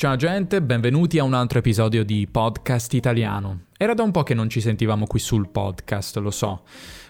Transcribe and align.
Ciao 0.00 0.16
gente, 0.16 0.62
benvenuti 0.62 1.18
a 1.18 1.24
un 1.24 1.34
altro 1.34 1.58
episodio 1.58 2.06
di 2.06 2.26
Podcast 2.26 2.94
Italiano. 2.94 3.64
Era 3.76 3.92
da 3.92 4.02
un 4.02 4.12
po' 4.12 4.22
che 4.22 4.32
non 4.32 4.48
ci 4.48 4.62
sentivamo 4.62 5.06
qui 5.06 5.18
sul 5.18 5.50
podcast, 5.50 6.16
lo 6.16 6.30
so. 6.30 6.62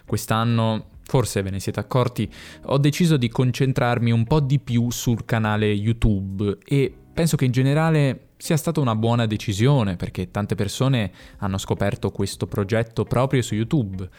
Quest'anno, 0.05 0.87
forse 1.05 1.41
ve 1.41 1.51
ne 1.51 1.61
siete 1.61 1.79
accorti, 1.79 2.29
ho 2.63 2.77
deciso 2.77 3.15
di 3.15 3.29
concentrarmi 3.29 4.11
un 4.11 4.25
po' 4.25 4.41
di 4.41 4.59
più 4.59 4.91
sul 4.91 5.23
canale 5.23 5.67
YouTube 5.67 6.57
e 6.65 6.93
penso 7.13 7.37
che 7.37 7.45
in 7.45 7.51
generale 7.51 8.31
sia 8.35 8.57
stata 8.57 8.81
una 8.81 8.97
buona 8.97 9.25
decisione 9.25 9.95
perché 9.95 10.29
tante 10.29 10.55
persone 10.55 11.13
hanno 11.37 11.57
scoperto 11.57 12.11
questo 12.11 12.45
progetto 12.45 13.05
proprio 13.05 13.41
su 13.41 13.55
YouTube. 13.55 14.09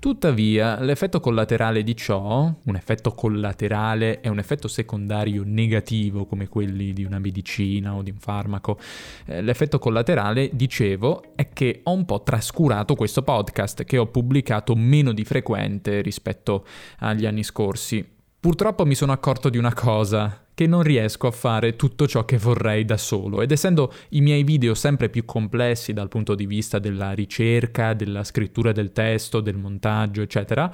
Tuttavia, 0.00 0.80
l'effetto 0.80 1.20
collaterale 1.20 1.82
di 1.82 1.94
ciò, 1.94 2.50
un 2.64 2.74
effetto 2.74 3.12
collaterale 3.12 4.20
è 4.20 4.28
un 4.28 4.38
effetto 4.38 4.66
secondario 4.66 5.42
negativo 5.44 6.24
come 6.24 6.48
quelli 6.48 6.94
di 6.94 7.04
una 7.04 7.18
medicina 7.18 7.94
o 7.94 8.00
di 8.00 8.08
un 8.08 8.16
farmaco, 8.16 8.78
eh, 9.26 9.42
l'effetto 9.42 9.78
collaterale, 9.78 10.48
dicevo, 10.54 11.34
è 11.34 11.50
che 11.50 11.82
ho 11.84 11.92
un 11.92 12.06
po' 12.06 12.22
trascurato 12.22 12.94
questo 12.94 13.20
podcast 13.20 13.84
che 13.84 13.98
ho 13.98 14.06
pubblicato 14.06 14.74
meno 14.74 15.12
di 15.12 15.22
frequente 15.22 16.00
rispetto 16.00 16.64
agli 17.00 17.26
anni 17.26 17.42
scorsi. 17.42 18.02
Purtroppo 18.40 18.86
mi 18.86 18.94
sono 18.94 19.12
accorto 19.12 19.50
di 19.50 19.58
una 19.58 19.74
cosa, 19.74 20.46
che 20.60 20.66
non 20.66 20.82
riesco 20.82 21.26
a 21.26 21.30
fare 21.30 21.74
tutto 21.74 22.06
ciò 22.06 22.26
che 22.26 22.36
vorrei 22.36 22.84
da 22.84 22.98
solo 22.98 23.40
ed 23.40 23.50
essendo 23.50 23.90
i 24.10 24.20
miei 24.20 24.42
video 24.42 24.74
sempre 24.74 25.08
più 25.08 25.24
complessi 25.24 25.94
dal 25.94 26.08
punto 26.08 26.34
di 26.34 26.44
vista 26.44 26.78
della 26.78 27.12
ricerca, 27.12 27.94
della 27.94 28.24
scrittura 28.24 28.70
del 28.70 28.92
testo, 28.92 29.40
del 29.40 29.56
montaggio, 29.56 30.20
eccetera, 30.20 30.70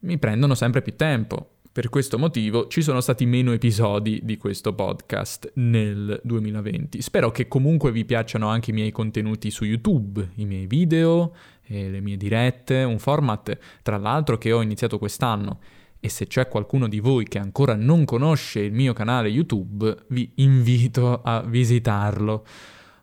mi 0.00 0.18
prendono 0.18 0.54
sempre 0.54 0.82
più 0.82 0.96
tempo. 0.96 1.48
Per 1.72 1.88
questo 1.88 2.18
motivo 2.18 2.68
ci 2.68 2.82
sono 2.82 3.00
stati 3.00 3.24
meno 3.24 3.52
episodi 3.52 4.20
di 4.22 4.36
questo 4.36 4.74
podcast 4.74 5.52
nel 5.54 6.20
2020. 6.22 7.00
Spero 7.00 7.30
che 7.30 7.48
comunque 7.48 7.90
vi 7.90 8.04
piacciono 8.04 8.48
anche 8.48 8.68
i 8.68 8.74
miei 8.74 8.90
contenuti 8.90 9.50
su 9.50 9.64
YouTube, 9.64 10.32
i 10.34 10.44
miei 10.44 10.66
video 10.66 11.34
e 11.62 11.88
le 11.88 12.00
mie 12.02 12.18
dirette, 12.18 12.82
un 12.82 12.98
format 12.98 13.56
tra 13.80 13.96
l'altro 13.96 14.36
che 14.36 14.52
ho 14.52 14.60
iniziato 14.60 14.98
quest'anno 14.98 15.58
e 16.04 16.08
se 16.08 16.26
c'è 16.26 16.48
qualcuno 16.48 16.88
di 16.88 16.98
voi 16.98 17.28
che 17.28 17.38
ancora 17.38 17.76
non 17.76 18.04
conosce 18.04 18.58
il 18.58 18.72
mio 18.72 18.92
canale 18.92 19.28
YouTube, 19.28 19.96
vi 20.08 20.32
invito 20.36 21.22
a 21.22 21.42
visitarlo. 21.42 22.44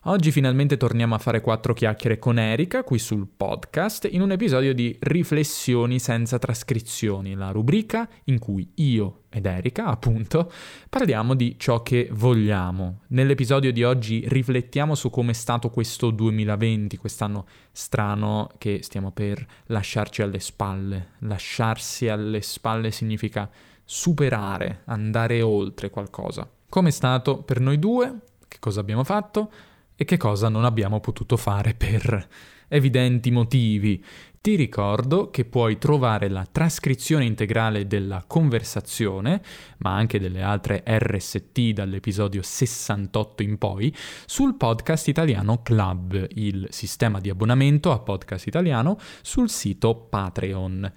Oggi 0.04 0.30
finalmente 0.30 0.76
torniamo 0.76 1.14
a 1.14 1.18
fare 1.18 1.40
quattro 1.40 1.72
chiacchiere 1.72 2.18
con 2.18 2.38
Erika 2.38 2.84
qui 2.84 2.98
sul 2.98 3.26
podcast 3.26 4.06
in 4.10 4.20
un 4.20 4.32
episodio 4.32 4.74
di 4.74 4.94
Riflessioni 5.00 5.98
senza 5.98 6.38
trascrizioni, 6.38 7.34
la 7.34 7.52
rubrica 7.52 8.06
in 8.24 8.38
cui 8.38 8.70
io 8.74 9.19
ed 9.30 9.46
Erika, 9.46 9.86
appunto, 9.86 10.50
parliamo 10.88 11.34
di 11.34 11.54
ciò 11.56 11.82
che 11.82 12.08
vogliamo. 12.10 13.02
Nell'episodio 13.08 13.72
di 13.72 13.84
oggi 13.84 14.24
riflettiamo 14.26 14.94
su 14.94 15.08
come 15.08 15.30
è 15.30 15.34
stato 15.34 15.70
questo 15.70 16.10
2020, 16.10 16.96
quest'anno 16.96 17.46
strano 17.70 18.50
che 18.58 18.80
stiamo 18.82 19.12
per 19.12 19.46
lasciarci 19.66 20.22
alle 20.22 20.40
spalle. 20.40 21.10
Lasciarsi 21.20 22.08
alle 22.08 22.42
spalle 22.42 22.90
significa 22.90 23.48
superare, 23.84 24.82
andare 24.86 25.42
oltre 25.42 25.90
qualcosa. 25.90 26.48
Come 26.68 26.88
è 26.88 26.92
stato 26.92 27.42
per 27.42 27.60
noi 27.60 27.78
due? 27.78 28.18
Che 28.48 28.58
cosa 28.58 28.80
abbiamo 28.80 29.04
fatto? 29.04 29.50
e 30.00 30.06
che 30.06 30.16
cosa 30.16 30.48
non 30.48 30.64
abbiamo 30.64 30.98
potuto 30.98 31.36
fare 31.36 31.74
per 31.74 32.26
evidenti 32.68 33.30
motivi. 33.30 34.02
Ti 34.42 34.54
ricordo 34.54 35.28
che 35.28 35.44
puoi 35.44 35.76
trovare 35.76 36.30
la 36.30 36.46
trascrizione 36.50 37.26
integrale 37.26 37.86
della 37.86 38.24
conversazione, 38.26 39.42
ma 39.80 39.94
anche 39.94 40.18
delle 40.18 40.40
altre 40.40 40.82
RST 40.82 41.72
dall'episodio 41.72 42.40
68 42.40 43.42
in 43.42 43.58
poi, 43.58 43.94
sul 44.24 44.54
podcast 44.54 45.08
italiano 45.08 45.60
Club, 45.60 46.26
il 46.36 46.66
sistema 46.70 47.20
di 47.20 47.28
abbonamento 47.28 47.92
a 47.92 47.98
podcast 47.98 48.46
italiano 48.46 48.98
sul 49.20 49.50
sito 49.50 49.94
Patreon. 49.94 50.90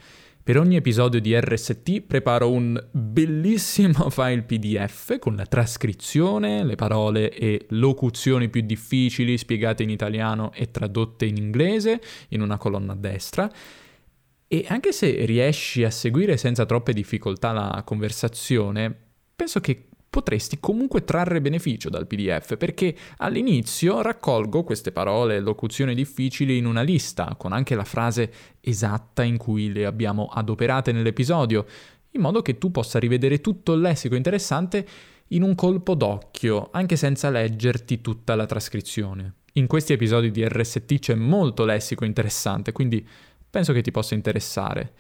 Per 0.45 0.57
ogni 0.57 0.75
episodio 0.75 1.21
di 1.21 1.39
RST 1.39 2.01
preparo 2.01 2.51
un 2.51 2.77
bellissimo 2.91 4.09
file 4.11 4.41
PDF 4.41 5.17
con 5.17 5.37
la 5.37 5.45
trascrizione, 5.45 6.65
le 6.65 6.75
parole 6.75 7.31
e 7.31 7.65
locuzioni 7.69 8.49
più 8.49 8.59
difficili 8.59 9.37
spiegate 9.37 9.83
in 9.83 9.89
italiano 9.89 10.51
e 10.51 10.69
tradotte 10.69 11.23
in 11.23 11.37
inglese 11.37 12.01
in 12.29 12.41
una 12.41 12.57
colonna 12.57 12.91
a 12.91 12.97
destra. 12.97 13.49
E 14.45 14.65
anche 14.67 14.91
se 14.91 15.23
riesci 15.23 15.85
a 15.85 15.89
seguire 15.89 16.35
senza 16.35 16.65
troppe 16.65 16.91
difficoltà 16.91 17.53
la 17.53 17.81
conversazione, 17.85 18.93
penso 19.33 19.61
che 19.61 19.87
potresti 20.13 20.59
comunque 20.59 21.03
trarre 21.03 21.41
beneficio 21.41 21.89
dal 21.89 22.05
PDF 22.05 22.55
perché 22.55 22.95
all'inizio 23.17 24.03
raccolgo 24.03 24.63
queste 24.63 24.91
parole 24.91 25.37
e 25.37 25.39
locuzioni 25.39 25.95
difficili 25.95 26.55
in 26.55 26.67
una 26.67 26.83
lista 26.83 27.33
con 27.35 27.51
anche 27.51 27.73
la 27.73 27.83
frase 27.83 28.31
esatta 28.59 29.23
in 29.23 29.37
cui 29.37 29.71
le 29.71 29.87
abbiamo 29.87 30.27
adoperate 30.27 30.91
nell'episodio, 30.91 31.65
in 32.11 32.21
modo 32.21 32.43
che 32.43 32.59
tu 32.59 32.69
possa 32.69 32.99
rivedere 32.99 33.41
tutto 33.41 33.73
il 33.73 33.81
lessico 33.81 34.13
interessante 34.13 34.87
in 35.29 35.41
un 35.41 35.55
colpo 35.55 35.95
d'occhio, 35.95 36.69
anche 36.71 36.95
senza 36.95 37.31
leggerti 37.31 37.99
tutta 38.01 38.35
la 38.35 38.45
trascrizione. 38.45 39.33
In 39.53 39.65
questi 39.65 39.93
episodi 39.93 40.29
di 40.29 40.47
RST 40.47 40.99
c'è 40.99 41.15
molto 41.15 41.65
lessico 41.65 42.05
interessante, 42.05 42.71
quindi 42.71 43.03
penso 43.49 43.73
che 43.73 43.81
ti 43.81 43.89
possa 43.89 44.13
interessare. 44.13 44.93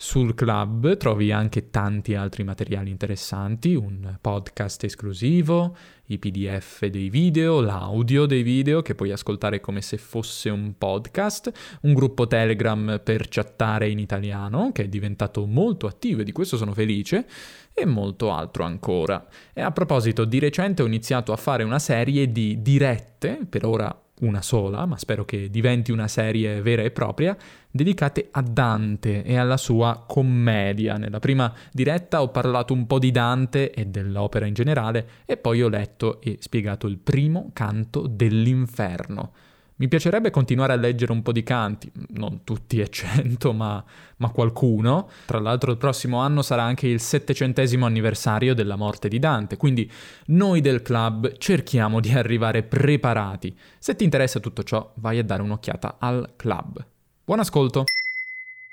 Sul 0.00 0.36
club 0.36 0.96
trovi 0.96 1.32
anche 1.32 1.70
tanti 1.70 2.14
altri 2.14 2.44
materiali 2.44 2.88
interessanti, 2.88 3.74
un 3.74 4.16
podcast 4.20 4.84
esclusivo, 4.84 5.76
i 6.06 6.18
PDF 6.18 6.86
dei 6.86 7.10
video, 7.10 7.60
l'audio 7.60 8.24
dei 8.24 8.44
video 8.44 8.80
che 8.80 8.94
puoi 8.94 9.10
ascoltare 9.10 9.58
come 9.58 9.82
se 9.82 9.96
fosse 9.98 10.50
un 10.50 10.74
podcast, 10.78 11.78
un 11.82 11.94
gruppo 11.94 12.28
Telegram 12.28 13.00
per 13.02 13.26
chattare 13.28 13.90
in 13.90 13.98
italiano 13.98 14.70
che 14.70 14.84
è 14.84 14.88
diventato 14.88 15.44
molto 15.46 15.88
attivo 15.88 16.20
e 16.20 16.24
di 16.24 16.30
questo 16.30 16.56
sono 16.56 16.72
felice 16.74 17.26
e 17.74 17.84
molto 17.84 18.32
altro 18.32 18.62
ancora. 18.62 19.26
E 19.52 19.60
a 19.62 19.72
proposito, 19.72 20.24
di 20.24 20.38
recente 20.38 20.84
ho 20.84 20.86
iniziato 20.86 21.32
a 21.32 21.36
fare 21.36 21.64
una 21.64 21.80
serie 21.80 22.30
di 22.30 22.62
dirette, 22.62 23.40
per 23.50 23.66
ora 23.66 24.07
una 24.20 24.42
sola, 24.42 24.86
ma 24.86 24.96
spero 24.98 25.24
che 25.24 25.50
diventi 25.50 25.92
una 25.92 26.08
serie 26.08 26.60
vera 26.62 26.82
e 26.82 26.90
propria, 26.90 27.36
dedicate 27.70 28.28
a 28.30 28.42
Dante 28.42 29.22
e 29.22 29.36
alla 29.36 29.56
sua 29.56 30.04
commedia. 30.06 30.96
Nella 30.96 31.18
prima 31.18 31.52
diretta 31.72 32.22
ho 32.22 32.28
parlato 32.28 32.72
un 32.72 32.86
po' 32.86 32.98
di 32.98 33.10
Dante 33.10 33.70
e 33.70 33.86
dell'opera 33.86 34.46
in 34.46 34.54
generale 34.54 35.08
e 35.24 35.36
poi 35.36 35.62
ho 35.62 35.68
letto 35.68 36.20
e 36.20 36.38
spiegato 36.40 36.86
il 36.86 36.98
primo 36.98 37.50
canto 37.52 38.06
dell'inferno. 38.06 39.32
Mi 39.80 39.86
piacerebbe 39.86 40.30
continuare 40.30 40.72
a 40.72 40.76
leggere 40.76 41.12
un 41.12 41.22
po' 41.22 41.30
di 41.30 41.44
canti, 41.44 41.90
non 42.14 42.42
tutti 42.42 42.80
e 42.80 42.88
cento, 42.88 43.52
ma, 43.52 43.82
ma, 44.16 44.30
qualcuno. 44.30 45.08
Tra 45.24 45.38
l'altro 45.38 45.70
il 45.70 45.76
prossimo 45.76 46.18
anno 46.18 46.42
sarà 46.42 46.64
anche 46.64 46.88
il 46.88 46.98
settecentesimo 46.98 47.86
anniversario 47.86 48.54
della 48.54 48.74
morte 48.74 49.08
di 49.08 49.20
Dante, 49.20 49.56
quindi 49.56 49.88
noi 50.26 50.60
del 50.60 50.82
club 50.82 51.36
cerchiamo 51.38 52.00
di 52.00 52.10
arrivare 52.10 52.64
preparati. 52.64 53.56
Se 53.78 53.94
ti 53.94 54.02
interessa 54.02 54.40
tutto 54.40 54.64
ciò, 54.64 54.92
vai 54.96 55.20
a 55.20 55.24
dare 55.24 55.42
un'occhiata 55.42 55.96
al 56.00 56.32
club. 56.34 56.84
Buon 57.24 57.38
ascolto! 57.38 57.84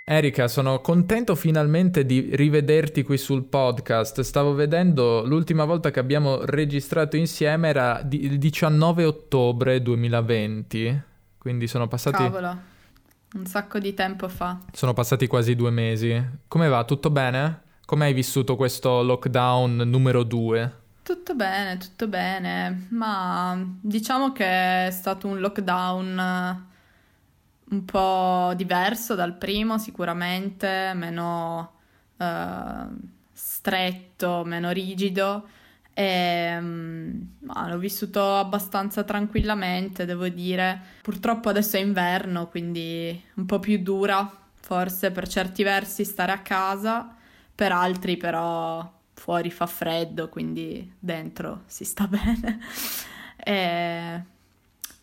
Erika, 0.07 0.47
sono 0.47 0.81
contento 0.81 1.33
finalmente 1.33 2.05
di 2.05 2.29
rivederti 2.33 3.01
qui 3.01 3.17
sul 3.17 3.45
podcast. 3.45 4.21
Stavo 4.21 4.53
vedendo 4.53 5.25
l'ultima 5.25 5.65
volta 5.65 5.89
che 5.89 5.99
abbiamo 5.99 6.45
registrato 6.45 7.17
insieme 7.17 7.69
era 7.69 8.05
il 8.11 8.37
19 8.37 9.03
ottobre 9.03 9.81
2020, 9.81 11.01
quindi 11.39 11.65
sono 11.65 11.87
passati... 11.87 12.21
Cavolo, 12.21 12.55
un 13.33 13.45
sacco 13.47 13.79
di 13.79 13.95
tempo 13.95 14.27
fa. 14.27 14.59
Sono 14.73 14.93
passati 14.93 15.25
quasi 15.25 15.55
due 15.55 15.71
mesi. 15.71 16.23
Come 16.47 16.67
va? 16.67 16.83
Tutto 16.83 17.09
bene? 17.09 17.61
Come 17.83 18.05
hai 18.05 18.13
vissuto 18.13 18.55
questo 18.55 19.01
lockdown 19.01 19.77
numero 19.87 20.21
due? 20.21 20.71
Tutto 21.01 21.33
bene, 21.33 21.77
tutto 21.77 22.07
bene, 22.07 22.89
ma 22.91 23.59
diciamo 23.81 24.31
che 24.33 24.85
è 24.85 24.91
stato 24.91 25.27
un 25.27 25.39
lockdown 25.39 26.73
un 27.69 27.85
po' 27.85 28.53
diverso 28.55 29.15
dal 29.15 29.35
primo 29.37 29.77
sicuramente, 29.77 30.93
meno 30.95 31.71
uh, 32.17 32.95
stretto, 33.31 34.43
meno 34.45 34.71
rigido 34.71 35.47
e 35.93 36.57
um, 36.59 37.27
l'ho 37.39 37.77
vissuto 37.77 38.35
abbastanza 38.35 39.03
tranquillamente, 39.03 40.05
devo 40.05 40.27
dire. 40.27 40.81
Purtroppo 41.01 41.49
adesso 41.49 41.77
è 41.77 41.79
inverno, 41.79 42.47
quindi 42.49 43.19
un 43.35 43.45
po' 43.45 43.59
più 43.59 43.81
dura 43.81 44.43
forse 44.65 45.11
per 45.11 45.27
certi 45.27 45.61
versi 45.61 46.03
stare 46.03 46.31
a 46.31 46.39
casa, 46.39 47.15
per 47.53 47.71
altri 47.71 48.17
però 48.17 48.91
fuori 49.13 49.51
fa 49.51 49.67
freddo, 49.67 50.27
quindi 50.27 50.91
dentro 50.99 51.61
si 51.67 51.85
sta 51.85 52.07
bene. 52.09 52.59
e 53.37 54.23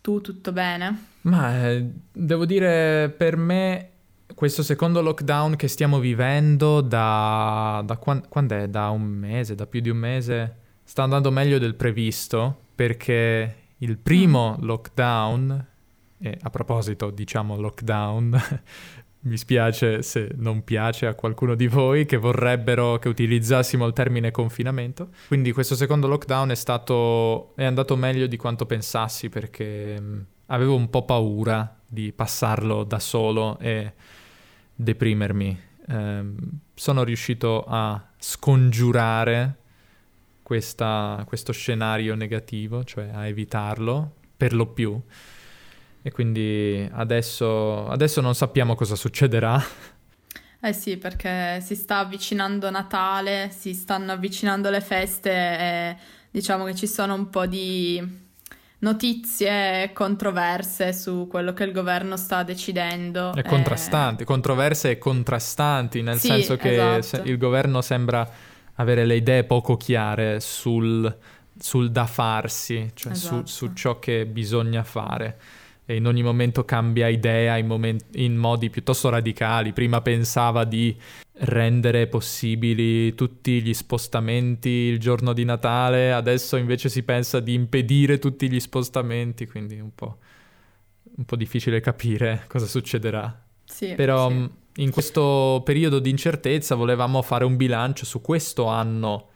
tu 0.03 0.21
tutto 0.21 0.53
bene? 0.53 1.07
Ma 1.23 1.69
eh, 1.69 1.91
devo 2.13 2.45
dire, 2.45 3.09
per 3.17 3.37
me 3.37 3.89
questo 4.35 4.63
secondo 4.63 5.01
lockdown 5.01 5.57
che 5.57 5.69
stiamo 5.69 5.99
vivendo 5.99 6.81
da, 6.81 7.83
da 7.87 7.97
quando, 7.97 8.27
quando 8.29 8.55
è? 8.57 8.69
Da 8.69 8.91
un 8.91 9.03
mese, 9.03 9.55
da 9.55 9.67
più 9.67 9.81
di 9.81 9.89
un 9.89 9.97
mese, 9.97 10.57
sta 10.83 11.05
andando 11.05 11.31
meglio 11.31 11.59
del 11.59 11.77
previsto 11.77 12.65
perché 12.75 13.57
il 13.79 13.97
primo 13.99 14.59
mm. 14.59 14.65
lockdown, 14.65 15.67
e 16.19 16.39
a 16.41 16.51
proposito 16.51 17.11
diciamo 17.11 17.57
lockdown, 17.57 18.41
mi 19.23 19.37
spiace 19.37 20.03
se 20.03 20.31
non 20.37 20.65
piace 20.65 21.07
a 21.07 21.15
qualcuno 21.15 21.55
di 21.55 21.69
voi 21.69 22.07
che 22.07 22.17
vorrebbero 22.17 22.99
che 22.99 23.09
utilizzassimo 23.09 23.87
il 23.87 23.93
termine 23.93 24.31
confinamento. 24.31 25.11
Quindi 25.29 25.53
questo 25.53 25.77
secondo 25.77 26.07
lockdown 26.09 26.51
è 26.51 26.55
stato 26.55 27.55
è 27.55 27.65
andato 27.65 27.97
meglio 27.97 28.27
di 28.27 28.37
quanto 28.37 28.67
pensassi 28.67 29.29
perché 29.29 30.01
mm, 30.01 30.21
avevo 30.47 30.75
un 30.75 30.91
po' 30.91 31.05
paura 31.05 31.79
di 31.87 32.13
passarlo 32.13 32.85
da 32.85 32.99
solo 32.99 33.59
e 33.61 33.93
deprimermi. 34.75 35.61
Eh, 35.89 36.25
sono 36.75 37.05
riuscito 37.05 37.65
a 37.67 38.05
scongiurare 38.19 39.57
questa, 40.43 41.23
questo 41.27 41.53
scenario 41.53 42.15
negativo, 42.17 42.83
cioè 42.83 43.11
a 43.13 43.27
evitarlo 43.27 44.15
per 44.37 44.53
lo 44.53 44.67
più. 44.67 45.01
E 46.03 46.11
quindi 46.11 46.89
adesso, 46.93 47.89
adesso 47.89 48.21
non 48.21 48.35
sappiamo 48.35 48.75
cosa 48.75 48.97
succederà. 48.97 49.63
Eh 50.61 50.73
sì, 50.73 50.97
perché 50.97 51.61
si 51.61 51.75
sta 51.75 51.99
avvicinando 51.99 52.71
Natale, 52.71 53.51
si 53.57 53.75
stanno 53.75 54.13
avvicinando 54.13 54.71
le 54.71 54.81
feste 54.81 55.31
e 55.31 55.97
diciamo 56.31 56.65
che 56.65 56.75
ci 56.75 56.87
sono 56.87 57.15
un 57.15 57.31
po' 57.31 57.47
di 57.47 58.21
notizie 58.83 59.91
controverse 59.93 60.93
su 60.93 61.27
quello 61.29 61.53
che 61.53 61.65
il 61.65 61.73
governo 61.73 62.17
sta 62.17 62.43
decidendo. 62.43 63.35
E 63.35 63.43
contrastanti, 63.43 64.25
controverse 64.25 64.91
e 64.91 64.99
contrastanti, 64.99 66.03
nel 66.03 66.19
sì, 66.19 66.29
senso 66.29 66.57
che 66.57 66.97
esatto. 66.97 67.29
il 67.29 67.39
governo 67.39 67.81
sembra 67.81 68.29
avere 68.75 69.05
le 69.05 69.17
idee 69.17 69.45
poco 69.45 69.77
chiare 69.77 70.41
sul, 70.41 71.17
sul 71.59 71.91
da 71.91 72.07
farsi, 72.07 72.91
cioè 72.95 73.13
esatto. 73.13 73.47
su, 73.47 73.67
su, 73.67 73.73
ciò 73.75 73.99
che 73.99 74.27
bisogna 74.27 74.83
fare. 74.83 75.39
E 75.93 75.97
in 75.97 76.07
ogni 76.07 76.23
momento 76.23 76.65
cambia 76.65 77.07
idea 77.09 77.59
in, 77.59 77.67
moment- 77.67 78.17
in 78.17 78.35
modi 78.35 78.71
piuttosto 78.71 79.11
radicali. 79.11 79.75
Prima 79.75 80.01
pensava 80.01 80.65
di 80.65 80.97
rendere 81.45 82.07
possibili 82.07 83.15
tutti 83.15 83.61
gli 83.61 83.75
spostamenti 83.75 84.71
il 84.71 84.99
giorno 84.99 85.35
di 85.35 85.45
Natale, 85.45 86.15
adesso 86.15 86.57
invece 86.57 86.89
si 86.89 87.03
pensa 87.03 87.41
di 87.41 87.53
impedire 87.53 88.19
tutti 88.19 88.49
gli 88.51 88.59
spostamenti, 88.59 89.47
quindi 89.47 89.81
un 89.81 89.95
po', 89.95 90.17
un 91.17 91.25
po 91.27 91.37
difficile 91.37 91.81
capire 91.81 92.45
cosa 92.49 92.67
succederà. 92.67 93.45
Sì, 93.63 93.93
Però 93.95 94.31
sì. 94.31 94.49
in 94.77 94.91
questo 94.91 95.61
periodo 95.63 95.99
di 95.99 96.09
incertezza 96.09 96.75
volevamo 96.75 97.21
fare 97.21 97.45
un 97.45 97.57
bilancio 97.57 98.07
su 98.07 98.23
questo 98.23 98.65
anno 98.65 99.29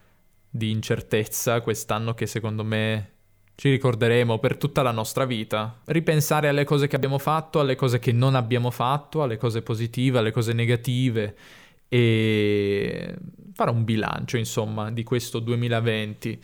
di 0.49 0.71
incertezza, 0.71 1.61
quest'anno 1.61 2.15
che 2.15 2.25
secondo 2.25 2.65
me 2.65 3.11
ci 3.57 3.71
ricorderemo 3.71 4.39
per 4.39 4.57
tutta 4.57 4.83
la 4.83 4.93
nostra 4.93 5.25
vita. 5.25 5.81
Ripensare 5.87 6.49
alle 6.49 6.65
cose 6.65 6.87
che 6.87 6.95
abbiamo 6.95 7.19
fatto, 7.19 7.59
alle 7.59 7.75
cose 7.75 7.99
che 7.99 8.13
non 8.13 8.35
abbiamo 8.35 8.71
fatto, 8.71 9.23
alle 9.23 9.39
cose 9.39 9.63
positive, 9.63 10.19
alle 10.19 10.31
cose 10.31 10.53
negative 10.53 11.35
e 11.89 13.17
fare 13.55 13.71
un 13.71 13.85
bilancio, 13.85 14.37
insomma, 14.37 14.91
di 14.91 15.03
questo 15.03 15.39
2020. 15.39 16.43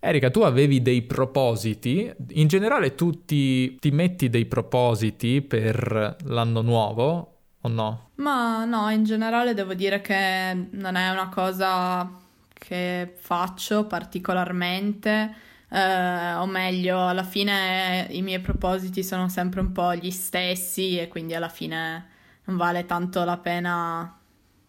Erika, 0.00 0.30
tu 0.30 0.40
avevi 0.40 0.80
dei 0.80 1.02
propositi, 1.02 2.10
in 2.30 2.48
generale 2.48 2.94
tu 2.94 3.24
ti, 3.24 3.76
ti 3.78 3.90
metti 3.90 4.30
dei 4.30 4.46
propositi 4.46 5.42
per 5.42 6.16
l'anno 6.24 6.62
nuovo 6.62 7.34
o 7.60 7.68
no? 7.68 8.10
Ma 8.16 8.64
no, 8.64 8.88
in 8.90 9.04
generale 9.04 9.52
devo 9.52 9.74
dire 9.74 10.00
che 10.00 10.68
non 10.70 10.94
è 10.94 11.10
una 11.10 11.28
cosa 11.28 12.10
che 12.54 13.14
faccio 13.18 13.84
particolarmente, 13.86 15.34
eh, 15.76 16.34
o 16.36 16.46
meglio, 16.46 17.06
alla 17.06 17.22
fine 17.22 18.06
i 18.10 18.22
miei 18.22 18.40
propositi 18.40 19.04
sono 19.04 19.28
sempre 19.28 19.60
un 19.60 19.72
po' 19.72 19.94
gli 19.94 20.10
stessi 20.10 20.98
e 20.98 21.06
quindi 21.06 21.34
alla 21.34 21.50
fine 21.50 22.06
non 22.44 22.56
vale 22.56 22.86
tanto 22.86 23.22
la 23.24 23.36
pena 23.36 24.18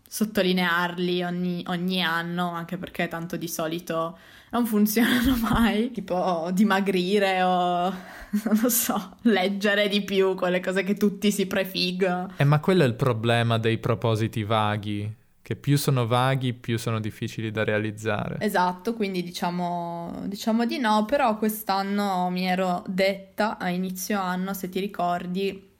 sottolinearli 0.05 1.23
ogni, 1.23 1.63
ogni 1.67 2.03
anno, 2.03 2.51
anche 2.51 2.77
perché 2.77 3.07
tanto 3.07 3.37
di 3.37 3.47
solito 3.47 4.17
non 4.51 4.65
funzionano 4.67 5.37
mai, 5.37 5.91
tipo 5.91 6.49
dimagrire 6.51 7.41
o 7.41 7.89
non 8.43 8.59
lo 8.61 8.69
so, 8.69 9.15
leggere 9.21 9.87
di 9.87 10.03
più 10.03 10.35
quelle 10.35 10.59
cose 10.59 10.83
che 10.83 10.95
tutti 10.95 11.31
si 11.31 11.47
prefiggono. 11.47 12.33
Eh, 12.35 12.43
ma 12.43 12.59
quello 12.59 12.83
è 12.83 12.85
il 12.85 12.95
problema 12.95 13.57
dei 13.57 13.77
propositi 13.77 14.43
vaghi, 14.43 15.09
che 15.47 15.55
più 15.55 15.77
sono 15.77 16.05
vaghi, 16.07 16.51
più 16.51 16.77
sono 16.77 16.99
difficili 16.99 17.51
da 17.51 17.63
realizzare. 17.63 18.35
Esatto, 18.41 18.93
quindi 18.95 19.23
diciamo, 19.23 20.23
diciamo 20.25 20.65
di 20.65 20.77
no, 20.77 21.05
però 21.05 21.37
quest'anno 21.37 22.29
mi 22.29 22.45
ero 22.45 22.83
detta 22.85 23.57
a 23.57 23.69
inizio 23.69 24.19
anno, 24.19 24.53
se 24.53 24.67
ti 24.67 24.81
ricordi, 24.81 25.71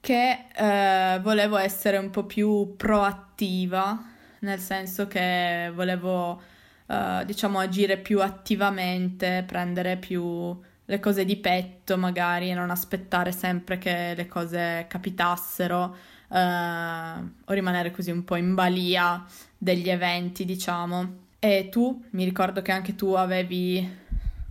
che 0.00 0.46
eh, 0.56 1.20
volevo 1.20 1.56
essere 1.56 1.98
un 1.98 2.10
po' 2.10 2.24
più 2.24 2.74
proattiva, 2.76 4.10
nel 4.40 4.58
senso 4.58 5.06
che 5.06 5.70
volevo, 5.72 6.42
eh, 6.88 7.22
diciamo, 7.24 7.60
agire 7.60 7.96
più 7.96 8.20
attivamente, 8.20 9.44
prendere 9.46 9.98
più 9.98 10.60
le 10.84 10.98
cose 10.98 11.24
di 11.24 11.36
petto 11.36 11.96
magari 11.96 12.50
e 12.50 12.54
non 12.54 12.70
aspettare 12.70 13.30
sempre 13.30 13.78
che 13.78 14.14
le 14.16 14.26
cose 14.26 14.86
capitassero 14.88 15.96
eh, 16.32 17.30
o 17.44 17.52
rimanere 17.52 17.90
così 17.90 18.10
un 18.10 18.24
po' 18.24 18.36
in 18.36 18.54
balia 18.54 19.24
degli 19.58 19.90
eventi, 19.90 20.44
diciamo. 20.44 21.20
E 21.38 21.68
tu, 21.70 22.04
mi 22.10 22.24
ricordo 22.24 22.62
che 22.62 22.72
anche 22.72 22.94
tu 22.94 23.12
avevi 23.12 24.00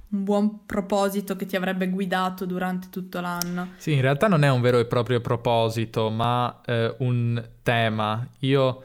un 0.09 0.23
buon 0.25 0.65
proposito 0.65 1.35
che 1.35 1.45
ti 1.45 1.55
avrebbe 1.55 1.89
guidato 1.89 2.45
durante 2.45 2.89
tutto 2.89 3.21
l'anno. 3.21 3.69
Sì, 3.77 3.93
in 3.93 4.01
realtà 4.01 4.27
non 4.27 4.43
è 4.43 4.49
un 4.49 4.61
vero 4.61 4.77
e 4.77 4.85
proprio 4.85 5.21
proposito, 5.21 6.09
ma 6.09 6.61
eh, 6.65 6.93
un 6.99 7.41
tema. 7.63 8.27
Io 8.39 8.83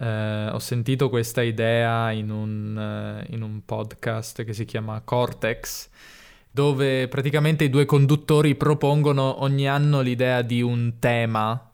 eh, 0.00 0.48
ho 0.50 0.58
sentito 0.58 1.08
questa 1.08 1.42
idea 1.42 2.10
in 2.10 2.30
un, 2.30 3.22
uh, 3.28 3.32
in 3.32 3.42
un 3.42 3.64
podcast 3.64 4.42
che 4.42 4.52
si 4.52 4.64
chiama 4.64 5.00
Cortex, 5.02 5.88
dove 6.50 7.06
praticamente 7.06 7.64
i 7.64 7.70
due 7.70 7.84
conduttori 7.84 8.56
propongono 8.56 9.42
ogni 9.42 9.68
anno 9.68 10.00
l'idea 10.00 10.42
di 10.42 10.60
un 10.60 10.94
tema 10.98 11.68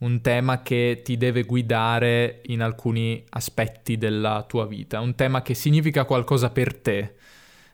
un 0.00 0.20
tema 0.20 0.62
che 0.62 1.00
ti 1.04 1.16
deve 1.16 1.42
guidare 1.42 2.40
in 2.46 2.62
alcuni 2.62 3.22
aspetti 3.30 3.98
della 3.98 4.44
tua 4.48 4.66
vita, 4.66 5.00
un 5.00 5.14
tema 5.14 5.42
che 5.42 5.54
significa 5.54 6.04
qualcosa 6.04 6.50
per 6.50 6.74
te. 6.76 7.16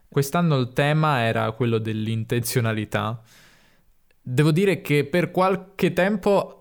Quest'anno 0.08 0.56
il 0.56 0.72
tema 0.72 1.20
era 1.22 1.50
quello 1.52 1.78
dell'intenzionalità. 1.78 3.20
Devo 4.20 4.50
dire 4.50 4.80
che 4.80 5.04
per 5.04 5.30
qualche 5.30 5.92
tempo 5.92 6.60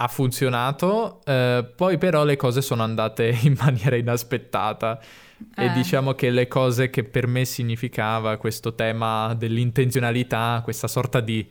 ha 0.00 0.08
funzionato, 0.08 1.20
eh, 1.24 1.72
poi 1.76 1.98
però 1.98 2.24
le 2.24 2.36
cose 2.36 2.60
sono 2.60 2.82
andate 2.82 3.36
in 3.42 3.54
maniera 3.58 3.94
inaspettata. 3.94 5.00
Eh. 5.54 5.66
E 5.66 5.72
diciamo 5.72 6.14
che 6.14 6.30
le 6.30 6.48
cose 6.48 6.90
che 6.90 7.04
per 7.04 7.28
me 7.28 7.44
significava 7.44 8.36
questo 8.36 8.74
tema 8.74 9.32
dell'intenzionalità, 9.34 10.60
questa 10.64 10.88
sorta 10.88 11.20
di 11.20 11.48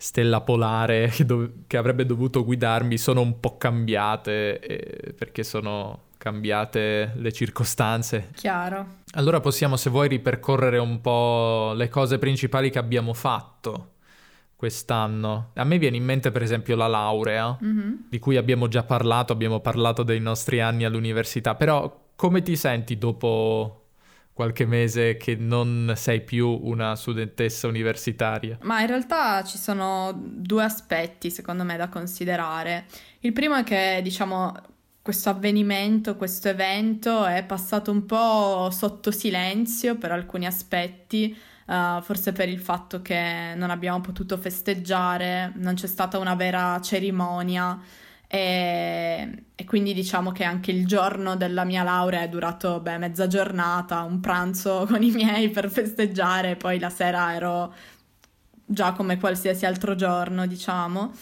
stella 0.00 0.40
polare 0.40 1.08
che, 1.12 1.26
dov- 1.26 1.50
che 1.66 1.76
avrebbe 1.76 2.06
dovuto 2.06 2.42
guidarmi, 2.42 2.96
sono 2.96 3.20
un 3.20 3.38
po' 3.38 3.58
cambiate 3.58 4.58
eh, 4.58 5.12
perché 5.12 5.44
sono 5.44 6.08
cambiate 6.16 7.12
le 7.16 7.32
circostanze. 7.32 8.30
Chiaro. 8.34 8.98
Allora 9.12 9.40
possiamo, 9.40 9.76
se 9.76 9.90
vuoi, 9.90 10.08
ripercorrere 10.08 10.78
un 10.78 11.00
po' 11.02 11.72
le 11.74 11.88
cose 11.88 12.18
principali 12.18 12.70
che 12.70 12.78
abbiamo 12.78 13.12
fatto 13.12 13.92
quest'anno. 14.56 15.50
A 15.54 15.64
me 15.64 15.78
viene 15.78 15.96
in 15.96 16.04
mente, 16.04 16.30
per 16.30 16.42
esempio, 16.42 16.76
la 16.76 16.86
laurea, 16.86 17.56
mm-hmm. 17.62 17.92
di 18.08 18.18
cui 18.18 18.36
abbiamo 18.36 18.68
già 18.68 18.82
parlato, 18.82 19.32
abbiamo 19.32 19.60
parlato 19.60 20.02
dei 20.02 20.20
nostri 20.20 20.60
anni 20.60 20.84
all'università, 20.84 21.54
però 21.54 22.08
come 22.16 22.42
ti 22.42 22.56
senti 22.56 22.98
dopo 22.98 23.79
qualche 24.40 24.64
mese 24.64 25.18
che 25.18 25.36
non 25.36 25.92
sei 25.96 26.22
più 26.22 26.48
una 26.48 26.96
studentessa 26.96 27.66
universitaria? 27.66 28.56
Ma 28.62 28.80
in 28.80 28.86
realtà 28.86 29.44
ci 29.44 29.58
sono 29.58 30.18
due 30.18 30.64
aspetti, 30.64 31.30
secondo 31.30 31.62
me, 31.62 31.76
da 31.76 31.90
considerare. 31.90 32.86
Il 33.18 33.34
primo 33.34 33.56
è 33.56 33.64
che, 33.64 34.00
diciamo, 34.02 34.54
questo 35.02 35.28
avvenimento, 35.28 36.16
questo 36.16 36.48
evento 36.48 37.26
è 37.26 37.44
passato 37.44 37.90
un 37.90 38.06
po' 38.06 38.70
sotto 38.70 39.10
silenzio 39.10 39.98
per 39.98 40.10
alcuni 40.10 40.46
aspetti, 40.46 41.36
uh, 41.66 42.00
forse 42.00 42.32
per 42.32 42.48
il 42.48 42.60
fatto 42.60 43.02
che 43.02 43.52
non 43.56 43.68
abbiamo 43.68 44.00
potuto 44.00 44.38
festeggiare, 44.38 45.52
non 45.56 45.74
c'è 45.74 45.86
stata 45.86 46.16
una 46.16 46.34
vera 46.34 46.80
cerimonia 46.80 47.78
e, 48.32 49.44
e 49.56 49.64
quindi 49.64 49.92
diciamo 49.92 50.30
che 50.30 50.44
anche 50.44 50.70
il 50.70 50.86
giorno 50.86 51.34
della 51.34 51.64
mia 51.64 51.82
laurea 51.82 52.22
è 52.22 52.28
durato 52.28 52.78
beh, 52.78 52.96
mezza 52.98 53.26
giornata, 53.26 54.02
un 54.02 54.20
pranzo 54.20 54.86
con 54.88 55.02
i 55.02 55.10
miei 55.10 55.50
per 55.50 55.68
festeggiare, 55.68 56.54
poi 56.54 56.78
la 56.78 56.90
sera 56.90 57.34
ero 57.34 57.74
già 58.64 58.92
come 58.92 59.18
qualsiasi 59.18 59.66
altro 59.66 59.96
giorno, 59.96 60.46
diciamo. 60.46 61.12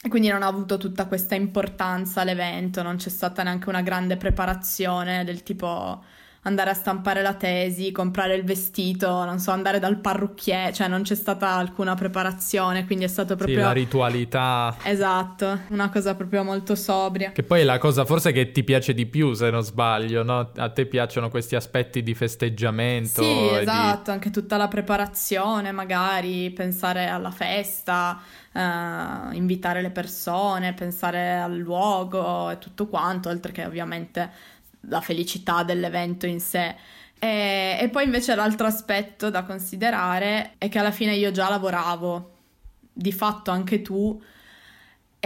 E 0.00 0.08
quindi 0.08 0.28
non 0.28 0.44
ha 0.44 0.46
avuto 0.46 0.78
tutta 0.78 1.06
questa 1.06 1.34
importanza 1.34 2.22
l'evento, 2.22 2.80
non 2.80 2.94
c'è 2.96 3.08
stata 3.08 3.42
neanche 3.42 3.68
una 3.68 3.82
grande 3.82 4.16
preparazione 4.16 5.24
del 5.24 5.42
tipo 5.42 6.04
andare 6.46 6.70
a 6.70 6.74
stampare 6.74 7.22
la 7.22 7.34
tesi, 7.34 7.90
comprare 7.90 8.36
il 8.36 8.44
vestito, 8.44 9.24
non 9.24 9.40
so, 9.40 9.50
andare 9.50 9.80
dal 9.80 9.98
parrucchiere, 9.98 10.72
cioè 10.72 10.86
non 10.86 11.02
c'è 11.02 11.16
stata 11.16 11.50
alcuna 11.50 11.94
preparazione, 11.96 12.86
quindi 12.86 13.04
è 13.04 13.08
stato 13.08 13.34
proprio... 13.34 13.58
Sì, 13.58 13.62
la 13.62 13.72
ritualità. 13.72 14.76
Esatto, 14.84 15.60
una 15.70 15.90
cosa 15.90 16.14
proprio 16.14 16.44
molto 16.44 16.76
sobria. 16.76 17.32
Che 17.32 17.42
poi 17.42 17.62
è 17.62 17.64
la 17.64 17.78
cosa 17.78 18.04
forse 18.04 18.30
che 18.30 18.52
ti 18.52 18.62
piace 18.62 18.94
di 18.94 19.06
più, 19.06 19.32
se 19.32 19.50
non 19.50 19.62
sbaglio, 19.62 20.22
no? 20.22 20.50
A 20.56 20.70
te 20.70 20.86
piacciono 20.86 21.28
questi 21.30 21.56
aspetti 21.56 22.04
di 22.04 22.14
festeggiamento. 22.14 23.22
Sì, 23.22 23.48
esatto, 23.48 24.04
di... 24.04 24.10
anche 24.10 24.30
tutta 24.30 24.56
la 24.56 24.68
preparazione, 24.68 25.72
magari 25.72 26.52
pensare 26.52 27.08
alla 27.08 27.32
festa, 27.32 28.20
uh, 28.52 29.32
invitare 29.32 29.82
le 29.82 29.90
persone, 29.90 30.74
pensare 30.74 31.40
al 31.40 31.56
luogo 31.56 32.50
e 32.50 32.58
tutto 32.58 32.86
quanto, 32.86 33.30
oltre 33.30 33.50
che 33.50 33.64
ovviamente 33.64 34.54
la 34.88 35.00
felicità 35.00 35.62
dell'evento 35.62 36.26
in 36.26 36.40
sé. 36.40 36.74
E, 37.18 37.78
e, 37.80 37.88
poi 37.88 38.04
invece 38.04 38.34
l'altro 38.34 38.66
aspetto 38.66 39.30
da 39.30 39.44
considerare 39.44 40.54
è 40.58 40.68
che 40.68 40.78
alla 40.78 40.90
fine 40.90 41.14
io 41.14 41.30
già 41.30 41.48
lavoravo, 41.48 42.32
di 42.92 43.12
fatto 43.12 43.50
anche 43.50 43.82
tu 43.82 44.20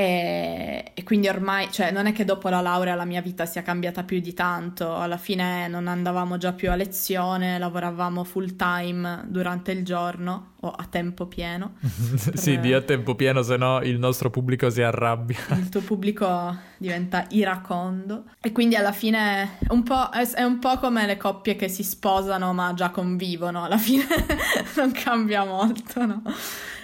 e, 0.01 0.93
e, 0.95 1.03
quindi 1.03 1.29
ormai, 1.29 1.71
cioè, 1.71 1.91
non 1.91 2.07
è 2.07 2.13
che 2.13 2.25
dopo 2.25 2.49
la 2.49 2.63
laurea 2.63 2.95
la 2.95 3.05
mia 3.05 3.21
vita 3.21 3.45
sia 3.45 3.61
cambiata 3.61 4.03
più 4.03 4.19
di 4.21 4.33
tanto. 4.33 4.97
Alla 4.97 5.19
fine 5.19 5.69
non 5.69 5.89
andavamo 5.89 6.39
già 6.39 6.55
più 6.55 6.71
a 6.71 6.75
lezione, 6.75 7.59
lavoravamo 7.59 8.25
full 8.25 8.57
time 8.57 9.25
durante 9.27 9.73
il 9.73 9.85
giorno 9.85 10.53
o 10.61 10.71
a 10.71 10.87
tempo 10.89 11.27
pieno. 11.27 11.75
per... 11.81 12.33
sì, 12.39 12.59
di 12.61 12.73
a 12.73 12.81
tempo 12.81 13.15
pieno, 13.15 13.43
se 13.43 13.59
no 13.59 13.83
il 13.83 13.99
nostro 13.99 14.31
pubblico 14.31 14.71
si 14.71 14.81
arrabbia. 14.81 15.37
il 15.51 15.69
tuo 15.69 15.83
pubblico 15.83 16.57
diventa 16.79 17.27
iracondo. 17.33 18.25
E 18.41 18.53
quindi 18.53 18.77
alla 18.77 18.93
fine 18.93 19.59
un 19.69 19.83
po', 19.83 20.09
è 20.09 20.43
un 20.45 20.61
po 20.61 20.79
come 20.79 21.05
le 21.05 21.19
coppie 21.19 21.57
che 21.57 21.69
si 21.69 21.83
sposano 21.83 22.55
ma 22.55 22.73
già 22.73 22.89
convivono. 22.89 23.65
Alla 23.65 23.77
fine 23.77 24.07
non 24.77 24.93
cambia 24.93 25.45
molto, 25.45 26.07
no? 26.07 26.23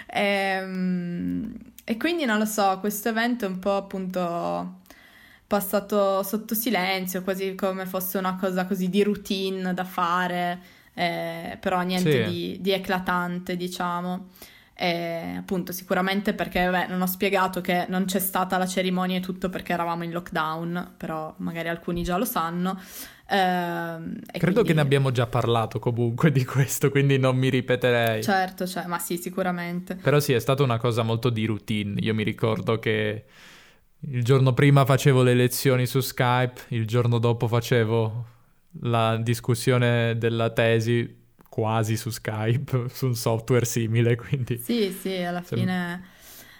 Ehm 0.09 1.75
e 1.89 1.97
quindi 1.97 2.25
non 2.25 2.39
lo 2.39 2.47
so, 2.47 2.79
questo 2.81 3.11
evento 3.11 3.45
è 3.45 3.49
un 3.49 3.61
po' 3.61 3.77
appunto 3.77 4.81
passato 5.47 6.25
sotto 6.25 6.57
silenzio, 6.57 7.23
quasi 7.23 7.55
come 7.55 7.87
fosse 7.87 8.19
una 8.19 8.35
cosa 8.35 8.67
così 8.67 8.89
di 8.89 9.05
routine 9.05 9.73
da 9.73 9.85
fare, 9.85 10.61
eh, 10.95 11.57
però 11.61 11.83
niente 11.83 12.25
sì. 12.25 12.31
di, 12.31 12.59
di, 12.61 12.73
eclatante, 12.73 13.57
diciamo. 13.57 14.31
E 14.79 15.37
appunto, 15.39 15.73
sicuramente 15.73 16.35
perché 16.35 16.67
vabbè, 16.67 16.89
non 16.89 17.01
ho 17.01 17.07
spiegato 17.07 17.63
che 17.63 17.87
non 17.89 18.05
c'è 18.05 18.19
stata 18.19 18.59
la 18.59 18.67
cerimonia 18.67 19.17
e 19.17 19.21
tutto 19.21 19.49
perché 19.49 19.73
eravamo 19.73 20.05
in 20.05 20.11
lockdown, 20.11 20.95
però 20.99 21.35
magari 21.39 21.69
alcuni 21.69 22.03
già 22.03 22.19
lo 22.19 22.27
sanno. 22.27 22.79
Uh, 23.29 24.21
Credo 24.31 24.39
quindi... 24.39 24.63
che 24.65 24.75
ne 24.75 24.81
abbiamo 24.83 25.11
già 25.13 25.27
parlato 25.27 25.79
comunque 25.79 26.31
di 26.31 26.45
questo, 26.45 26.91
quindi 26.91 27.19
non 27.19 27.39
mi 27.39 27.49
ripeterei. 27.49 28.23
Certo, 28.23 28.67
cioè, 28.67 28.85
ma 28.85 28.99
sì, 28.99 29.17
sicuramente. 29.17 29.95
Però 29.95 30.21
sì, 30.21 30.35
è 30.35 30.39
stata 30.39 30.63
una 30.63 30.79
cosa 30.79 31.03
molto 31.03 31.31
di 31.31 31.47
routine. 31.47 31.99
Io 32.01 32.13
mi 32.13 32.23
ricordo 32.23 32.79
che 32.79 33.25
il 34.01 34.23
giorno 34.23 34.53
prima 34.53 34.85
facevo 34.85 35.23
le 35.23 35.33
lezioni 35.33 35.87
su 35.87 36.01
Skype, 36.01 36.61
il 36.69 36.87
giorno 36.87 37.19
dopo 37.19 37.49
facevo 37.49 38.27
la 38.83 39.17
discussione 39.17 40.19
della 40.19 40.51
tesi 40.51 41.25
quasi 41.57 41.97
su 41.97 42.11
Skype, 42.11 42.91
su 42.91 43.07
un 43.07 43.15
software 43.15 43.65
simile, 43.65 44.15
quindi... 44.15 44.59
Sì, 44.59 44.93
sì, 44.93 45.17
alla 45.17 45.41
fine... 45.41 46.03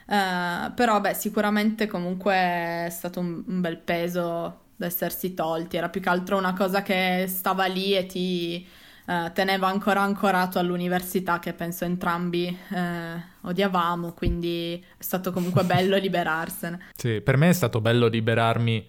Uh, 0.07 0.73
però 0.73 1.01
beh, 1.03 1.13
sicuramente 1.13 1.87
comunque 1.87 2.33
è 2.33 2.89
stato 2.91 3.21
un, 3.21 3.45
un 3.47 3.61
bel 3.61 3.77
peso 3.77 4.61
da 4.75 4.87
essersi 4.87 5.35
tolti, 5.35 5.77
era 5.77 5.91
più 5.91 6.01
che 6.01 6.09
altro 6.09 6.39
una 6.39 6.55
cosa 6.55 6.81
che 6.81 7.27
stava 7.29 7.67
lì 7.67 7.95
e 7.95 8.07
ti 8.07 8.67
eh, 9.05 9.31
teneva 9.35 9.69
ancora 9.69 10.01
ancorato 10.01 10.59
all'università 10.59 11.41
che 11.41 11.53
penso 11.53 11.85
entrambi 11.85 12.47
eh, 12.47 13.23
odiavamo, 13.43 14.13
quindi 14.13 14.83
è 14.97 15.03
stato 15.03 15.31
comunque 15.31 15.65
bello 15.67 15.97
liberarsene. 15.97 16.87
Sì, 16.95 17.21
per 17.21 17.37
me 17.37 17.51
è 17.51 17.53
stato 17.53 17.83
bello 17.83 18.07
liberarmi 18.07 18.89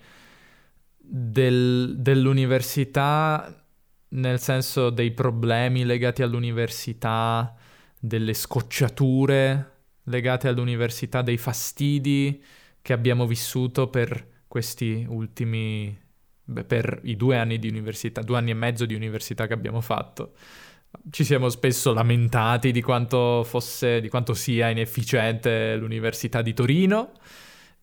del, 0.98 1.96
dell'università 1.98 3.67
nel 4.10 4.40
senso 4.40 4.90
dei 4.90 5.12
problemi 5.12 5.84
legati 5.84 6.22
all'università, 6.22 7.56
delle 8.00 8.34
scocciature 8.34 9.72
legate 10.04 10.48
all'università, 10.48 11.22
dei 11.22 11.38
fastidi 11.38 12.42
che 12.82 12.94
abbiamo 12.94 13.26
vissuto 13.26 13.90
per 13.90 14.26
questi 14.48 15.06
ultimi, 15.10 15.98
beh, 16.44 16.64
per 16.64 17.02
i 17.04 17.16
due 17.16 17.38
anni 17.38 17.60
di 17.60 17.68
università, 17.68 18.22
due 18.22 18.38
anni 18.38 18.52
e 18.52 18.54
mezzo 18.54 18.86
di 18.86 18.96
università 18.96 19.48
che 19.48 19.54
abbiamo 19.54 19.82
fatto, 19.82 20.34
ci 21.12 21.24
siamo 21.26 21.50
spesso 21.50 21.94
lamentati 21.94 22.72
di 22.72 22.82
quanto 22.82 23.44
fosse, 23.44 24.00
di 24.00 24.08
quanto 24.08 24.34
sia 24.34 24.70
inefficiente 24.70 25.76
l'Università 25.76 26.42
di 26.42 26.54
Torino 26.54 27.12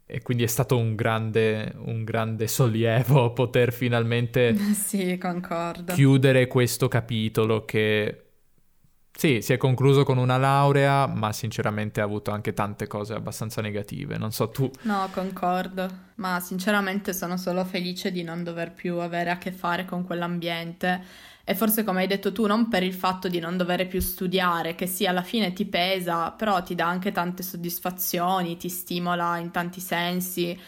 e 0.06 0.20
quindi 0.23 0.42
è 0.44 0.49
stato 0.49 0.76
un 0.76 0.94
grande, 0.94 1.73
un 1.76 2.04
grande 2.04 2.46
sollievo 2.46 3.32
poter 3.32 3.73
finalmente 3.73 4.54
sì, 4.75 5.18
chiudere 5.87 6.46
questo 6.46 6.88
capitolo 6.88 7.64
che 7.64 8.24
sì, 9.16 9.40
si 9.42 9.52
è 9.52 9.56
concluso 9.56 10.02
con 10.02 10.18
una 10.18 10.37
laurea, 10.37 11.06
ma 11.06 11.33
sinceramente 11.33 12.00
ha 12.00 12.04
avuto 12.04 12.33
anche 12.33 12.52
tante 12.52 12.88
cose 12.88 13.14
abbastanza 13.14 13.61
negative. 13.61 14.18
Non 14.18 14.33
so 14.33 14.49
tu. 14.49 14.68
No, 14.83 15.09
concordo, 15.12 15.88
ma 16.16 16.40
sinceramente 16.40 17.12
sono 17.12 17.37
solo 17.37 17.64
felice 17.64 18.11
di 18.11 18.25
non 18.25 18.42
dover 18.42 18.73
più 18.73 18.97
avere 18.97 19.30
a 19.30 19.38
che 19.38 19.52
fare 19.52 19.85
con 19.85 20.04
quell'ambiente. 20.04 21.33
E 21.44 21.54
forse 21.54 21.85
come 21.85 22.00
hai 22.00 22.06
detto 22.09 22.33
tu, 22.33 22.47
non 22.47 22.68
per 22.68 22.83
il 22.83 22.92
fatto 22.92 23.28
di 23.28 23.38
non 23.38 23.56
dover 23.56 23.87
più 23.87 24.00
studiare, 24.00 24.75
che 24.75 24.87
sì, 24.87 25.06
alla 25.06 25.23
fine 25.23 25.52
ti 25.52 25.64
pesa, 25.64 26.33
però 26.33 26.61
ti 26.62 26.75
dà 26.75 26.88
anche 26.88 27.12
tante 27.12 27.44
soddisfazioni, 27.44 28.56
ti 28.56 28.68
stimola 28.68 29.38
in 29.38 29.52
tanti 29.52 29.80
sensi. 29.80 30.59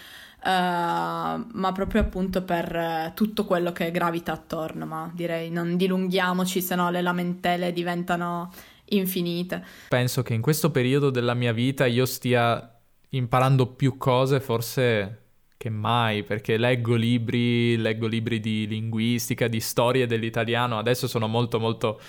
Uh, 0.47 1.45
ma 1.55 1.73
proprio 1.75 2.03
appunto 2.03 2.43
per 2.43 2.73
uh, 2.73 3.15
tutto 3.15 3.45
quello 3.45 3.73
che 3.73 3.91
gravita 3.91 4.31
attorno, 4.31 4.87
ma 4.87 5.11
direi 5.13 5.51
non 5.51 5.77
dilunghiamoci, 5.77 6.63
se 6.63 6.77
no 6.77 6.89
le 6.89 7.03
lamentele 7.03 7.73
diventano 7.73 8.53
infinite. 8.91 9.65
Penso 9.89 10.23
che 10.23 10.35
in 10.35 10.41
questo 10.41 10.71
periodo 10.71 11.11
della 11.11 11.35
mia 11.35 11.53
vita 11.53 11.87
io 11.87 12.07
stia 12.07 12.79
imparando 13.09 13.67
più 13.67 13.97
cose 13.97 14.39
forse 14.39 15.23
che 15.57 15.69
mai, 15.69 16.23
perché 16.23 16.57
leggo 16.59 16.95
libri, 16.95 17.77
leggo 17.77 18.07
libri 18.07 18.39
di 18.39 18.69
linguistica, 18.69 19.49
di 19.49 19.59
storie 19.59 20.07
dell'italiano, 20.07 20.79
adesso 20.79 21.09
sono 21.09 21.27
molto 21.27 21.59
molto 21.59 22.01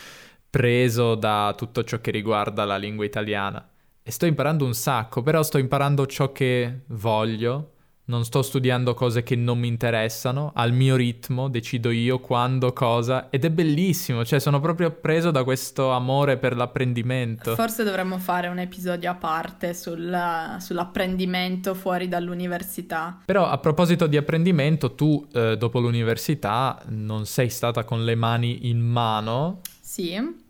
preso 0.48 1.16
da 1.16 1.56
tutto 1.58 1.84
ciò 1.84 2.00
che 2.02 2.12
riguarda 2.12 2.66
la 2.66 2.78
lingua 2.78 3.04
italiana 3.04 3.68
e 4.04 4.12
sto 4.12 4.28
imparando 4.28 4.64
un 4.64 4.76
sacco, 4.76 5.24
però 5.24 5.42
sto 5.42 5.58
imparando 5.58 6.06
ciò 6.06 6.32
che 6.32 6.82
voglio 6.90 7.72
non 8.08 8.24
sto 8.24 8.42
studiando 8.42 8.94
cose 8.94 9.24
che 9.24 9.36
non 9.36 9.60
mi 9.60 9.68
interessano, 9.68 10.52
al 10.56 10.72
mio 10.72 10.96
ritmo 10.96 11.50
decido 11.50 11.92
io 11.92 12.20
quando, 12.20 12.74
cosa 12.74 13.30
ed 13.30 13.46
è 13.46 13.50
bellissimo, 13.50 14.24
cioè 14.24 14.40
sono 14.40 14.60
proprio 14.60 14.92
preso 14.92 15.32
da 15.32 15.44
questo 15.44 15.92
amore 15.92 16.38
per 16.38 16.56
l'apprendimento. 16.56 17.56
Forse 17.56 17.84
dovremmo 17.84 18.18
fare 18.18 18.48
un 18.48 18.60
episodio 18.60 19.12
a 19.12 19.16
parte 19.16 19.74
sul, 19.74 20.56
sull'apprendimento 20.60 21.74
fuori 21.74 22.08
dall'università. 22.08 23.20
Però 23.26 23.48
a 23.48 23.58
proposito 23.58 24.08
di 24.08 24.18
apprendimento, 24.18 24.96
tu 24.96 25.28
eh, 25.34 25.58
dopo 25.58 25.80
l'università 25.80 26.82
non 26.88 27.26
sei 27.26 27.50
stata 27.50 27.84
con 27.84 28.06
le 28.06 28.16
mani 28.16 28.70
in 28.70 28.80
mano? 28.80 29.62
Sì. 29.82 30.46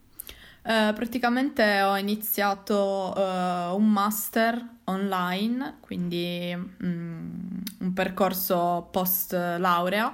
Uh, 0.67 0.91
praticamente 0.93 1.81
ho 1.81 1.95
iniziato 1.95 3.13
uh, 3.15 3.73
un 3.73 3.89
master 3.89 4.61
online, 4.83 5.77
quindi 5.79 6.53
um, 6.53 7.63
un 7.79 7.93
percorso 7.93 8.89
post 8.91 9.31
laurea, 9.31 10.13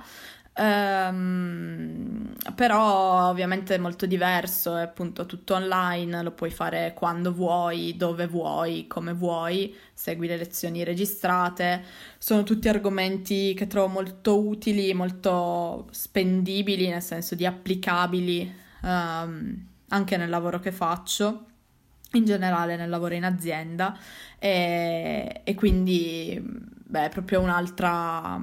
um, 0.55 2.35
però 2.53 3.29
ovviamente 3.29 3.73
è 3.73 3.77
molto 3.79 4.05
diverso, 4.05 4.75
è 4.75 4.83
appunto 4.83 5.25
tutto 5.25 5.55
online, 5.55 6.21
lo 6.21 6.33
puoi 6.33 6.51
fare 6.51 6.93
quando 6.93 7.33
vuoi, 7.33 7.95
dove 7.97 8.27
vuoi, 8.27 8.85
come 8.85 9.13
vuoi, 9.13 9.75
segui 9.91 10.27
le 10.27 10.37
lezioni 10.37 10.83
registrate, 10.83 11.83
sono 12.19 12.43
tutti 12.43 12.69
argomenti 12.69 13.55
che 13.55 13.65
trovo 13.65 13.87
molto 13.87 14.39
utili, 14.39 14.93
molto 14.93 15.87
spendibili, 15.89 16.89
nel 16.89 17.01
senso 17.01 17.33
di 17.33 17.47
applicabili. 17.47 18.61
Um, 18.83 19.71
anche 19.93 20.17
nel 20.17 20.29
lavoro 20.29 20.59
che 20.59 20.71
faccio, 20.71 21.45
in 22.13 22.25
generale 22.25 22.75
nel 22.75 22.89
lavoro 22.89 23.13
in 23.13 23.23
azienda 23.23 23.97
e, 24.37 25.41
e 25.43 25.55
quindi 25.55 26.39
beh, 26.41 27.05
è 27.05 27.09
proprio 27.09 27.41
un'altra, 27.41 28.39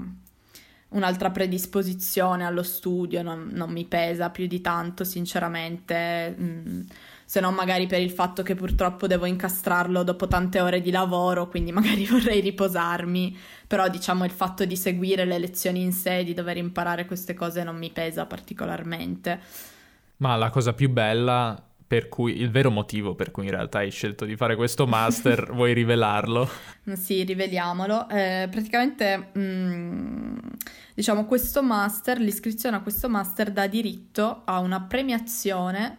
un'altra 0.88 1.30
predisposizione 1.30 2.44
allo 2.44 2.62
studio, 2.62 3.22
non, 3.22 3.50
non, 3.52 3.70
mi 3.70 3.84
pesa 3.84 4.30
più 4.30 4.46
di 4.46 4.60
tanto 4.60 5.04
sinceramente. 5.04 6.34
Mm, 6.38 6.80
se 7.24 7.38
non 7.38 7.54
magari 7.54 7.86
per 7.86 8.00
il 8.00 8.10
fatto 8.10 8.42
che 8.42 8.56
purtroppo 8.56 9.06
devo 9.06 9.24
incastrarlo 9.24 10.02
dopo 10.02 10.26
tante 10.26 10.60
ore 10.60 10.80
di 10.80 10.90
lavoro, 10.90 11.46
quindi 11.48 11.70
magari 11.72 12.04
vorrei 12.06 12.40
riposarmi, 12.40 13.36
però 13.68 13.88
diciamo 13.88 14.24
il 14.24 14.32
fatto 14.32 14.64
di 14.64 14.76
seguire 14.76 15.24
le 15.24 15.38
lezioni 15.38 15.80
in 15.82 15.92
sé, 15.92 16.24
di 16.24 16.34
dover 16.34 16.56
imparare 16.56 17.04
queste 17.06 17.34
cose 17.34 17.62
non 17.62 17.76
mi 17.76 17.90
pesa 17.90 18.26
particolarmente. 18.26 19.78
Ma 20.20 20.36
la 20.36 20.50
cosa 20.50 20.74
più 20.74 20.90
bella 20.90 21.62
per 21.90 22.08
cui 22.08 22.40
il 22.40 22.52
vero 22.52 22.70
motivo 22.70 23.16
per 23.16 23.32
cui 23.32 23.46
in 23.46 23.50
realtà 23.50 23.78
hai 23.78 23.90
scelto 23.90 24.24
di 24.24 24.36
fare 24.36 24.54
questo 24.54 24.86
master, 24.86 25.50
vuoi 25.52 25.72
rivelarlo? 25.72 26.48
Sì, 26.92 27.24
riveliamolo. 27.24 28.08
Eh, 28.08 28.46
praticamente, 28.48 29.30
mh, 29.32 29.40
mm, 29.40 30.38
diciamo, 30.94 31.24
questo 31.24 31.64
master, 31.64 32.20
l'iscrizione 32.20 32.76
a 32.76 32.80
questo 32.80 33.08
master 33.08 33.50
dà 33.50 33.66
diritto 33.66 34.42
a 34.44 34.60
una 34.60 34.80
premiazione 34.82 35.98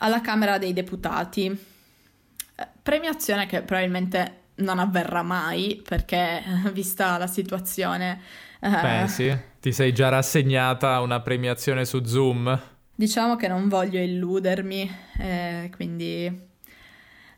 alla 0.00 0.20
Camera 0.20 0.58
dei 0.58 0.74
Deputati. 0.74 1.46
Eh, 1.46 2.68
premiazione 2.82 3.46
che 3.46 3.62
probabilmente 3.62 4.40
non 4.56 4.78
avverrà 4.78 5.22
mai 5.22 5.80
perché, 5.82 6.42
vista 6.74 7.16
la 7.16 7.26
situazione... 7.26 8.20
Eh... 8.60 9.08
Sì. 9.08 9.34
Ti 9.60 9.72
sei 9.72 9.94
già 9.94 10.10
rassegnata 10.10 10.92
a 10.92 11.00
una 11.00 11.20
premiazione 11.20 11.86
su 11.86 12.04
Zoom? 12.04 12.74
Diciamo 12.98 13.36
che 13.36 13.46
non 13.46 13.68
voglio 13.68 14.00
illudermi, 14.00 14.90
eh, 15.18 15.70
quindi 15.76 16.48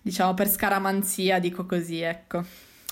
diciamo 0.00 0.32
per 0.32 0.48
scaramanzia 0.48 1.40
dico 1.40 1.66
così, 1.66 2.00
ecco. 2.00 2.44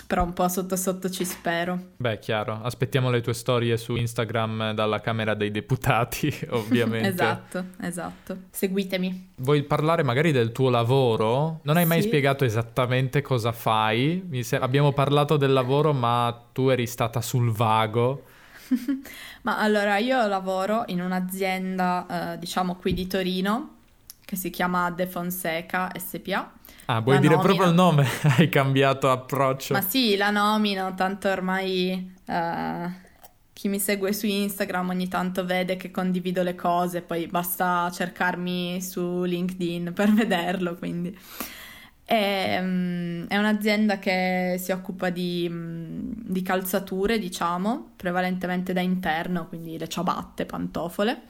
Però 0.05 0.25
un 0.25 0.33
po' 0.33 0.49
sotto 0.49 0.75
sotto 0.75 1.09
ci 1.09 1.25
spero. 1.25 1.93
Beh, 1.97 2.19
chiaro. 2.19 2.61
Aspettiamo 2.63 3.11
le 3.11 3.21
tue 3.21 3.35
storie 3.35 3.77
su 3.77 3.95
Instagram 3.95 4.73
dalla 4.73 5.01
Camera 5.01 5.35
dei 5.35 5.53
Deputati, 5.53 6.33
ovviamente. 6.51 7.09
esatto, 7.09 7.65
esatto. 7.81 8.37
Seguitemi. 8.51 9.35
Vuoi 9.37 9.63
parlare 9.63 10.03
magari 10.03 10.33
del 10.33 10.51
tuo 10.51 10.69
lavoro? 10.69 11.61
Non 11.63 11.77
hai 11.77 11.87
mai 11.87 12.03
sì. 12.03 12.09
spiegato 12.09 12.45
esattamente 12.45 13.23
cosa 13.23 13.53
fai. 13.53 14.29
Se... 14.41 14.57
Abbiamo 14.57 14.93
parlato 14.93 15.37
del 15.37 15.53
lavoro, 15.53 15.93
ma 15.93 16.47
tu 16.53 16.69
eri 16.69 16.87
stata 16.87 17.21
sul 17.21 17.53
vago. 17.53 18.25
Ma 19.43 19.59
allora 19.59 19.99
io 19.99 20.27
lavoro 20.27 20.85
in 20.87 21.01
un'azienda, 21.01 22.33
eh, 22.35 22.39
diciamo 22.39 22.77
qui 22.77 22.95
di 22.95 23.07
Torino, 23.07 23.77
che 24.25 24.37
si 24.37 24.51
chiama 24.51 24.91
De 24.91 25.07
Fonseca 25.07 25.91
SPA. 25.97 26.53
Ah, 26.87 27.01
vuoi 27.01 27.17
la 27.17 27.21
dire 27.21 27.35
nomino. 27.35 27.55
proprio 27.55 27.69
il 27.69 27.75
nome? 27.75 28.07
Hai 28.37 28.49
cambiato 28.49 29.11
approccio. 29.11 29.75
Ma 29.75 29.81
sì, 29.81 30.17
la 30.17 30.31
nomino, 30.31 30.95
tanto 30.95 31.29
ormai 31.29 32.15
uh, 32.27 32.91
chi 33.53 33.69
mi 33.69 33.79
segue 33.79 34.13
su 34.13 34.27
Instagram 34.27 34.91
ogni 34.91 35.09
tanto 35.09 35.45
vede 35.45 35.77
che 35.77 35.91
condivido 35.91 36.43
le 36.43 36.55
cose, 36.55 37.03
poi 37.03 37.27
basta 37.27 37.91
cercarmi 37.93 38.83
su 38.83 39.23
LinkedIn 39.23 39.93
per 39.95 40.13
vederlo, 40.15 40.75
quindi... 40.77 41.17
È, 42.09 42.59
um, 42.61 43.27
è 43.27 43.37
un'azienda 43.37 43.99
che 43.99 44.55
si 44.61 44.71
occupa 44.71 45.11
di, 45.11 45.45
um, 45.51 46.13
di, 46.15 46.41
calzature, 46.41 47.19
diciamo, 47.19 47.95
prevalentemente 47.97 48.73
da 48.73 48.81
interno, 48.81 49.49
quindi 49.49 49.77
le 49.77 49.89
ciabatte, 49.89 50.47
pantofole, 50.47 51.23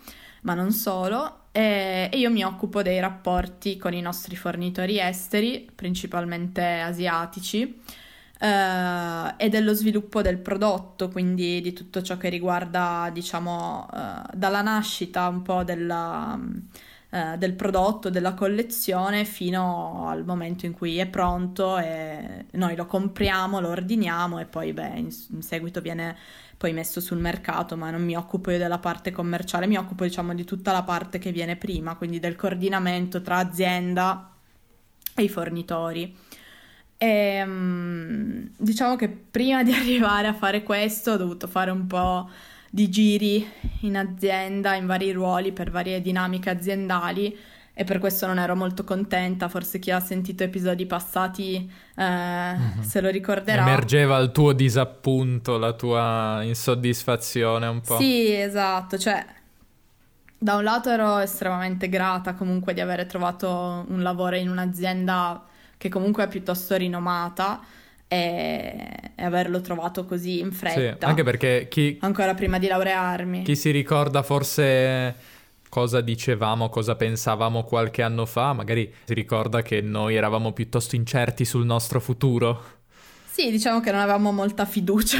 ma 0.43 0.53
non 0.53 0.73
solo. 0.73 1.45
E, 1.51 2.11
e 2.13 2.19
io 2.19 2.31
mi 2.31 2.45
occupo 2.45 2.83
dei 2.83 3.01
rapporti 3.01 3.79
con 3.79 3.95
i 3.95 4.03
nostri 4.03 4.37
fornitori 4.37 5.01
esteri, 5.01 5.67
principalmente 5.75 6.63
asiatici, 6.63 7.81
Uh, 8.39 9.33
e 9.39 9.49
dello 9.49 9.73
sviluppo 9.73 10.21
del 10.21 10.37
prodotto, 10.37 11.09
quindi 11.09 11.63
di 11.63 11.73
tutto 11.73 12.03
ciò 12.03 12.19
che 12.19 12.29
riguarda, 12.29 13.09
diciamo, 13.11 13.89
uh, 13.91 14.37
dalla 14.37 14.61
nascita 14.61 15.27
un 15.29 15.41
po' 15.41 15.65
della, 15.65 16.39
eh, 17.17 17.39
del 17.39 17.55
prodotto, 17.55 18.11
della 18.11 18.35
collezione 18.35 19.25
fino 19.25 20.07
al 20.07 20.23
momento 20.27 20.67
in 20.67 20.73
cui 20.73 20.99
è 20.99 21.07
pronto 21.07 21.79
e 21.79 22.45
noi 22.53 22.77
lo 22.77 22.85
compriamo, 22.85 23.59
lo 23.59 23.69
ordiniamo 23.69 24.39
e 24.39 24.45
poi 24.45 24.75
beh, 24.75 24.99
in, 24.99 25.09
in 25.31 25.41
seguito 25.41 25.81
viene 25.81 26.15
poi 26.59 26.75
messo 26.75 27.01
sul 27.01 27.17
mercato, 27.17 27.75
ma 27.75 27.91
non 27.91 28.05
mi 28.05 28.15
occupo 28.17 28.51
io 28.51 28.59
della 28.59 28.79
parte 28.79 29.13
commerciale, 29.13 29.67
mi 29.67 29.79
occupo 29.79 30.05
diciamo 30.05 30.35
di 30.35 30.45
tutta 30.45 30.73
la 30.73 30.83
parte 30.83 31.19
che 31.19 31.33
viene 31.33 31.57
prima, 31.57 31.97
quindi 31.97 32.19
del 32.21 32.37
coordinamento 32.37 33.23
tra 33.23 33.39
azienda 33.39 34.33
e 35.15 35.23
i 35.23 35.29
fornitori. 35.31 36.15
E, 36.99 37.43
um, 37.43 38.51
diciamo 38.59 38.97
che 38.97 39.09
prima 39.09 39.63
di 39.63 39.73
arrivare 39.75 40.29
a 40.29 40.35
fare 40.35 40.63
questo 40.63 41.13
ho 41.13 41.17
dovuto 41.17 41.47
fare 41.47 41.71
un 41.71 41.87
po' 41.87 42.29
di 42.77 42.91
giri 42.91 43.51
in 43.81 43.97
azienda, 43.97 44.75
in 44.75 44.85
vari 44.85 45.11
ruoli, 45.11 45.51
per 45.53 45.71
varie 45.71 46.03
dinamiche 46.03 46.51
aziendali 46.51 47.35
e 47.73 47.85
per 47.85 47.99
questo 47.99 48.27
non 48.27 48.39
ero 48.39 48.55
molto 48.55 48.85
contenta. 48.85 49.49
Forse 49.49 49.79
chi 49.79 49.91
ha 49.91 49.99
sentito 49.99 50.43
episodi 50.43 50.85
passati 50.85 51.73
eh, 51.97 52.05
mm-hmm. 52.05 52.81
se 52.83 53.01
lo 53.01 53.09
ricorderà. 53.09 53.63
Emergeva 53.63 54.19
il 54.19 54.31
tuo 54.31 54.53
disappunto, 54.53 55.57
la 55.57 55.73
tua 55.73 56.41
insoddisfazione 56.43 57.67
un 57.67 57.81
po'. 57.81 57.97
Sì, 57.97 58.35
esatto, 58.35 58.99
cioè 58.99 59.25
da 60.37 60.57
un 60.57 60.63
lato 60.65 60.91
ero 60.91 61.17
estremamente 61.17 61.89
grata 61.89 62.35
comunque 62.35 62.75
di 62.75 62.83
aver 62.83 63.07
trovato 63.07 63.87
un 63.89 64.03
lavoro 64.03 64.37
in 64.37 64.51
un'azienda 64.51 65.47
che 65.79 65.89
comunque 65.89 66.25
è 66.25 66.29
piuttosto 66.29 66.77
rinomata 66.77 67.59
e, 68.09 69.13
averlo 69.17 69.61
trovato 69.61 70.05
così 70.05 70.41
in 70.41 70.53
fretta. 70.53 70.97
Sì, 70.99 71.05
anche 71.05 71.23
perché 71.23 71.67
chi... 71.69 71.99
Ancora 72.01 72.35
prima 72.35 72.59
di 72.59 72.67
laurearmi. 72.67 73.43
Chi 73.43 73.57
si 73.57 73.71
ricorda 73.71 74.23
forse 74.23 75.15
cosa 75.69 76.01
dicevamo, 76.01 76.69
cosa 76.69 76.97
pensavamo 76.97 77.65
qualche 77.65 78.03
anno 78.03 78.25
fa, 78.25 78.53
magari 78.53 78.93
si 79.05 79.15
ricorda 79.15 79.63
che 79.63 79.81
noi 79.81 80.15
eravamo 80.15 80.53
piuttosto 80.53 80.97
incerti 80.97 81.45
sul 81.45 81.65
nostro 81.65 82.01
futuro. 82.01 82.75
Sì, 83.31 83.51
diciamo 83.51 83.81
che 83.81 83.91
non 83.91 84.01
avevamo 84.01 84.33
molta 84.33 84.65
fiducia 84.65 85.19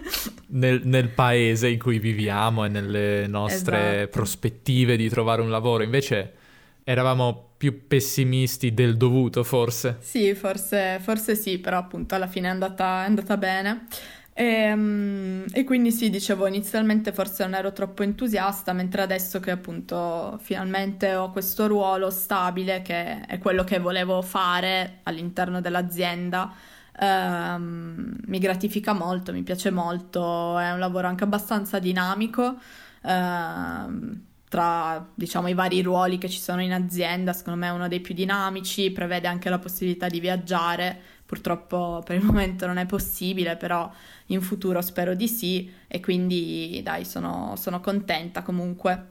nel, 0.48 0.80
nel, 0.84 1.08
paese 1.10 1.68
in 1.68 1.78
cui 1.78 1.98
viviamo 1.98 2.64
e 2.64 2.68
nelle 2.68 3.26
nostre 3.26 3.96
esatto. 3.96 4.08
prospettive 4.08 4.96
di 4.96 5.10
trovare 5.10 5.42
un 5.42 5.50
lavoro. 5.50 5.82
Invece 5.82 6.36
eravamo 6.84 7.54
più 7.56 7.86
pessimisti 7.86 8.72
del 8.74 8.96
dovuto, 8.96 9.42
forse. 9.44 9.98
Sì, 10.00 10.34
forse, 10.34 10.98
forse 11.00 11.34
sì, 11.36 11.58
però 11.58 11.78
appunto 11.78 12.14
alla 12.14 12.26
fine 12.26 12.48
è 12.48 12.50
andata, 12.50 13.02
è 13.02 13.06
andata 13.06 13.36
bene. 13.36 13.86
E, 14.32 14.44
ehm, 14.44 15.44
e, 15.52 15.64
quindi 15.64 15.92
sì, 15.92 16.08
dicevo, 16.08 16.46
inizialmente 16.46 17.12
forse 17.12 17.44
non 17.44 17.54
ero 17.54 17.72
troppo 17.72 18.02
entusiasta, 18.02 18.72
mentre 18.72 19.02
adesso 19.02 19.40
che 19.40 19.50
appunto 19.50 20.38
finalmente 20.42 21.14
ho 21.14 21.30
questo 21.30 21.66
ruolo 21.66 22.10
stabile, 22.10 22.80
che 22.82 23.20
è 23.26 23.38
quello 23.38 23.64
che 23.64 23.78
volevo 23.78 24.22
fare 24.22 25.00
all'interno 25.02 25.60
dell'azienda, 25.60 26.52
ehm, 26.98 28.16
mi 28.26 28.38
gratifica 28.38 28.92
molto, 28.94 29.32
mi 29.32 29.42
piace 29.42 29.70
molto, 29.70 30.58
è 30.58 30.72
un 30.72 30.78
lavoro 30.78 31.06
anche 31.08 31.24
abbastanza 31.24 31.78
dinamico. 31.78 32.56
Ehm, 33.02 34.28
tra 34.50 35.08
diciamo 35.14 35.46
i 35.46 35.54
vari 35.54 35.80
ruoli 35.80 36.18
che 36.18 36.28
ci 36.28 36.40
sono 36.40 36.60
in 36.60 36.72
azienda, 36.72 37.32
secondo 37.32 37.60
me 37.60 37.68
è 37.68 37.70
uno 37.70 37.86
dei 37.86 38.00
più 38.00 38.14
dinamici, 38.14 38.90
prevede 38.90 39.28
anche 39.28 39.48
la 39.48 39.60
possibilità 39.60 40.08
di 40.08 40.18
viaggiare, 40.18 40.98
purtroppo 41.24 42.02
per 42.04 42.16
il 42.16 42.24
momento 42.26 42.66
non 42.66 42.76
è 42.76 42.84
possibile, 42.84 43.56
però 43.56 43.88
in 44.26 44.42
futuro 44.42 44.82
spero 44.82 45.14
di 45.14 45.28
sì. 45.28 45.72
E 45.86 46.00
quindi 46.00 46.80
dai 46.82 47.04
sono, 47.04 47.54
sono 47.56 47.78
contenta 47.80 48.42
comunque 48.42 49.06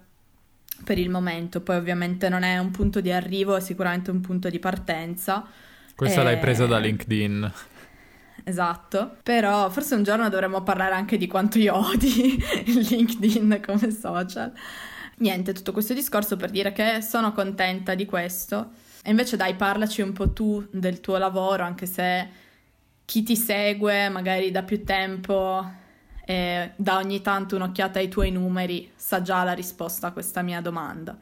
per 0.84 0.98
il 0.98 1.10
momento, 1.10 1.62
poi 1.62 1.78
ovviamente 1.78 2.28
non 2.28 2.44
è 2.44 2.58
un 2.58 2.72
punto 2.72 3.00
di 3.00 3.10
arrivo, 3.12 3.56
è 3.56 3.62
sicuramente 3.62 4.12
un 4.12 4.20
punto 4.20 4.50
di 4.50 4.60
partenza. 4.60 5.46
Questa 5.96 6.20
e... 6.20 6.24
l'hai 6.26 6.38
presa 6.40 6.66
da 6.66 6.80
LinkedIn. 6.80 7.54
Esatto, 8.44 9.16
però 9.24 9.70
forse 9.70 9.96
un 9.96 10.04
giorno 10.04 10.28
dovremmo 10.28 10.64
parlare 10.64 10.96
anche 10.96 11.16
di 11.16 11.28
quanto 11.28 11.60
io 11.60 11.78
odi 11.78 12.38
LinkedIn 12.90 13.62
come 13.66 13.90
social 13.90 14.52
niente, 15.20 15.54
tutto 15.54 15.72
questo 15.72 15.94
discorso 15.94 16.36
per 16.36 16.50
dire 16.50 16.72
che 16.72 17.02
sono 17.02 17.32
contenta 17.32 17.96
di 17.96 18.06
questo. 18.06 18.72
E 19.04 19.10
invece 19.12 19.38
dai, 19.38 19.56
parlaci 19.56 20.02
un 20.02 20.14
po' 20.14 20.32
tu 20.32 20.68
del 20.72 21.00
tuo 21.00 21.18
lavoro, 21.18 21.64
anche 21.64 21.86
se 21.86 22.28
chi 23.06 23.24
ti 23.24 23.36
segue 23.36 24.10
magari 24.10 24.52
da 24.52 24.64
più 24.64 24.84
tempo 24.84 25.78
e 26.26 26.74
dà 26.76 26.98
ogni 26.98 27.22
tanto 27.22 27.56
un'occhiata 27.56 27.98
ai 27.98 28.08
tuoi 28.08 28.30
numeri 28.30 28.92
sa 28.96 29.24
già 29.24 29.44
la 29.44 29.54
risposta 29.54 30.08
a 30.08 30.12
questa 30.12 30.44
mia 30.44 30.62
domanda. 30.62 31.18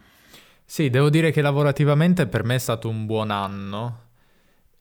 Sì, 0.66 0.90
devo 0.90 1.10
dire 1.10 1.32
che 1.32 1.42
lavorativamente 1.42 2.28
per 2.28 2.44
me 2.44 2.56
è 2.56 2.60
stato 2.60 2.90
un 2.90 3.06
buon 3.06 3.32
anno 3.32 4.02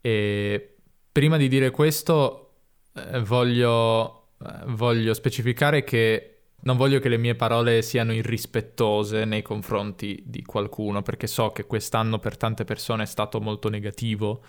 e 0.01 0.79
prima 1.13 1.37
di 1.37 1.47
dire 1.47 1.71
questo 1.71 2.55
eh, 2.93 3.21
voglio, 3.21 4.31
eh, 4.45 4.65
voglio 4.67 5.15
specificare 5.15 5.85
che 5.85 6.36
non 6.67 6.77
voglio 6.77 6.99
che 6.99 7.09
le 7.09 7.17
mie 7.17 7.37
parole 7.37 7.81
siano 7.81 8.13
irrispettose 8.13 9.25
nei 9.25 9.41
confronti 9.41 10.21
di 10.27 10.43
qualcuno, 10.43 11.01
perché 11.01 11.29
so 11.29 11.53
che 11.53 11.65
quest'anno 11.65 12.19
per 12.19 12.37
tante 12.37 12.65
persone 12.65 13.05
è 13.05 13.07
stato 13.07 13.41
molto 13.41 13.69
negativo 13.69 14.43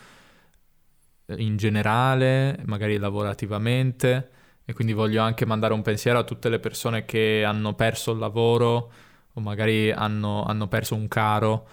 eh, 1.27 1.35
in 1.37 1.57
generale, 1.57 2.59
magari 2.65 2.97
lavorativamente, 2.97 4.31
e 4.65 4.73
quindi 4.73 4.93
voglio 4.93 5.21
anche 5.21 5.45
mandare 5.45 5.75
un 5.75 5.83
pensiero 5.83 6.17
a 6.17 6.23
tutte 6.23 6.49
le 6.49 6.59
persone 6.59 7.05
che 7.05 7.43
hanno 7.45 7.75
perso 7.75 8.11
il 8.11 8.17
lavoro 8.17 8.91
o 9.31 9.39
magari 9.39 9.91
hanno, 9.91 10.43
hanno 10.43 10.67
perso 10.67 10.95
un 10.95 11.07
caro 11.07 11.67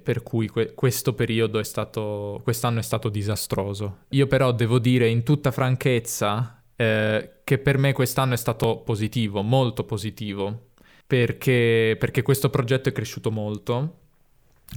per 0.00 0.22
cui 0.22 0.46
que- 0.46 0.74
questo 0.74 1.12
periodo 1.12 1.58
è 1.58 1.64
stato, 1.64 2.40
quest'anno 2.44 2.78
è 2.78 2.82
stato 2.82 3.08
disastroso. 3.08 4.04
Io 4.10 4.28
però 4.28 4.52
devo 4.52 4.78
dire 4.78 5.08
in 5.08 5.24
tutta 5.24 5.50
franchezza 5.50 6.61
eh, 6.82 7.30
che 7.44 7.58
per 7.58 7.78
me 7.78 7.92
quest'anno 7.92 8.34
è 8.34 8.36
stato 8.36 8.78
positivo, 8.78 9.42
molto 9.42 9.84
positivo, 9.84 10.70
perché, 11.06 11.96
perché 11.98 12.22
questo 12.22 12.50
progetto 12.50 12.88
è 12.88 12.92
cresciuto 12.92 13.30
molto, 13.30 13.98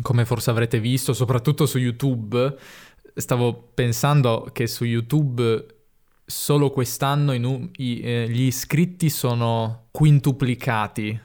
come 0.01 0.25
forse 0.25 0.49
avrete 0.49 0.79
visto, 0.79 1.13
soprattutto 1.13 1.65
su 1.65 1.77
YouTube. 1.77 2.55
Stavo 3.15 3.71
pensando 3.73 4.49
che 4.51 4.67
su 4.67 4.83
YouTube 4.83 5.65
solo 6.25 6.69
quest'anno 6.69 7.33
i, 7.33 7.71
i, 7.77 7.99
eh, 8.01 8.27
gli 8.29 8.41
iscritti 8.41 9.09
sono 9.09 9.87
quintuplicati 9.91 11.21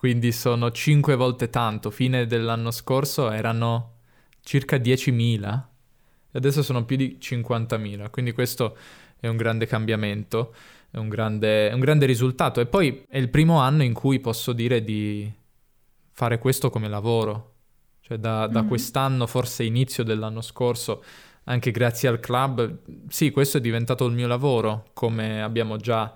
quindi 0.00 0.32
sono 0.32 0.70
5 0.70 1.14
volte 1.14 1.50
tanto. 1.50 1.90
Fine 1.90 2.24
dell'anno 2.24 2.70
scorso 2.70 3.30
erano 3.30 3.96
circa 4.40 4.78
10.000 4.78 5.62
e 6.32 6.38
adesso 6.38 6.62
sono 6.62 6.86
più 6.86 6.96
di 6.96 7.18
50.000, 7.20 8.08
quindi 8.08 8.32
questo 8.32 8.78
è 9.20 9.28
un 9.28 9.36
grande 9.36 9.66
cambiamento, 9.66 10.54
è 10.90 10.96
un 10.96 11.08
grande, 11.08 11.68
è 11.68 11.72
un 11.72 11.80
grande 11.80 12.06
risultato 12.06 12.60
e 12.60 12.66
poi 12.66 13.04
è 13.08 13.18
il 13.18 13.28
primo 13.28 13.60
anno 13.60 13.82
in 13.82 13.92
cui 13.92 14.18
posso 14.18 14.52
dire 14.52 14.82
di 14.82 15.30
fare 16.10 16.38
questo 16.38 16.70
come 16.70 16.88
lavoro, 16.88 17.54
cioè 18.00 18.18
da, 18.18 18.46
da 18.46 18.60
mm-hmm. 18.60 18.68
quest'anno, 18.68 19.26
forse 19.26 19.62
inizio 19.62 20.02
dell'anno 20.02 20.40
scorso, 20.40 21.02
anche 21.44 21.70
grazie 21.70 22.08
al 22.08 22.20
club, 22.20 22.78
sì, 23.08 23.30
questo 23.30 23.58
è 23.58 23.60
diventato 23.60 24.04
il 24.06 24.14
mio 24.14 24.26
lavoro, 24.26 24.90
come 24.92 25.42
abbiamo 25.42 25.76
già 25.76 26.12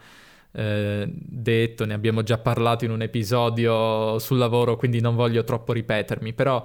eh, 0.53 1.09
detto, 1.09 1.85
ne 1.85 1.95
abbiamo 1.95 2.23
già 2.23 2.39
parlato 2.39 2.85
in 2.85 2.91
un 2.91 3.03
episodio 3.03 4.19
sul 4.19 4.39
lavoro, 4.39 4.77
quindi 4.77 5.01
non 5.01 5.15
voglio 5.15 5.43
troppo 5.45 5.73
ripetermi, 5.73 6.33
però 6.33 6.65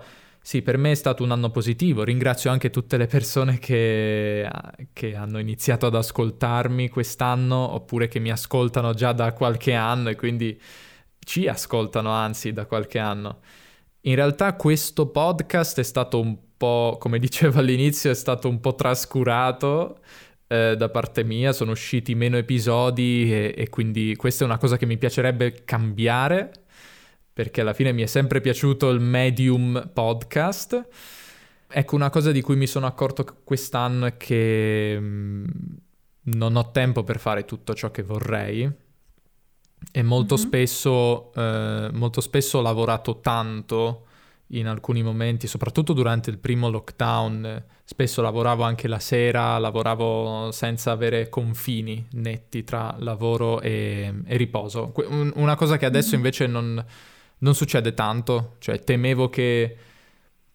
sì, 0.50 0.64
per 0.64 0.78
me 0.78 0.90
è 0.90 0.96
stato 0.96 1.22
un 1.22 1.30
anno 1.30 1.52
positivo. 1.52 2.04
Ringrazio 2.04 2.50
anche 2.50 2.72
tutte 2.72 2.98
le 2.98 3.06
persone 3.06 3.60
che, 3.60 4.50
che, 4.94 5.16
hanno 5.16 5.38
iniziato 5.38 5.86
ad 5.86 5.94
ascoltarmi 5.94 6.90
quest'anno 6.90 7.56
oppure 7.56 8.08
che 8.08 8.18
mi 8.18 8.32
ascoltano 8.32 8.96
già 8.96 9.12
da 9.12 9.32
qualche 9.34 9.76
anno 9.76 10.10
e 10.10 10.16
quindi 10.16 10.60
ci 11.20 11.48
ascoltano 11.48 12.10
anzi 12.10 12.52
da 12.52 12.66
qualche 12.66 12.98
anno. 12.98 13.42
In 14.02 14.16
realtà 14.16 14.56
questo 14.56 15.10
podcast 15.10 15.78
è 15.82 15.84
stato 15.84 16.20
un 16.20 16.36
po', 16.58 16.98
come 17.00 17.20
dicevo 17.22 17.60
all'inizio, 17.60 18.10
è 18.10 18.16
stato 18.16 18.50
un 18.50 18.60
po' 18.60 18.74
trascurato 18.74 20.00
eh, 20.48 20.76
da 20.76 20.90
parte 20.90 21.24
mia, 21.24 21.54
sono 21.54 21.74
usciti 21.74 22.16
meno 22.16 22.38
episodi 22.38 23.32
e, 23.32 23.54
e 23.56 23.70
quindi 23.70 24.16
questa 24.16 24.46
è 24.46 24.48
una 24.48 24.58
cosa 24.58 24.78
che 24.78 24.88
mi 24.88 24.98
piacerebbe 24.98 25.64
cambiare 25.64 26.69
perché 27.40 27.62
alla 27.62 27.72
fine 27.72 27.94
mi 27.94 28.02
è 28.02 28.06
sempre 28.06 28.42
piaciuto 28.42 28.90
il 28.90 29.00
medium 29.00 29.92
podcast. 29.94 30.88
Ecco, 31.70 31.96
una 31.96 32.10
cosa 32.10 32.34
di 32.34 32.42
cui 32.42 32.58
mi 32.58 32.68
sono 32.68 32.86
accorto 32.86 33.26
quest'anno 33.46 34.08
è 34.08 34.18
che 34.18 34.98
mm, 35.00 35.46
non 36.24 36.58
ho 36.58 36.72
tempo 36.72 37.06
per 37.06 37.18
fare 37.18 37.46
tutto 37.46 37.74
ciò 37.74 37.92
che 37.92 38.04
vorrei 38.04 38.70
e 39.90 40.04
molto, 40.04 40.36
mm-hmm. 40.36 40.44
spesso, 40.44 41.32
eh, 41.34 41.90
molto 41.94 42.20
spesso 42.20 42.58
ho 42.58 42.62
lavorato 42.62 43.22
tanto 43.22 44.08
in 44.48 44.68
alcuni 44.68 45.02
momenti, 45.02 45.48
soprattutto 45.48 45.94
durante 45.94 46.30
il 46.30 46.40
primo 46.40 46.70
lockdown, 46.70 47.64
spesso 47.86 48.22
lavoravo 48.22 48.64
anche 48.64 48.90
la 48.90 49.00
sera, 49.00 49.58
lavoravo 49.60 50.52
senza 50.52 50.92
avere 50.92 51.30
confini 51.30 52.06
netti 52.16 52.66
tra 52.66 52.98
lavoro 53.00 53.62
e, 53.62 54.14
e 54.26 54.36
riposo. 54.36 54.92
una 55.36 55.56
cosa 55.56 55.78
che 55.78 55.86
adesso 55.86 56.10
mm-hmm. 56.10 56.18
invece 56.18 56.48
non, 56.48 56.86
non, 57.40 57.56
succede 57.56 57.94
tanto, 57.94 58.56
cioè 58.60 58.84
temevo 58.84 59.30
che 59.30 59.76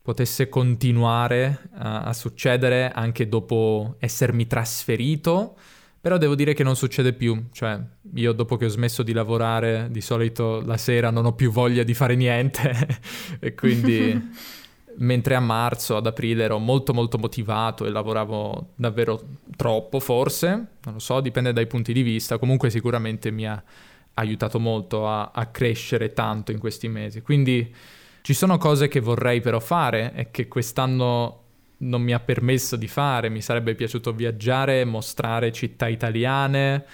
potesse 0.00 0.48
continuare 0.48 1.70
a, 1.74 2.02
a 2.02 2.12
succedere 2.12 2.90
anche 2.90 3.28
dopo 3.28 3.96
essermi 3.98 4.46
trasferito 4.46 5.56
però 6.04 6.18
devo 6.18 6.34
dire 6.34 6.52
che 6.52 6.62
non 6.62 6.76
succede 6.76 7.14
più, 7.14 7.46
cioè 7.50 7.80
io 8.16 8.32
dopo 8.32 8.58
che 8.58 8.66
ho 8.66 8.68
smesso 8.68 9.02
di 9.02 9.14
lavorare 9.14 9.88
di 9.90 10.02
solito 10.02 10.60
la 10.60 10.76
sera 10.76 11.08
non 11.08 11.24
ho 11.24 11.32
più 11.32 11.50
voglia 11.50 11.82
di 11.82 11.94
fare 11.94 12.14
niente 12.14 13.00
e 13.40 13.54
quindi 13.54 14.30
mentre 14.98 15.34
a 15.34 15.40
marzo, 15.40 15.96
ad 15.96 16.06
aprile 16.06 16.44
ero 16.44 16.58
molto 16.58 16.92
molto 16.92 17.16
motivato 17.16 17.86
e 17.86 17.88
lavoravo 17.88 18.72
davvero 18.74 19.18
troppo 19.56 19.98
forse, 19.98 20.48
non 20.82 20.92
lo 20.92 20.98
so, 20.98 21.22
dipende 21.22 21.54
dai 21.54 21.66
punti 21.66 21.94
di 21.94 22.02
vista, 22.02 22.36
comunque 22.36 22.68
sicuramente 22.68 23.30
mi 23.30 23.48
ha 23.48 23.64
aiutato 24.14 24.58
molto 24.58 25.08
a, 25.08 25.30
a 25.32 25.46
crescere 25.46 26.12
tanto 26.12 26.52
in 26.52 26.58
questi 26.58 26.88
mesi. 26.88 27.22
Quindi 27.22 27.74
ci 28.22 28.32
sono 28.32 28.56
cose 28.58 28.88
che 28.88 29.00
vorrei 29.00 29.40
però 29.40 29.60
fare 29.60 30.12
e 30.14 30.30
che 30.30 30.48
quest'anno 30.48 31.42
non 31.78 32.02
mi 32.02 32.12
ha 32.12 32.20
permesso 32.20 32.76
di 32.76 32.88
fare. 32.88 33.28
Mi 33.28 33.40
sarebbe 33.40 33.74
piaciuto 33.74 34.12
viaggiare, 34.12 34.84
mostrare 34.84 35.52
città 35.52 35.88
italiane. 35.88 36.84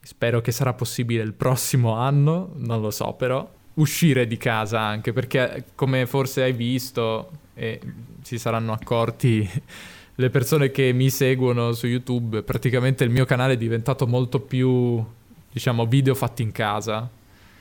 Spero 0.00 0.40
che 0.40 0.52
sarà 0.52 0.74
possibile 0.74 1.22
il 1.22 1.32
prossimo 1.32 1.94
anno, 1.94 2.52
non 2.56 2.80
lo 2.80 2.90
so 2.90 3.14
però. 3.14 3.48
Uscire 3.74 4.26
di 4.26 4.36
casa 4.36 4.80
anche 4.80 5.12
perché, 5.12 5.66
come 5.74 6.06
forse 6.06 6.42
hai 6.42 6.52
visto 6.52 7.30
e 7.54 7.80
si 8.22 8.38
saranno 8.38 8.72
accorti 8.72 9.48
le 10.14 10.30
persone 10.30 10.70
che 10.70 10.92
mi 10.92 11.10
seguono 11.10 11.72
su 11.72 11.86
YouTube, 11.86 12.42
praticamente 12.42 13.04
il 13.04 13.10
mio 13.10 13.24
canale 13.24 13.54
è 13.54 13.56
diventato 13.56 14.06
molto 14.06 14.40
più, 14.40 15.04
diciamo, 15.52 15.86
video 15.86 16.14
fatti 16.14 16.42
in 16.42 16.52
casa. 16.52 17.08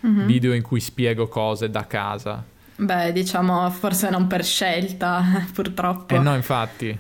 Mm-hmm. 0.06 0.26
Video 0.26 0.54
in 0.54 0.62
cui 0.62 0.80
spiego 0.80 1.28
cose 1.28 1.70
da 1.70 1.88
casa 1.88 2.56
Beh, 2.80 3.12
diciamo 3.12 3.68
forse 3.72 4.10
non 4.12 4.28
per 4.28 4.46
scelta, 4.46 5.24
purtroppo. 5.52 6.14
Eh 6.14 6.20
no, 6.20 6.36
infatti. 6.36 6.98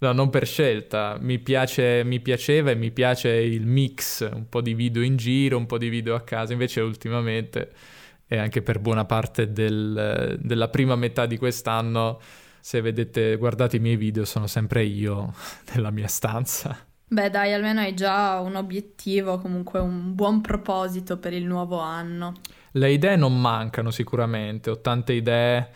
No, 0.00 0.12
non 0.12 0.28
per 0.28 0.46
scelta. 0.46 1.16
Mi, 1.18 1.38
piace, 1.38 2.04
mi 2.04 2.20
piaceva 2.20 2.70
e 2.70 2.74
mi 2.74 2.90
piace 2.90 3.30
il 3.30 3.66
mix, 3.66 4.28
un 4.30 4.48
po' 4.48 4.60
di 4.60 4.74
video 4.74 5.02
in 5.02 5.16
giro, 5.16 5.56
un 5.56 5.64
po' 5.64 5.78
di 5.78 5.88
video 5.88 6.14
a 6.14 6.20
casa. 6.20 6.52
Invece 6.52 6.82
ultimamente, 6.82 7.72
e 8.26 8.36
anche 8.36 8.60
per 8.60 8.80
buona 8.80 9.06
parte 9.06 9.50
del, 9.50 10.38
della 10.40 10.68
prima 10.68 10.94
metà 10.94 11.24
di 11.24 11.38
quest'anno, 11.38 12.20
se 12.60 12.82
vedete, 12.82 13.36
guardate 13.36 13.76
i 13.76 13.80
miei 13.80 13.96
video, 13.96 14.26
sono 14.26 14.46
sempre 14.46 14.84
io 14.84 15.34
nella 15.72 15.90
mia 15.90 16.06
stanza. 16.06 16.87
Beh, 17.10 17.30
dai, 17.30 17.54
almeno 17.54 17.80
hai 17.80 17.94
già 17.94 18.38
un 18.40 18.54
obiettivo, 18.54 19.38
comunque 19.38 19.80
un 19.80 20.14
buon 20.14 20.42
proposito 20.42 21.16
per 21.18 21.32
il 21.32 21.44
nuovo 21.44 21.78
anno. 21.78 22.34
Le 22.72 22.92
idee 22.92 23.16
non 23.16 23.40
mancano 23.40 23.90
sicuramente, 23.90 24.68
ho 24.68 24.80
tante 24.80 25.14
idee, 25.14 25.70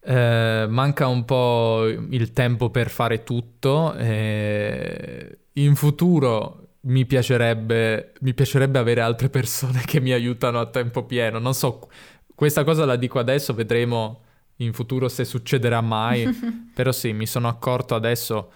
eh, 0.00 0.66
manca 0.68 1.06
un 1.06 1.24
po' 1.24 1.86
il 1.86 2.32
tempo 2.32 2.70
per 2.70 2.90
fare 2.90 3.22
tutto. 3.22 3.94
Eh, 3.94 5.38
in 5.54 5.76
futuro 5.76 6.70
mi 6.80 7.06
piacerebbe, 7.06 8.14
mi 8.20 8.34
piacerebbe 8.34 8.78
avere 8.80 9.00
altre 9.00 9.28
persone 9.30 9.82
che 9.86 10.00
mi 10.00 10.10
aiutano 10.10 10.58
a 10.58 10.66
tempo 10.66 11.04
pieno. 11.04 11.38
Non 11.38 11.54
so, 11.54 11.88
questa 12.34 12.64
cosa 12.64 12.84
la 12.84 12.96
dico 12.96 13.20
adesso, 13.20 13.54
vedremo 13.54 14.22
in 14.56 14.72
futuro 14.72 15.08
se 15.08 15.24
succederà 15.24 15.80
mai, 15.80 16.28
però 16.74 16.90
sì, 16.90 17.12
mi 17.12 17.26
sono 17.26 17.46
accorto 17.46 17.94
adesso 17.94 18.50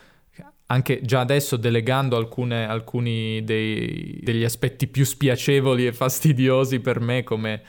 anche 0.73 1.01
già 1.03 1.21
adesso 1.21 1.57
delegando 1.57 2.17
alcune, 2.17 2.67
alcuni 2.67 3.45
dei, 3.45 4.19
degli 4.23 4.43
aspetti 4.43 4.87
più 4.87 5.05
spiacevoli 5.05 5.87
e 5.87 5.93
fastidiosi 5.93 6.81
per 6.81 6.99
me, 6.99 7.23
come 7.23 7.63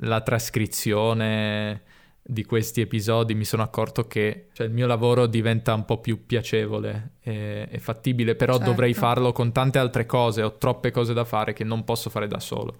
la 0.00 0.22
trascrizione 0.22 1.82
di 2.22 2.44
questi 2.44 2.80
episodi, 2.80 3.34
mi 3.34 3.44
sono 3.44 3.62
accorto 3.62 4.06
che 4.06 4.48
cioè, 4.52 4.66
il 4.66 4.72
mio 4.72 4.86
lavoro 4.86 5.26
diventa 5.26 5.74
un 5.74 5.84
po' 5.84 6.00
più 6.00 6.24
piacevole 6.24 7.12
e, 7.20 7.68
e 7.70 7.78
fattibile, 7.78 8.34
però 8.34 8.54
certo. 8.54 8.70
dovrei 8.70 8.94
farlo 8.94 9.32
con 9.32 9.52
tante 9.52 9.78
altre 9.78 10.06
cose, 10.06 10.42
ho 10.42 10.56
troppe 10.56 10.90
cose 10.90 11.12
da 11.12 11.24
fare 11.24 11.52
che 11.52 11.62
non 11.62 11.84
posso 11.84 12.08
fare 12.08 12.26
da 12.26 12.40
solo. 12.40 12.74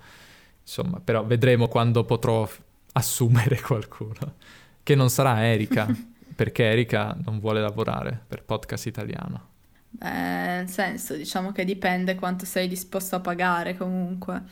Insomma, 0.63 1.01
però 1.05 1.23
vedremo 1.23 1.69
quando 1.69 2.03
potrò 2.05 2.49
assumere 2.93 3.61
qualcuno, 3.63 4.37
che 4.83 4.95
non 4.95 5.11
sarà 5.11 5.45
Erika, 5.45 5.87
perché 6.35 6.65
Erika 6.65 7.15
non 7.25 7.41
vuole 7.41 7.61
lavorare 7.61 8.19
per 8.27 8.43
podcast 8.43 8.87
italiano. 8.87 9.55
Beh, 9.99 10.09
nel 10.09 10.69
senso, 10.69 11.15
diciamo 11.15 11.53
che 11.53 11.65
dipende 11.65 12.15
quanto 12.15 12.45
sei 12.45 12.69
disposto 12.69 13.17
a 13.17 13.21
pagare 13.21 13.77
comunque. 13.77 14.43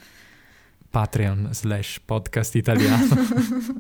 Patreon 0.88 1.48
slash 1.52 2.00
podcast 2.04 2.54
italiano. 2.54 3.14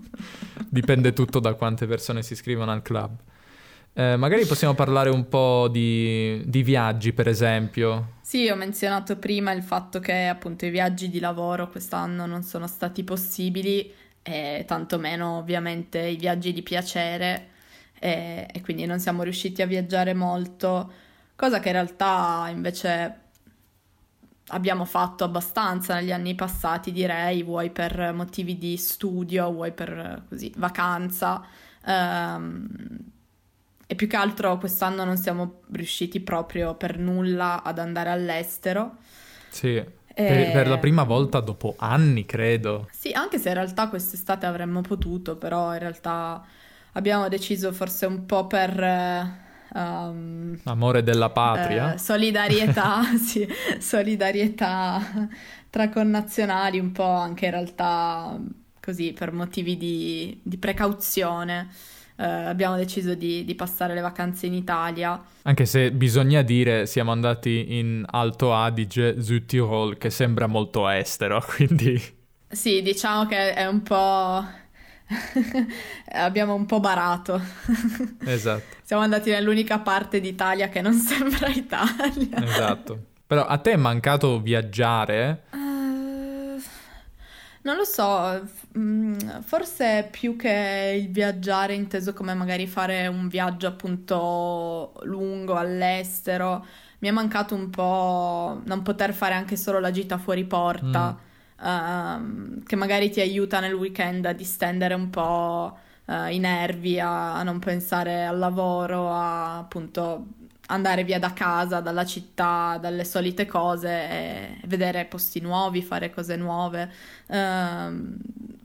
dipende 0.68 1.12
tutto 1.12 1.40
da 1.40 1.54
quante 1.54 1.86
persone 1.86 2.22
si 2.22 2.34
iscrivono 2.34 2.70
al 2.70 2.82
club. 2.82 3.16
Eh, 3.96 4.16
magari 4.16 4.44
possiamo 4.44 4.74
parlare 4.74 5.08
un 5.08 5.28
po' 5.28 5.68
di, 5.70 6.42
di, 6.44 6.62
viaggi, 6.64 7.12
per 7.12 7.28
esempio. 7.28 8.16
Sì, 8.20 8.48
ho 8.48 8.56
menzionato 8.56 9.16
prima 9.16 9.52
il 9.52 9.62
fatto 9.62 10.00
che 10.00 10.26
appunto 10.26 10.66
i 10.66 10.70
viaggi 10.70 11.08
di 11.08 11.20
lavoro 11.20 11.70
quest'anno 11.70 12.26
non 12.26 12.42
sono 12.42 12.66
stati 12.66 13.04
possibili 13.04 13.92
e 14.20 14.64
tantomeno 14.66 15.38
ovviamente 15.38 16.00
i 16.00 16.16
viaggi 16.16 16.52
di 16.52 16.62
piacere 16.62 17.50
e, 18.00 18.48
e 18.52 18.60
quindi 18.62 18.84
non 18.86 18.98
siamo 18.98 19.22
riusciti 19.22 19.62
a 19.62 19.66
viaggiare 19.66 20.12
molto 20.12 20.90
cosa 21.36 21.60
che 21.60 21.68
in 21.68 21.74
realtà 21.74 22.48
invece 22.50 23.22
abbiamo 24.48 24.84
fatto 24.84 25.24
abbastanza 25.24 25.94
negli 25.94 26.12
anni 26.12 26.34
passati, 26.34 26.92
direi, 26.92 27.42
vuoi 27.42 27.70
per 27.70 28.12
motivi 28.14 28.58
di 28.58 28.76
studio, 28.76 29.50
vuoi 29.50 29.72
per 29.72 30.24
così, 30.28 30.52
vacanza. 30.56 31.42
Um, 31.86 32.68
e 33.86 33.94
più 33.94 34.06
che 34.06 34.16
altro 34.16 34.56
quest'anno 34.58 35.04
non 35.04 35.16
siamo 35.16 35.60
riusciti 35.72 36.20
proprio 36.20 36.74
per 36.74 36.98
nulla 36.98 37.62
ad 37.62 37.78
andare 37.78 38.10
all'estero. 38.10 38.96
Sì, 39.48 39.76
e... 39.76 39.86
per, 40.14 40.52
per, 40.52 40.68
la 40.68 40.78
prima 40.78 41.04
volta 41.04 41.40
dopo 41.40 41.74
anni, 41.78 42.24
credo. 42.24 42.88
Sì, 42.92 43.12
anche 43.12 43.38
se 43.38 43.48
in 43.48 43.54
realtà 43.54 43.88
quest'estate 43.88 44.46
avremmo 44.46 44.80
potuto, 44.80 45.36
però 45.36 45.72
in 45.72 45.78
realtà 45.80 46.44
abbiamo 46.92 47.28
deciso 47.28 47.72
forse 47.72 48.06
un 48.06 48.26
po' 48.26 48.46
per... 48.46 49.42
Um, 49.74 50.58
Amore 50.64 51.02
della 51.02 51.30
patria. 51.30 51.94
Eh, 51.94 51.98
solidarietà, 51.98 53.02
sì, 53.18 53.46
solidarietà 53.78 55.28
tra 55.68 55.88
connazionali, 55.88 56.78
un 56.78 56.92
po' 56.92 57.02
anche 57.02 57.46
in 57.46 57.50
realtà 57.50 58.38
così 58.80 59.12
per 59.12 59.32
motivi 59.32 59.76
di, 59.76 60.38
di 60.42 60.58
precauzione 60.58 61.68
eh, 62.16 62.24
abbiamo 62.24 62.76
deciso 62.76 63.14
di, 63.14 63.44
di, 63.44 63.54
passare 63.54 63.94
le 63.94 64.00
vacanze 64.00 64.46
in 64.46 64.54
Italia. 64.54 65.20
Anche 65.42 65.66
se 65.66 65.90
bisogna 65.90 66.42
dire, 66.42 66.86
siamo 66.86 67.10
andati 67.10 67.78
in 67.78 68.04
Alto 68.06 68.54
Adige, 68.54 69.20
Südtirol, 69.20 69.98
che 69.98 70.10
sembra 70.10 70.46
molto 70.46 70.88
estero, 70.88 71.42
quindi... 71.56 72.00
Sì, 72.48 72.82
diciamo 72.82 73.26
che 73.26 73.54
è 73.54 73.66
un 73.66 73.82
po'... 73.82 74.62
abbiamo 76.12 76.54
un 76.54 76.66
po' 76.66 76.80
barato. 76.80 77.40
esatto. 78.24 78.76
Siamo 78.82 79.02
andati 79.02 79.30
nell'unica 79.30 79.78
parte 79.78 80.20
d'Italia 80.20 80.68
che 80.68 80.80
non 80.80 80.94
sembra 80.98 81.48
Italia. 81.48 82.42
esatto. 82.42 83.12
Però 83.26 83.46
a 83.46 83.58
te 83.58 83.72
è 83.72 83.76
mancato 83.76 84.40
viaggiare? 84.40 85.44
Uh, 85.52 86.60
non 87.62 87.76
lo 87.76 87.84
so, 87.84 88.46
mm, 88.78 89.16
forse 89.40 90.08
più 90.10 90.36
che 90.36 91.00
il 91.02 91.10
viaggiare 91.10 91.74
inteso 91.74 92.12
come 92.12 92.34
magari 92.34 92.66
fare 92.66 93.06
un 93.06 93.28
viaggio 93.28 93.66
appunto 93.66 94.92
lungo 95.04 95.54
all'estero, 95.54 96.66
mi 96.98 97.08
è 97.08 97.12
mancato 97.12 97.54
un 97.54 97.70
po' 97.70 98.60
non 98.64 98.82
poter 98.82 99.14
fare 99.14 99.34
anche 99.34 99.56
solo 99.56 99.80
la 99.80 99.90
gita 99.90 100.18
fuori 100.18 100.44
porta, 100.44 101.12
mm. 101.12 101.33
Uh, 101.64 102.62
che 102.64 102.76
magari 102.76 103.10
ti 103.10 103.20
aiuta 103.20 103.60
nel 103.60 103.74
weekend 103.74 104.26
a 104.26 104.32
distendere 104.32 104.94
un 104.94 105.10
po' 105.10 105.78
uh, 106.04 106.26
i 106.28 106.38
nervi, 106.38 107.00
a, 107.00 107.36
a 107.36 107.42
non 107.42 107.58
pensare 107.58 108.26
al 108.26 108.38
lavoro, 108.38 109.10
a 109.10 109.58
appunto 109.58 110.26
andare 110.66 111.04
via 111.04 111.18
da 111.18 111.32
casa, 111.32 111.80
dalla 111.80 112.04
città, 112.04 112.78
dalle 112.80 113.04
solite 113.04 113.46
cose 113.46 113.88
e 113.88 114.60
vedere 114.64 115.04
posti 115.04 115.40
nuovi, 115.40 115.82
fare 115.82 116.10
cose 116.10 116.36
nuove. 116.36 116.90
Uh, 117.26 118.16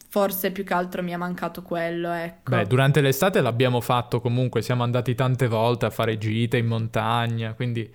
forse 0.10 0.52
più 0.52 0.64
che 0.64 0.74
altro 0.74 1.04
mi 1.04 1.12
è 1.12 1.18
mancato 1.18 1.62
quello, 1.62 2.12
ecco. 2.12 2.50
Beh, 2.50 2.66
durante 2.66 3.00
l'estate 3.00 3.42
l'abbiamo 3.42 3.80
fatto 3.80 4.20
comunque, 4.20 4.62
siamo 4.62 4.84
andati 4.84 5.14
tante 5.14 5.48
volte 5.48 5.86
a 5.86 5.90
fare 5.90 6.18
gite 6.18 6.58
in 6.58 6.66
montagna, 6.66 7.54
quindi 7.54 7.92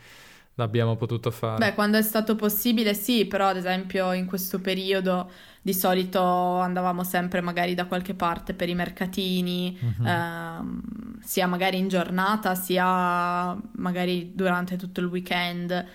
l'abbiamo 0.55 0.97
potuto 0.97 1.31
fare. 1.31 1.59
Beh, 1.59 1.75
quando 1.75 1.99
è 1.99 2.03
stato 2.03 2.37
possibile 2.37 2.95
sì, 2.95 3.27
però 3.27 3.49
ad 3.49 3.57
esempio 3.57 4.13
in 4.13 4.27
questo 4.27 4.61
periodo 4.61 5.31
di 5.61 5.75
solito 5.75 6.23
andavamo 6.23 7.03
sempre 7.05 7.41
magari 7.41 7.75
da 7.75 7.87
qualche 7.87 8.15
parte 8.15 8.55
per 8.55 8.69
i 8.69 8.75
mercatini, 8.75 9.79
uh-huh. 9.81 10.07
ehm, 10.07 11.21
sia 11.21 11.47
magari 11.47 11.79
in 11.79 11.89
giornata, 11.89 12.55
sia 12.55 13.57
magari 13.77 14.33
durante 14.35 14.77
tutto 14.77 15.01
il 15.01 15.07
weekend. 15.07 15.87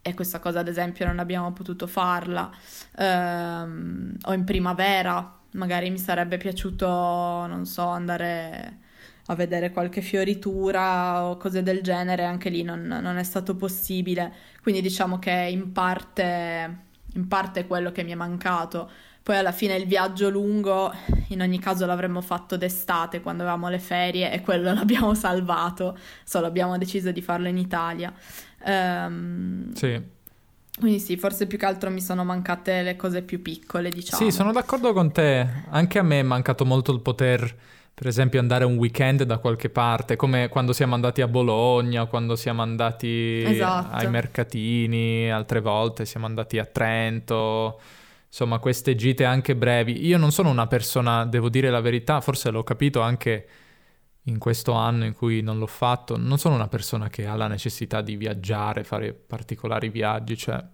E 0.00 0.14
questa 0.14 0.38
cosa, 0.38 0.60
ad 0.60 0.68
esempio, 0.68 1.04
non 1.04 1.18
abbiamo 1.18 1.52
potuto 1.52 1.86
farla. 1.86 2.50
Ehm, 2.96 4.16
o 4.22 4.32
in 4.32 4.44
primavera, 4.44 5.38
magari 5.52 5.90
mi 5.90 5.98
sarebbe 5.98 6.38
piaciuto, 6.38 6.86
non 6.86 7.66
so, 7.66 7.86
andare 7.86 8.78
a 9.30 9.34
vedere 9.34 9.70
qualche 9.70 10.00
fioritura 10.00 11.24
o 11.24 11.36
cose 11.36 11.62
del 11.62 11.82
genere, 11.82 12.24
anche 12.24 12.48
lì 12.48 12.62
non, 12.62 12.82
non 12.86 13.16
è 13.16 13.22
stato 13.22 13.56
possibile. 13.56 14.32
Quindi 14.62 14.80
diciamo 14.80 15.18
che 15.18 15.30
in 15.30 15.72
parte, 15.72 16.78
in 17.14 17.28
parte 17.28 17.60
è 17.60 17.66
quello 17.66 17.92
che 17.92 18.02
mi 18.02 18.12
è 18.12 18.14
mancato. 18.14 18.90
Poi 19.22 19.36
alla 19.36 19.52
fine 19.52 19.76
il 19.76 19.86
viaggio 19.86 20.30
lungo, 20.30 20.90
in 21.28 21.42
ogni 21.42 21.58
caso 21.58 21.84
l'avremmo 21.84 22.22
fatto 22.22 22.56
d'estate 22.56 23.20
quando 23.20 23.42
avevamo 23.42 23.68
le 23.68 23.78
ferie 23.78 24.32
e 24.32 24.40
quello 24.40 24.72
l'abbiamo 24.72 25.12
salvato, 25.14 25.98
solo 26.24 26.46
abbiamo 26.46 26.78
deciso 26.78 27.12
di 27.12 27.20
farlo 27.20 27.48
in 27.48 27.58
Italia. 27.58 28.10
Um, 28.64 29.74
sì. 29.74 30.16
Quindi 30.78 31.00
sì, 31.00 31.18
forse 31.18 31.46
più 31.46 31.58
che 31.58 31.66
altro 31.66 31.90
mi 31.90 32.00
sono 32.00 32.24
mancate 32.24 32.82
le 32.82 32.96
cose 32.96 33.20
più 33.20 33.42
piccole, 33.42 33.90
diciamo. 33.90 34.22
Sì, 34.22 34.34
sono 34.34 34.52
d'accordo 34.52 34.94
con 34.94 35.12
te. 35.12 35.46
Anche 35.68 35.98
a 35.98 36.02
me 36.02 36.20
è 36.20 36.22
mancato 36.22 36.64
molto 36.64 36.92
il 36.92 37.00
poter, 37.00 37.54
per 37.98 38.06
esempio, 38.06 38.38
andare 38.38 38.64
un 38.64 38.76
weekend 38.76 39.24
da 39.24 39.38
qualche 39.38 39.70
parte, 39.70 40.14
come 40.14 40.48
quando 40.48 40.72
siamo 40.72 40.94
andati 40.94 41.20
a 41.20 41.26
Bologna, 41.26 42.06
quando 42.06 42.36
siamo 42.36 42.62
andati 42.62 43.42
esatto. 43.44 43.96
ai 43.96 44.08
mercatini, 44.08 45.28
altre 45.28 45.60
volte 45.60 46.04
siamo 46.04 46.24
andati 46.24 46.60
a 46.60 46.64
Trento 46.64 47.80
insomma 48.28 48.60
queste 48.60 48.94
gite 48.94 49.24
anche 49.24 49.56
brevi. 49.56 50.06
Io 50.06 50.16
non 50.16 50.30
sono 50.30 50.48
una 50.48 50.68
persona, 50.68 51.24
devo 51.24 51.48
dire 51.48 51.70
la 51.70 51.80
verità, 51.80 52.20
forse 52.20 52.50
l'ho 52.50 52.62
capito 52.62 53.00
anche 53.00 53.48
in 54.24 54.38
questo 54.38 54.74
anno 54.74 55.04
in 55.04 55.14
cui 55.14 55.40
non 55.40 55.58
l'ho 55.58 55.66
fatto, 55.66 56.16
non 56.16 56.38
sono 56.38 56.54
una 56.54 56.68
persona 56.68 57.08
che 57.08 57.26
ha 57.26 57.34
la 57.34 57.48
necessità 57.48 58.00
di 58.00 58.14
viaggiare, 58.14 58.84
fare 58.84 59.12
particolari 59.12 59.88
viaggi, 59.88 60.36
cioè 60.36 60.64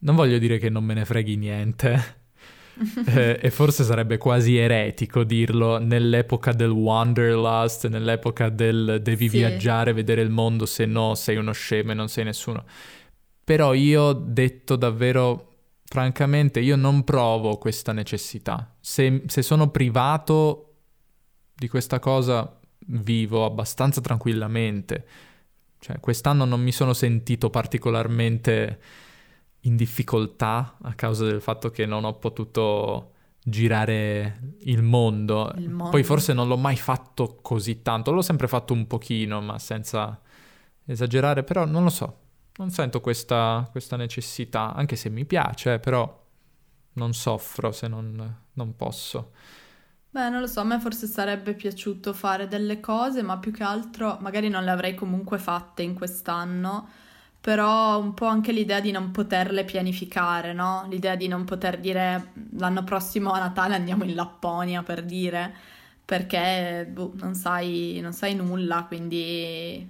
non 0.00 0.14
voglio 0.14 0.36
dire 0.36 0.58
che 0.58 0.68
non 0.68 0.84
me 0.84 0.92
ne 0.92 1.06
freghi 1.06 1.36
niente. 1.36 2.22
Eh, 3.06 3.38
e 3.40 3.50
forse 3.50 3.84
sarebbe 3.84 4.18
quasi 4.18 4.56
eretico 4.56 5.24
dirlo 5.24 5.78
nell'epoca 5.78 6.52
del 6.52 6.70
wanderlust, 6.70 7.88
nell'epoca 7.88 8.48
del 8.48 9.00
devi 9.02 9.28
sì. 9.28 9.38
viaggiare, 9.38 9.92
vedere 9.92 10.22
il 10.22 10.30
mondo, 10.30 10.66
se 10.66 10.86
no 10.86 11.14
sei 11.14 11.36
uno 11.36 11.52
scemo 11.52 11.92
e 11.92 11.94
non 11.94 12.08
sei 12.08 12.24
nessuno. 12.24 12.64
Però 13.44 13.74
io 13.74 14.12
detto 14.12 14.76
davvero 14.76 15.50
francamente 15.84 16.60
io 16.60 16.76
non 16.76 17.04
provo 17.04 17.58
questa 17.58 17.92
necessità. 17.92 18.74
Se, 18.80 19.22
se 19.26 19.42
sono 19.42 19.70
privato 19.70 20.74
di 21.54 21.68
questa 21.68 21.98
cosa, 22.00 22.58
vivo 22.86 23.44
abbastanza 23.44 24.00
tranquillamente. 24.00 25.06
Cioè, 25.78 26.00
quest'anno 26.00 26.44
non 26.44 26.62
mi 26.62 26.72
sono 26.72 26.94
sentito 26.94 27.50
particolarmente 27.50 28.80
in 29.64 29.76
difficoltà 29.76 30.76
a 30.82 30.94
causa 30.94 31.24
del 31.24 31.40
fatto 31.40 31.70
che 31.70 31.86
non 31.86 32.04
ho 32.04 32.14
potuto 32.14 33.12
girare 33.42 34.54
il 34.60 34.82
mondo. 34.82 35.52
il 35.56 35.68
mondo. 35.68 35.90
Poi 35.90 36.02
forse 36.02 36.32
non 36.32 36.48
l'ho 36.48 36.56
mai 36.56 36.76
fatto 36.76 37.38
così 37.42 37.82
tanto, 37.82 38.10
l'ho 38.10 38.22
sempre 38.22 38.48
fatto 38.48 38.72
un 38.72 38.86
pochino, 38.86 39.40
ma 39.40 39.58
senza 39.58 40.20
esagerare, 40.84 41.44
però 41.44 41.64
non 41.64 41.82
lo 41.82 41.90
so 41.90 42.18
non 42.56 42.70
sento 42.70 43.00
questa, 43.00 43.66
questa 43.70 43.96
necessità, 43.96 44.74
anche 44.74 44.96
se 44.96 45.08
mi 45.08 45.24
piace, 45.24 45.78
però 45.78 46.22
non 46.94 47.12
soffro 47.12 47.72
se 47.72 47.88
non, 47.88 48.36
non 48.52 48.76
posso. 48.76 49.32
Beh, 50.10 50.28
non 50.28 50.40
lo 50.40 50.46
so, 50.46 50.60
a 50.60 50.64
me 50.64 50.78
forse 50.78 51.08
sarebbe 51.08 51.54
piaciuto 51.54 52.12
fare 52.12 52.46
delle 52.46 52.78
cose, 52.78 53.22
ma 53.22 53.38
più 53.38 53.50
che 53.50 53.64
altro 53.64 54.18
magari 54.20 54.48
non 54.48 54.62
le 54.62 54.70
avrei 54.70 54.94
comunque 54.94 55.38
fatte 55.38 55.82
in 55.82 55.94
quest'anno, 55.94 56.88
però 57.44 58.00
un 58.00 58.14
po' 58.14 58.24
anche 58.24 58.52
l'idea 58.52 58.80
di 58.80 58.90
non 58.90 59.10
poterle 59.10 59.66
pianificare, 59.66 60.54
no? 60.54 60.86
L'idea 60.88 61.14
di 61.14 61.28
non 61.28 61.44
poter 61.44 61.78
dire 61.78 62.30
l'anno 62.56 62.84
prossimo 62.84 63.32
a 63.32 63.38
Natale 63.38 63.74
andiamo 63.74 64.04
in 64.04 64.14
Lapponia 64.14 64.82
per 64.82 65.02
dire, 65.02 65.52
perché 66.06 66.88
boh, 66.90 67.12
non, 67.16 67.34
sai, 67.34 67.98
non 68.00 68.14
sai 68.14 68.34
nulla, 68.34 68.84
quindi 68.88 69.86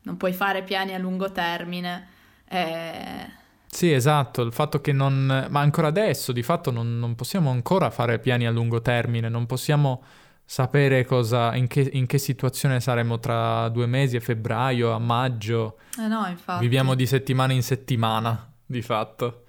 non 0.00 0.16
puoi 0.16 0.32
fare 0.32 0.62
piani 0.62 0.94
a 0.94 0.98
lungo 0.98 1.30
termine. 1.30 2.08
Eh... 2.48 3.30
Sì, 3.66 3.92
esatto, 3.92 4.40
il 4.40 4.54
fatto 4.54 4.80
che 4.80 4.92
non... 4.92 5.46
ma 5.50 5.60
ancora 5.60 5.88
adesso 5.88 6.32
di 6.32 6.42
fatto 6.42 6.70
non, 6.70 6.98
non, 6.98 7.14
possiamo 7.16 7.50
ancora 7.50 7.90
fare 7.90 8.18
piani 8.18 8.46
a 8.46 8.50
lungo 8.50 8.80
termine, 8.80 9.28
non 9.28 9.44
possiamo 9.44 10.02
sapere 10.44 11.04
cosa, 11.04 11.54
in 11.54 11.66
che, 11.66 11.88
in 11.92 12.06
che 12.06 12.18
situazione 12.18 12.80
saremo 12.80 13.18
tra 13.18 13.68
due 13.68 13.86
mesi, 13.86 14.16
a 14.16 14.20
febbraio, 14.20 14.92
a 14.92 14.98
maggio. 14.98 15.78
Eh 15.98 16.06
no, 16.06 16.26
infatti. 16.26 16.62
Viviamo 16.62 16.94
di 16.94 17.06
settimana 17.06 17.52
in 17.52 17.62
settimana, 17.62 18.52
di 18.64 18.82
fatto. 18.82 19.44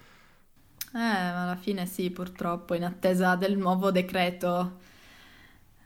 Eh, 0.94 0.98
ma 0.98 1.42
alla 1.42 1.56
fine 1.56 1.86
sì, 1.86 2.10
purtroppo, 2.10 2.74
in 2.74 2.84
attesa 2.84 3.34
del 3.36 3.56
nuovo 3.56 3.90
decreto 3.90 4.78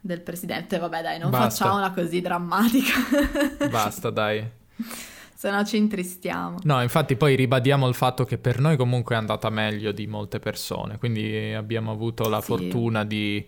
del 0.00 0.20
presidente, 0.20 0.78
vabbè 0.78 1.02
dai, 1.02 1.18
non 1.18 1.30
Basta. 1.30 1.64
facciamola 1.64 1.90
così 1.90 2.20
drammatica. 2.20 2.92
Basta, 3.68 4.10
dai. 4.10 4.58
Se 5.34 5.50
no 5.50 5.64
ci 5.64 5.78
intristiamo. 5.78 6.58
No, 6.62 6.82
infatti 6.82 7.16
poi 7.16 7.34
ribadiamo 7.34 7.88
il 7.88 7.94
fatto 7.94 8.24
che 8.24 8.38
per 8.38 8.60
noi 8.60 8.76
comunque 8.76 9.14
è 9.14 9.18
andata 9.18 9.48
meglio 9.50 9.90
di 9.90 10.06
molte 10.06 10.38
persone, 10.38 10.98
quindi 10.98 11.54
abbiamo 11.54 11.90
avuto 11.90 12.28
la 12.28 12.40
sì. 12.40 12.46
fortuna 12.46 13.04
di 13.04 13.46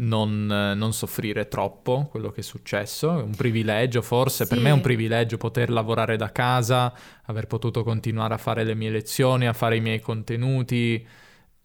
non, 0.00 0.46
non, 0.46 0.92
soffrire 0.92 1.48
troppo 1.48 2.08
quello 2.10 2.30
che 2.30 2.40
è 2.40 2.42
successo, 2.42 3.18
è 3.18 3.22
un 3.22 3.34
privilegio 3.34 4.02
forse, 4.02 4.44
sì. 4.44 4.54
per 4.54 4.62
me 4.62 4.70
è 4.70 4.72
un 4.72 4.80
privilegio 4.80 5.36
poter 5.36 5.70
lavorare 5.70 6.16
da 6.16 6.32
casa, 6.32 6.92
aver 7.24 7.46
potuto 7.46 7.82
continuare 7.82 8.34
a 8.34 8.38
fare 8.38 8.64
le 8.64 8.74
mie 8.74 8.90
lezioni, 8.90 9.46
a 9.46 9.52
fare 9.52 9.76
i 9.76 9.80
miei 9.80 10.00
contenuti, 10.00 11.06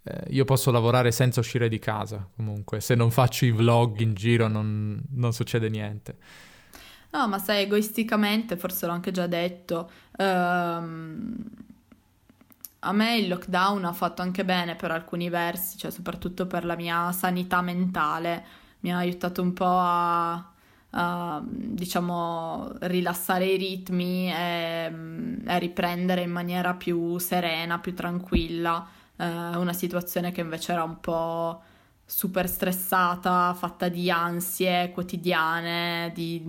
eh, 0.03 0.23
io 0.29 0.45
posso 0.45 0.71
lavorare 0.71 1.11
senza 1.11 1.39
uscire 1.39 1.69
di 1.69 1.79
casa, 1.79 2.27
comunque, 2.35 2.81
se 2.81 2.95
non 2.95 3.09
faccio 3.09 3.45
i 3.45 3.51
vlog 3.51 3.99
in 3.99 4.13
giro 4.13 4.47
non, 4.47 5.01
non 5.11 5.33
succede 5.33 5.69
niente. 5.69 6.17
No, 7.11 7.29
ma 7.29 7.39
sai, 7.39 7.63
egoisticamente, 7.63 8.57
forse 8.57 8.85
l'ho 8.85 8.91
anche 8.91 9.11
già 9.11 9.25
detto, 9.25 9.89
ehm, 10.17 11.35
a 12.85 12.91
me 12.91 13.17
il 13.17 13.27
lockdown 13.27 13.85
ha 13.85 13.93
fatto 13.93 14.21
anche 14.21 14.45
bene 14.45 14.75
per 14.75 14.91
alcuni 14.91 15.29
versi, 15.29 15.77
cioè 15.77 15.91
soprattutto 15.91 16.45
per 16.47 16.65
la 16.65 16.75
mia 16.75 17.11
sanità 17.11 17.61
mentale, 17.61 18.45
mi 18.81 18.93
ha 18.93 18.97
aiutato 18.97 19.41
un 19.41 19.53
po' 19.53 19.65
a, 19.65 20.51
a 20.91 21.43
diciamo, 21.43 22.71
rilassare 22.81 23.45
i 23.47 23.57
ritmi 23.57 24.31
e, 24.31 24.93
e 25.45 25.59
riprendere 25.59 26.21
in 26.21 26.31
maniera 26.31 26.73
più 26.75 27.17
serena, 27.17 27.79
più 27.79 27.93
tranquilla 27.95 28.87
eh, 29.17 29.25
una 29.25 29.73
situazione 29.73 30.31
che 30.31 30.41
invece 30.41 30.73
era 30.73 30.83
un 30.83 30.99
po' 30.99 31.61
super 32.05 32.47
stressata, 32.47 33.53
fatta 33.55 33.89
di 33.89 34.11
ansie 34.11 34.91
quotidiane, 34.91 36.11
di 36.13 36.43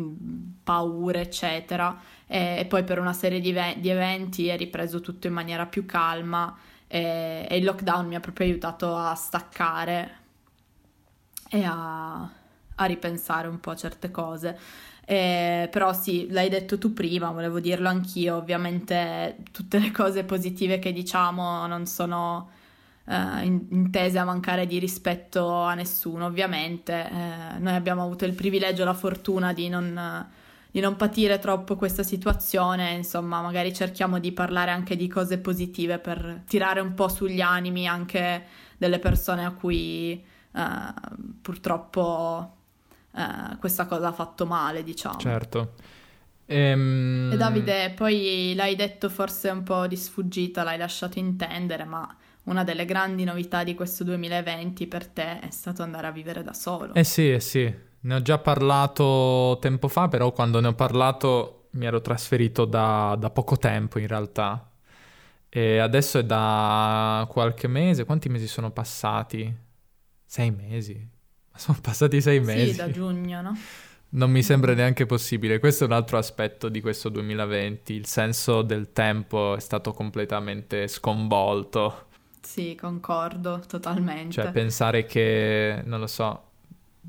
paure, 0.62 1.22
eccetera. 1.22 1.98
E, 2.26 2.58
e 2.58 2.64
poi 2.66 2.84
per 2.84 2.98
una 2.98 3.12
serie 3.12 3.40
di, 3.40 3.52
ve- 3.52 3.76
di, 3.78 3.88
eventi 3.88 4.48
è 4.48 4.56
ripreso 4.56 5.00
tutto 5.00 5.26
in 5.26 5.32
maniera 5.32 5.66
più 5.66 5.86
calma 5.86 6.56
e, 6.88 7.46
e, 7.48 7.56
il 7.56 7.64
lockdown 7.64 8.06
mi 8.06 8.16
ha 8.16 8.20
proprio 8.20 8.46
aiutato 8.46 8.96
a 8.96 9.14
staccare 9.14 10.24
e 11.48 11.62
a, 11.64 12.22
a 12.74 12.84
ripensare 12.84 13.48
un 13.48 13.60
po' 13.60 13.70
a 13.70 13.76
certe 13.76 14.10
cose. 14.10 14.58
Eh, 15.08 15.68
però 15.70 15.92
sì, 15.92 16.28
l'hai 16.30 16.48
detto 16.48 16.78
tu 16.78 16.92
prima, 16.92 17.30
volevo 17.30 17.60
dirlo 17.60 17.88
anch'io, 17.88 18.36
ovviamente 18.36 19.36
tutte 19.52 19.78
le 19.78 19.92
cose 19.92 20.24
positive 20.24 20.80
che 20.80 20.92
diciamo 20.92 21.66
non 21.68 21.86
sono 21.86 22.50
eh, 23.06 23.44
intese 23.44 24.18
a 24.18 24.24
mancare 24.24 24.66
di 24.66 24.78
rispetto 24.78 25.62
a 25.62 25.74
nessuno, 25.74 26.26
ovviamente. 26.26 27.08
Eh, 27.08 27.58
noi 27.58 27.74
abbiamo 27.74 28.02
avuto 28.02 28.24
il 28.24 28.34
privilegio 28.34 28.84
la 28.84 28.94
fortuna 28.94 29.52
di 29.52 29.68
non, 29.68 30.26
di 30.76 30.82
non 30.82 30.94
patire 30.94 31.38
troppo 31.38 31.74
questa 31.74 32.02
situazione, 32.02 32.90
insomma, 32.90 33.40
magari 33.40 33.72
cerchiamo 33.72 34.18
di 34.18 34.30
parlare 34.32 34.72
anche 34.72 34.94
di 34.94 35.08
cose 35.08 35.38
positive 35.38 35.98
per 35.98 36.42
tirare 36.46 36.80
un 36.80 36.92
po' 36.92 37.08
sugli 37.08 37.40
animi 37.40 37.88
anche 37.88 38.44
delle 38.76 38.98
persone 38.98 39.46
a 39.46 39.52
cui 39.52 40.22
eh, 40.52 40.62
purtroppo 41.40 42.56
eh, 43.10 43.56
questa 43.58 43.86
cosa 43.86 44.08
ha 44.08 44.12
fatto 44.12 44.44
male, 44.44 44.84
diciamo. 44.84 45.16
Certo. 45.16 45.76
Ehm... 46.44 47.30
E 47.32 47.36
Davide, 47.38 47.94
poi 47.96 48.52
l'hai 48.54 48.76
detto 48.76 49.08
forse 49.08 49.48
un 49.48 49.62
po' 49.62 49.86
di 49.86 49.96
sfuggita, 49.96 50.62
l'hai 50.62 50.76
lasciato 50.76 51.18
intendere, 51.18 51.84
ma 51.84 52.06
una 52.42 52.64
delle 52.64 52.84
grandi 52.84 53.24
novità 53.24 53.64
di 53.64 53.74
questo 53.74 54.04
2020 54.04 54.86
per 54.88 55.06
te 55.06 55.40
è 55.40 55.50
stato 55.50 55.82
andare 55.82 56.06
a 56.06 56.10
vivere 56.10 56.42
da 56.42 56.52
solo. 56.52 56.92
Eh 56.92 57.04
sì, 57.04 57.32
eh 57.32 57.40
sì, 57.40 57.74
ne 58.06 58.14
ho 58.14 58.22
già 58.22 58.38
parlato 58.38 59.58
tempo 59.60 59.88
fa, 59.88 60.06
però 60.06 60.30
quando 60.30 60.60
ne 60.60 60.68
ho 60.68 60.74
parlato 60.74 61.68
mi 61.70 61.86
ero 61.86 62.00
trasferito 62.00 62.64
da, 62.64 63.16
da 63.18 63.30
poco 63.30 63.56
tempo 63.56 63.98
in 63.98 64.06
realtà. 64.06 64.70
E 65.48 65.78
adesso 65.78 66.18
è 66.18 66.24
da 66.24 67.26
qualche 67.28 67.66
mese, 67.66 68.04
quanti 68.04 68.28
mesi 68.28 68.46
sono 68.46 68.70
passati? 68.70 69.52
Sei 70.24 70.50
mesi? 70.52 71.14
Sono 71.54 71.78
passati 71.80 72.20
sei 72.20 72.38
mesi. 72.40 72.72
Sì, 72.72 72.76
da 72.76 72.90
giugno, 72.90 73.40
no? 73.40 73.56
Non 74.10 74.30
mi 74.30 74.42
sembra 74.42 74.72
neanche 74.72 75.04
possibile. 75.04 75.58
Questo 75.58 75.84
è 75.84 75.86
un 75.88 75.92
altro 75.92 76.16
aspetto 76.16 76.68
di 76.68 76.80
questo 76.80 77.08
2020. 77.08 77.92
Il 77.92 78.06
senso 78.06 78.62
del 78.62 78.92
tempo 78.92 79.56
è 79.56 79.60
stato 79.60 79.92
completamente 79.92 80.86
sconvolto. 80.86 82.06
Sì, 82.40 82.76
concordo 82.76 83.62
totalmente. 83.66 84.32
Cioè, 84.32 84.52
pensare 84.52 85.06
che, 85.06 85.82
non 85.84 85.98
lo 85.98 86.06
so, 86.06 86.45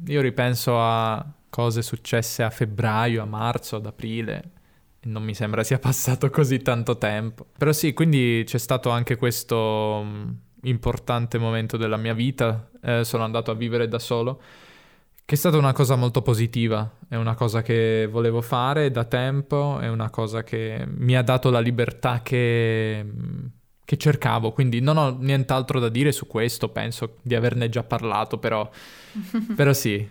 io 0.05 0.21
ripenso 0.21 0.79
a 0.79 1.25
cose 1.49 1.81
successe 1.81 2.43
a 2.43 2.49
febbraio, 2.49 3.21
a 3.21 3.25
marzo, 3.25 3.77
ad 3.77 3.85
aprile, 3.85 4.51
non 5.01 5.23
mi 5.23 5.33
sembra 5.33 5.63
sia 5.63 5.79
passato 5.79 6.29
così 6.29 6.59
tanto 6.59 6.97
tempo. 6.97 7.47
Però 7.57 7.71
sì, 7.71 7.93
quindi 7.93 8.43
c'è 8.45 8.57
stato 8.57 8.89
anche 8.89 9.15
questo 9.15 10.01
mm, 10.03 10.29
importante 10.63 11.37
momento 11.37 11.77
della 11.77 11.97
mia 11.97 12.13
vita, 12.13 12.69
eh, 12.81 13.03
sono 13.03 13.23
andato 13.23 13.51
a 13.51 13.55
vivere 13.55 13.87
da 13.87 13.99
solo, 13.99 14.41
che 15.25 15.35
è 15.35 15.37
stata 15.37 15.57
una 15.57 15.73
cosa 15.73 15.95
molto 15.95 16.21
positiva, 16.21 16.89
è 17.09 17.15
una 17.15 17.35
cosa 17.35 17.61
che 17.61 18.07
volevo 18.09 18.41
fare 18.41 18.91
da 18.91 19.03
tempo, 19.03 19.79
è 19.79 19.89
una 19.89 20.09
cosa 20.09 20.43
che 20.43 20.85
mi 20.87 21.17
ha 21.17 21.21
dato 21.21 21.49
la 21.49 21.59
libertà 21.59 22.21
che 22.21 23.03
mm, 23.03 23.45
che 23.87 23.95
cercavo, 23.95 24.51
quindi 24.51 24.81
non 24.81 24.97
ho 24.97 25.15
nient'altro 25.17 25.79
da 25.79 25.87
dire 25.87 26.11
su 26.11 26.27
questo, 26.27 26.67
penso 26.67 27.19
di 27.21 27.35
averne 27.35 27.69
già 27.69 27.83
parlato, 27.83 28.37
però, 28.37 28.69
però 29.55 29.71
sì, 29.71 30.05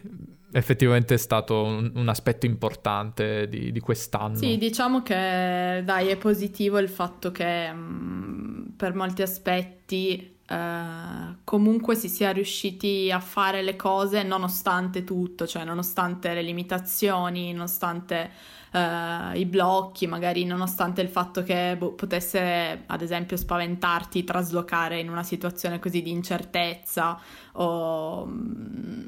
effettivamente 0.52 1.12
è 1.12 1.18
stato 1.18 1.62
un, 1.62 1.92
un 1.94 2.08
aspetto 2.08 2.46
importante 2.46 3.46
di, 3.50 3.72
di, 3.72 3.80
quest'anno. 3.80 4.36
Sì, 4.36 4.56
diciamo 4.56 5.02
che 5.02 5.82
dai, 5.84 6.08
è 6.08 6.16
positivo 6.16 6.78
il 6.78 6.88
fatto 6.88 7.30
che 7.30 7.70
mh, 7.70 7.76
mm, 7.76 8.62
per 8.78 8.94
molti 8.94 9.20
aspetti 9.20 10.35
Uh, 10.48 11.38
comunque 11.42 11.96
si 11.96 12.08
sia 12.08 12.30
riusciti 12.30 13.10
a 13.10 13.18
fare 13.18 13.62
le 13.62 13.74
cose 13.74 14.22
nonostante 14.22 15.02
tutto, 15.02 15.44
cioè 15.44 15.64
nonostante 15.64 16.34
le 16.34 16.42
limitazioni, 16.42 17.52
nonostante 17.52 18.30
uh, 18.70 19.36
i 19.36 19.44
blocchi, 19.44 20.06
magari 20.06 20.44
nonostante 20.44 21.00
il 21.00 21.08
fatto 21.08 21.42
che 21.42 21.74
boh, 21.76 21.94
potesse 21.94 22.84
ad 22.86 23.02
esempio 23.02 23.36
spaventarti 23.36 24.22
traslocare 24.22 25.00
in 25.00 25.10
una 25.10 25.24
situazione 25.24 25.80
così 25.80 26.00
di 26.00 26.12
incertezza 26.12 27.18
o 27.54 28.24
mm, 28.24 29.06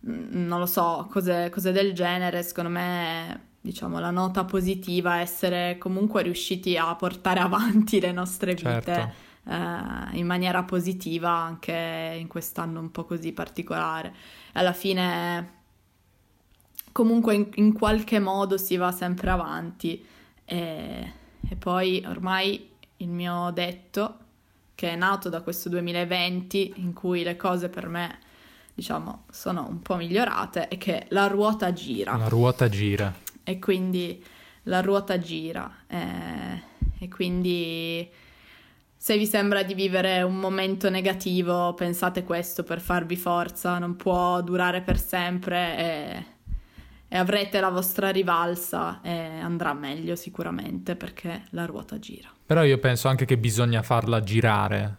non 0.00 0.58
lo 0.58 0.66
so, 0.66 1.06
cose, 1.10 1.50
cose 1.50 1.70
del 1.72 1.92
genere, 1.92 2.42
secondo 2.42 2.70
me 2.70 3.48
diciamo 3.60 4.00
la 4.00 4.10
nota 4.10 4.44
positiva 4.44 5.18
è 5.18 5.20
essere 5.20 5.76
comunque 5.78 6.22
riusciti 6.22 6.78
a 6.78 6.94
portare 6.94 7.40
avanti 7.44 8.00
le 8.00 8.12
nostre 8.12 8.54
vite. 8.54 8.82
Certo 8.82 9.30
eh, 9.44 9.54
in 10.12 10.26
maniera 10.26 10.62
positiva 10.62 11.30
anche 11.30 12.16
in 12.18 12.28
quest'anno 12.28 12.80
un 12.80 12.90
po' 12.90 13.04
così 13.04 13.32
particolare. 13.32 14.14
Alla 14.52 14.72
fine 14.72 15.60
comunque 16.92 17.34
in, 17.34 17.48
in 17.54 17.72
qualche 17.72 18.18
modo 18.18 18.56
si 18.56 18.76
va 18.76 18.92
sempre 18.92 19.30
avanti 19.30 20.04
e, 20.44 21.12
e 21.48 21.56
poi 21.56 22.04
ormai 22.06 22.70
il 22.98 23.08
mio 23.08 23.50
detto 23.52 24.18
che 24.74 24.90
è 24.90 24.96
nato 24.96 25.28
da 25.28 25.42
questo 25.42 25.68
2020 25.70 26.74
in 26.76 26.92
cui 26.92 27.22
le 27.22 27.36
cose 27.36 27.68
per 27.68 27.88
me 27.88 28.18
diciamo 28.74 29.24
sono 29.30 29.66
un 29.68 29.80
po' 29.82 29.96
migliorate 29.96 30.68
è 30.68 30.78
che 30.78 31.06
la 31.08 31.26
ruota 31.26 31.72
gira. 31.72 32.16
La 32.16 32.28
ruota 32.28 32.68
gira. 32.68 33.14
E 33.42 33.58
quindi 33.58 34.24
la 34.64 34.80
ruota 34.80 35.18
gira 35.18 35.78
e, 35.86 36.62
e 36.98 37.08
quindi 37.08 38.08
se 39.02 39.18
vi 39.18 39.26
sembra 39.26 39.64
di 39.64 39.74
vivere 39.74 40.22
un 40.22 40.36
momento 40.36 40.88
negativo, 40.88 41.74
pensate 41.74 42.22
questo 42.22 42.62
per 42.62 42.80
farvi 42.80 43.16
forza, 43.16 43.78
non 43.78 43.96
può 43.96 44.40
durare 44.42 44.80
per 44.80 44.96
sempre 44.96 45.76
e, 45.76 46.24
e 47.08 47.18
avrete 47.18 47.58
la 47.58 47.70
vostra 47.70 48.10
rivalsa 48.10 49.00
e 49.02 49.10
andrà 49.10 49.74
meglio 49.74 50.14
sicuramente 50.14 50.94
perché 50.94 51.46
la 51.50 51.66
ruota 51.66 51.98
gira. 51.98 52.30
Però 52.46 52.62
io 52.62 52.78
penso 52.78 53.08
anche 53.08 53.24
che 53.24 53.36
bisogna 53.38 53.82
farla 53.82 54.20
girare. 54.20 54.96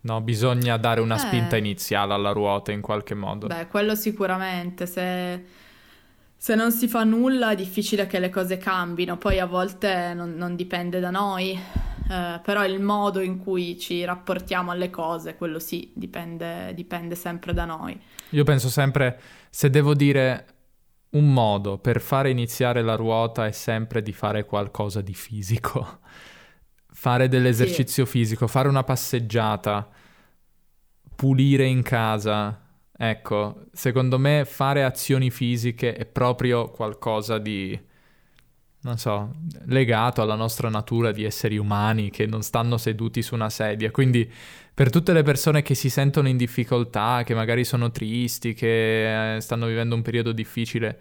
No, 0.00 0.20
bisogna 0.20 0.76
dare 0.76 1.00
una 1.00 1.14
eh. 1.14 1.18
spinta 1.18 1.56
iniziale 1.56 2.14
alla 2.14 2.32
ruota 2.32 2.72
in 2.72 2.80
qualche 2.80 3.14
modo. 3.14 3.46
Beh, 3.46 3.68
quello 3.68 3.94
sicuramente. 3.94 4.86
Se, 4.86 5.44
se 6.36 6.54
non 6.56 6.72
si 6.72 6.88
fa 6.88 7.04
nulla 7.04 7.52
è 7.52 7.54
difficile 7.54 8.08
che 8.08 8.18
le 8.18 8.30
cose 8.30 8.56
cambino. 8.56 9.16
Poi 9.16 9.38
a 9.38 9.46
volte 9.46 10.12
non, 10.12 10.34
non 10.34 10.56
dipende 10.56 10.98
da 10.98 11.10
noi 11.10 11.56
eh, 12.12 12.40
però 12.42 12.62
il 12.66 12.78
modo 12.78 13.20
in 13.20 13.38
cui 13.38 13.78
ci 13.78 14.04
rapportiamo 14.04 14.70
alle 14.70 14.90
cose, 14.90 15.36
quello 15.36 15.58
sì, 15.58 15.90
dipende, 15.94 16.74
dipende 16.74 17.14
sempre 17.14 17.54
da 17.54 17.64
noi. 17.64 17.98
Io 18.30 18.44
penso 18.44 18.68
sempre, 18.68 19.18
se 19.48 19.70
devo 19.70 19.94
dire 19.94 20.46
un 21.12 21.32
modo 21.32 21.78
per 21.78 22.02
fare 22.02 22.28
iniziare 22.28 22.82
la 22.82 22.96
ruota 22.96 23.46
è 23.46 23.50
sempre 23.52 24.02
di 24.02 24.12
fare 24.12 24.44
qualcosa 24.44 25.00
di 25.00 25.14
fisico. 25.14 26.00
fare 26.92 27.28
dell'esercizio 27.28 28.04
sì. 28.04 28.10
fisico, 28.10 28.46
fare 28.46 28.68
una 28.68 28.84
passeggiata, 28.84 29.88
pulire 31.16 31.64
in 31.64 31.82
casa. 31.82 32.60
Ecco, 32.94 33.64
secondo 33.72 34.18
me 34.18 34.44
fare 34.44 34.84
azioni 34.84 35.30
fisiche 35.30 35.94
è 35.94 36.04
proprio 36.04 36.70
qualcosa 36.70 37.38
di 37.38 37.90
non 38.82 38.98
so, 38.98 39.34
legato 39.66 40.22
alla 40.22 40.34
nostra 40.34 40.68
natura 40.68 41.12
di 41.12 41.24
esseri 41.24 41.56
umani 41.56 42.10
che 42.10 42.26
non 42.26 42.42
stanno 42.42 42.76
seduti 42.78 43.22
su 43.22 43.34
una 43.34 43.50
sedia. 43.50 43.90
Quindi 43.90 44.30
per 44.74 44.90
tutte 44.90 45.12
le 45.12 45.22
persone 45.22 45.62
che 45.62 45.74
si 45.74 45.88
sentono 45.88 46.28
in 46.28 46.36
difficoltà, 46.36 47.22
che 47.24 47.34
magari 47.34 47.64
sono 47.64 47.90
tristi, 47.90 48.54
che 48.54 49.36
eh, 49.36 49.40
stanno 49.40 49.66
vivendo 49.66 49.94
un 49.94 50.02
periodo 50.02 50.32
difficile, 50.32 51.00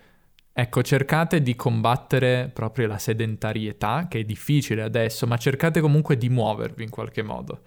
ecco, 0.54 0.84
cercate 0.84 1.42
di 1.42 1.56
combattere 1.56 2.50
proprio 2.54 2.88
la 2.88 2.98
sedentarietà, 3.00 4.08
che 4.10 4.20
è 4.20 4.24
difficile 4.24 4.84
adesso, 4.84 5.26
ma 5.26 5.38
cercate 5.38 5.82
comunque 5.82 6.18
di 6.18 6.30
muovervi 6.30 6.84
in 6.84 6.90
qualche 6.90 7.24
modo. 7.24 7.62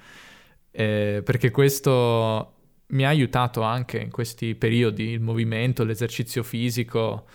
eh, 0.71 1.23
perché 1.25 1.51
questo 1.51 2.53
mi 2.89 3.05
ha 3.05 3.09
aiutato 3.09 3.63
anche 3.63 3.99
in 3.99 4.11
questi 4.11 4.55
periodi, 4.55 5.11
il 5.11 5.21
movimento, 5.21 5.85
l'esercizio 5.85 6.43
fisico, 6.43 7.27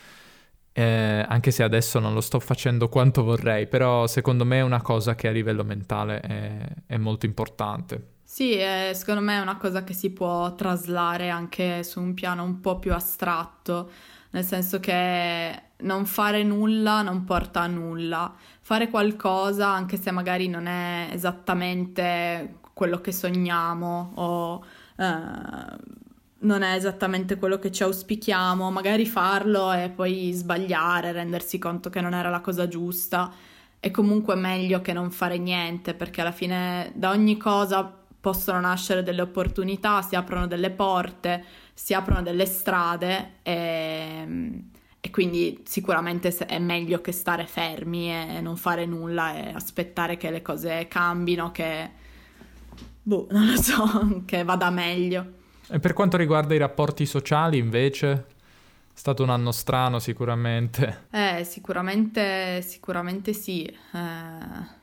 eh, 0.80 1.26
anche 1.28 1.52
se 1.52 1.62
adesso 1.62 2.00
non 2.00 2.14
lo 2.14 2.22
sto 2.22 2.40
facendo 2.40 2.88
quanto 2.88 3.24
vorrei, 3.24 3.68
però 3.68 4.08
secondo 4.08 4.46
me 4.46 4.60
è 4.60 4.62
una 4.62 4.82
cosa 4.82 5.14
che 5.14 5.28
a 5.28 5.32
livello 5.32 5.66
mentale 5.66 6.22
è, 6.22 6.68
è 6.86 6.98
molto 6.98 7.26
importante. 7.26 8.20
Sì, 8.24 8.54
eh, 8.54 8.92
secondo 8.94 9.20
me 9.20 9.38
è 9.38 9.42
una 9.42 9.58
cosa 9.58 9.84
che 9.84 9.94
si 9.94 10.12
può 10.12 10.56
traslare 10.56 11.30
anche 11.30 11.84
su 11.84 12.00
un 12.00 12.14
piano 12.14 12.44
un 12.44 12.62
po' 12.62 12.80
più 12.80 12.94
astratto, 12.94 13.92
nel 14.30 14.46
senso 14.46 14.80
che 14.80 15.64
non 15.80 16.06
fare 16.06 16.44
nulla 16.44 17.02
non 17.02 17.26
porta 17.26 17.62
a 17.62 17.68
nulla. 17.68 18.34
Fare 18.62 18.90
qualcosa, 18.90 19.68
anche 19.68 19.98
se 19.98 20.12
magari 20.12 20.48
non 20.48 20.66
è 20.68 21.10
esattamente 21.12 22.60
quello 22.74 23.02
che 23.02 23.12
sogniamo 23.12 24.14
o 24.16 24.64
eh, 24.96 26.08
non 26.42 26.62
è 26.62 26.76
esattamente 26.76 27.36
quello 27.36 27.60
che 27.60 27.72
ci 27.72 27.84
auspichiamo, 27.84 28.72
magari 28.72 29.06
farlo 29.06 29.72
e 29.74 29.90
poi 29.90 30.32
sbagliare, 30.34 31.12
rendersi 31.12 31.58
conto 31.58 31.90
che 31.90 32.02
non 32.02 32.14
era 32.14 32.30
la 32.30 32.40
cosa 32.40 32.68
giusta, 32.68 33.32
è 33.80 33.92
comunque 33.92 34.36
meglio 34.36 34.82
che 34.82 34.94
non 34.94 35.12
fare 35.12 35.38
niente, 35.38 35.94
perché 35.94 36.22
alla 36.22 36.32
fine 36.32 36.92
da 36.96 37.10
ogni 37.10 37.38
cosa 37.38 37.98
possono 38.22 38.60
nascere 38.60 39.04
delle 39.04 39.22
opportunità, 39.22 40.02
si 40.02 40.16
aprono 40.16 40.48
delle 40.48 40.70
porte, 40.72 41.44
si 41.74 41.94
aprono 41.94 42.22
delle 42.22 42.46
strade 42.46 43.36
e, 43.42 44.62
e 45.00 45.10
quindi 45.10 45.64
sicuramente 45.66 46.30
è 46.46 46.60
meglio 46.60 47.00
che 47.00 47.14
stare 47.14 47.46
fermi 47.46 48.12
e 48.12 48.42
non 48.42 48.58
fare 48.58 48.86
nulla 48.86 49.36
e 49.36 49.54
aspettare 49.54 50.18
che 50.18 50.30
le 50.30 50.42
cose 50.42 50.88
cambino, 50.90 51.52
che 51.52 51.90
boh, 53.02 53.28
non 53.32 53.48
lo 53.48 53.62
so, 53.62 54.24
che 54.26 54.44
vada 54.44 54.70
meglio. 54.70 55.38
E 55.72 55.80
per 55.80 55.94
quanto 55.94 56.18
riguarda 56.18 56.54
i 56.54 56.58
rapporti 56.58 57.06
sociali, 57.06 57.58
invece, 57.58 58.12
è 58.12 58.24
stato 58.94 59.24
un 59.24 59.30
anno 59.30 59.52
strano 59.52 60.00
sicuramente. 60.00 61.08
Eh, 61.12 61.44
sicuramente, 61.44 62.62
sicuramente 62.62 63.34
sì. 63.34 63.64
Eh, 63.66 64.78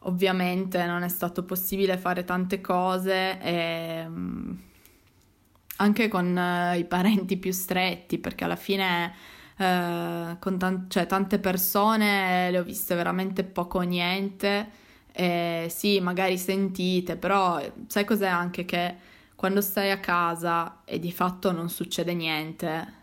ovviamente 0.00 0.84
non 0.86 1.02
è 1.02 1.08
stato 1.08 1.44
possibile 1.44 1.96
fare 1.96 2.24
tante 2.24 2.60
cose 2.60 3.40
e 3.40 4.04
mm, 4.06 4.52
anche 5.76 6.08
con 6.08 6.36
uh, 6.36 6.76
i 6.76 6.84
parenti 6.84 7.36
più 7.36 7.52
stretti, 7.52 8.18
perché 8.18 8.44
alla 8.44 8.56
fine 8.56 9.12
uh, 9.56 10.38
con 10.38 10.58
tan- 10.58 10.86
cioè, 10.88 11.06
tante 11.06 11.38
persone 11.38 12.50
le 12.50 12.58
ho 12.58 12.62
viste 12.62 12.94
veramente 12.94 13.44
poco 13.44 13.78
o 13.78 13.82
niente 13.82 14.86
eh, 15.20 15.66
sì, 15.68 15.98
magari 15.98 16.38
sentite, 16.38 17.16
però 17.16 17.60
sai 17.88 18.04
cos'è 18.04 18.28
anche 18.28 18.64
che 18.64 18.94
quando 19.38 19.60
stai 19.60 19.92
a 19.92 20.00
casa 20.00 20.80
e 20.84 20.98
di 20.98 21.12
fatto 21.12 21.52
non 21.52 21.70
succede 21.70 22.12
niente, 22.12 22.94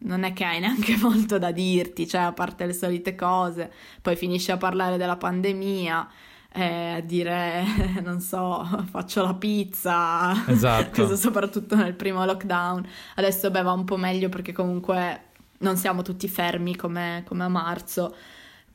non 0.00 0.22
è 0.22 0.34
che 0.34 0.44
hai 0.44 0.60
neanche 0.60 0.98
molto 0.98 1.38
da 1.38 1.50
dirti, 1.50 2.06
cioè 2.06 2.20
a 2.20 2.32
parte 2.34 2.66
le 2.66 2.74
solite 2.74 3.14
cose, 3.14 3.72
poi 4.02 4.14
finisci 4.14 4.50
a 4.50 4.58
parlare 4.58 4.98
della 4.98 5.16
pandemia, 5.16 6.10
eh, 6.52 6.96
a 6.96 7.00
dire, 7.00 7.64
non 8.04 8.20
so, 8.20 8.62
faccio 8.90 9.22
la 9.22 9.32
pizza, 9.32 10.44
esatto. 10.46 11.16
soprattutto 11.16 11.74
nel 11.74 11.94
primo 11.94 12.22
lockdown. 12.22 12.86
Adesso 13.14 13.50
beh 13.50 13.62
va 13.62 13.72
un 13.72 13.84
po' 13.84 13.96
meglio 13.96 14.28
perché 14.28 14.52
comunque 14.52 15.28
non 15.60 15.78
siamo 15.78 16.02
tutti 16.02 16.28
fermi 16.28 16.76
come, 16.76 17.24
come 17.26 17.44
a 17.44 17.48
marzo, 17.48 18.14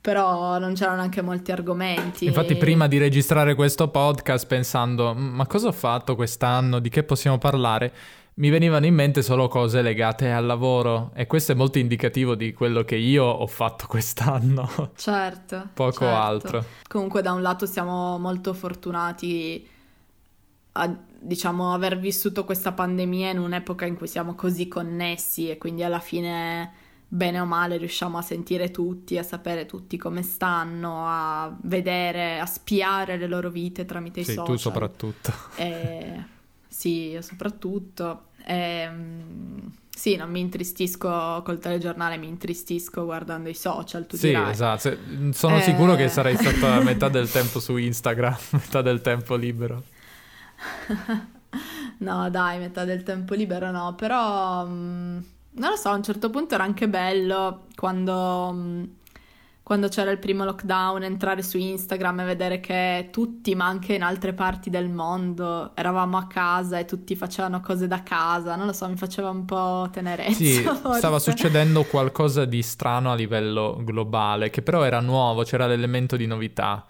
però 0.07 0.57
non 0.57 0.73
c'erano 0.73 1.01
anche 1.01 1.21
molti 1.21 1.51
argomenti. 1.51 2.23
Infatti, 2.23 2.53
e... 2.53 2.55
prima 2.55 2.87
di 2.87 2.97
registrare 2.97 3.55
questo 3.55 3.89
podcast, 3.89 4.47
pensando 4.47 5.13
ma 5.13 5.45
cosa 5.47 5.67
ho 5.67 5.73
fatto 5.73 6.15
quest'anno, 6.15 6.79
di 6.79 6.87
che 6.87 7.03
possiamo 7.03 7.37
parlare, 7.37 7.91
mi 8.35 8.49
venivano 8.49 8.85
in 8.85 8.93
mente 8.93 9.21
solo 9.21 9.49
cose 9.49 9.81
legate 9.81 10.31
al 10.31 10.45
lavoro 10.45 11.11
e 11.13 11.27
questo 11.27 11.51
è 11.51 11.55
molto 11.55 11.77
indicativo 11.77 12.35
di 12.35 12.53
quello 12.53 12.85
che 12.85 12.95
io 12.95 13.25
ho 13.25 13.47
fatto 13.47 13.83
quest'anno. 13.89 14.91
Certo. 14.95 15.71
Poco 15.73 16.05
certo. 16.05 16.15
altro. 16.15 16.65
Comunque, 16.87 17.21
da 17.21 17.33
un 17.33 17.41
lato 17.41 17.65
siamo 17.65 18.17
molto 18.17 18.53
fortunati 18.53 19.67
a 20.71 20.97
diciamo 21.19 21.73
aver 21.73 21.99
vissuto 21.99 22.45
questa 22.45 22.71
pandemia 22.71 23.31
in 23.31 23.39
un'epoca 23.39 23.85
in 23.85 23.97
cui 23.97 24.07
siamo 24.07 24.35
così 24.35 24.69
connessi 24.69 25.49
e 25.49 25.57
quindi 25.57 25.83
alla 25.83 25.99
fine 25.99 26.85
bene 27.07 27.39
o 27.39 27.45
male 27.45 27.77
riusciamo 27.77 28.17
a 28.17 28.21
sentire 28.21 28.69
tutti, 28.69 29.17
a 29.17 29.23
sapere 29.23 29.65
tutti 29.65 29.97
come 29.97 30.21
stanno, 30.23 31.05
a 31.07 31.55
vedere, 31.61 32.39
a 32.39 32.45
spiare 32.45 33.17
le 33.17 33.27
loro 33.27 33.49
vite 33.49 33.85
tramite 33.85 34.23
sì, 34.23 34.31
i 34.31 34.33
social. 34.33 34.55
tu 34.55 34.59
soprattutto. 34.61 35.33
E, 35.55 36.23
sì, 36.67 37.09
io 37.09 37.21
soprattutto. 37.21 38.25
E, 38.45 38.89
sì, 39.89 40.15
non 40.15 40.29
mi 40.29 40.41
intristisco 40.41 41.41
col 41.43 41.59
telegiornale, 41.59 42.17
mi 42.17 42.27
intristisco 42.27 43.05
guardando 43.05 43.49
i 43.49 43.55
social, 43.55 44.05
tu 44.05 44.17
Sì, 44.17 44.27
dirai. 44.27 44.51
esatto. 44.51 44.95
Sono 45.31 45.57
eh... 45.57 45.61
sicuro 45.61 45.95
che 45.95 46.09
sarai 46.09 46.35
stato 46.35 46.67
a 46.67 46.81
metà 46.83 47.09
del 47.09 47.31
tempo 47.31 47.59
su 47.59 47.77
Instagram, 47.77 48.37
metà 48.51 48.81
del 48.81 49.01
tempo 49.01 49.35
libero. 49.35 49.83
no, 51.99 52.29
dai, 52.29 52.59
metà 52.59 52.83
del 52.83 53.03
tempo 53.03 53.33
libero 53.33 53.71
no, 53.71 53.95
però... 53.95 54.65
Mh 54.65 54.69
mm, 54.71 55.19
non 55.57 55.71
lo 55.71 55.75
so, 55.75 55.89
a 55.89 55.95
un 55.95 56.03
certo 56.03 56.29
punto 56.29 56.55
era 56.55 56.63
anche 56.63 56.87
bello 56.87 57.65
quando, 57.75 58.51
mm, 58.53 58.83
quando 59.63 59.87
c'era 59.89 60.11
il 60.11 60.19
primo 60.19 60.45
lockdown 60.45 61.03
entrare 61.03 61.43
su 61.43 61.57
Instagram 61.57 62.21
e 62.21 62.25
vedere 62.25 62.59
che 62.59 63.09
tutti, 63.11 63.53
ma 63.55 63.65
anche 63.65 63.95
in 63.95 64.03
altre 64.03 64.33
parti 64.33 64.69
del 64.69 64.89
mondo, 64.89 65.71
eravamo 65.75 66.17
a 66.17 66.27
casa 66.27 66.79
e 66.79 66.85
tutti 66.85 67.15
facevano 67.15 67.59
cose 67.59 67.87
da 67.87 68.01
casa. 68.03 68.55
Non 68.55 68.67
lo 68.67 68.73
so, 68.73 68.87
mi 68.87 68.95
faceva 68.95 69.29
un 69.29 69.45
po' 69.45 69.89
tenerezza. 69.91 70.35
Sì, 70.35 70.61
forse. 70.63 70.97
stava 70.99 71.19
succedendo 71.19 71.83
qualcosa 71.83 72.45
di 72.45 72.61
strano 72.61 73.11
a 73.11 73.15
livello 73.15 73.81
globale, 73.83 74.49
che 74.49 74.61
però 74.61 74.83
era 74.83 75.01
nuovo, 75.01 75.43
c'era 75.43 75.67
l'elemento 75.67 76.15
di 76.15 76.27
novità. 76.27 76.85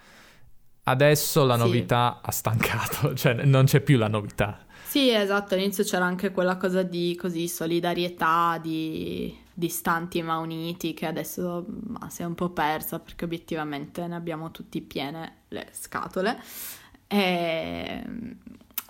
Adesso 0.84 1.46
la 1.46 1.56
novità 1.56 2.20
sì. 2.22 2.30
ha 2.30 2.32
stancato, 2.32 3.14
cioè 3.18 3.34
non 3.44 3.66
c'è 3.66 3.82
più 3.82 3.98
la 3.98 4.08
novità. 4.08 4.67
Sì, 4.90 5.10
esatto, 5.10 5.54
all'inizio 5.54 5.84
c'era 5.84 6.06
anche 6.06 6.32
quella 6.32 6.56
cosa 6.56 6.82
di 6.82 7.14
così 7.20 7.50
solidarietà, 7.50 8.58
di 8.62 9.38
distanti 9.54 10.22
ma 10.22 10.38
uniti, 10.38 10.94
che 10.94 11.06
adesso 11.06 11.66
ma, 11.88 12.10
si 12.10 12.22
è 12.22 12.26
un 12.26 12.36
po' 12.36 12.52
persa 12.52 12.98
perché 13.00 13.26
obiettivamente 13.26 14.08
ne 14.08 14.16
abbiamo 14.16 14.50
tutti 14.52 14.80
piene 14.82 15.40
le 15.50 15.68
scatole. 15.74 16.42
E... 17.06 18.02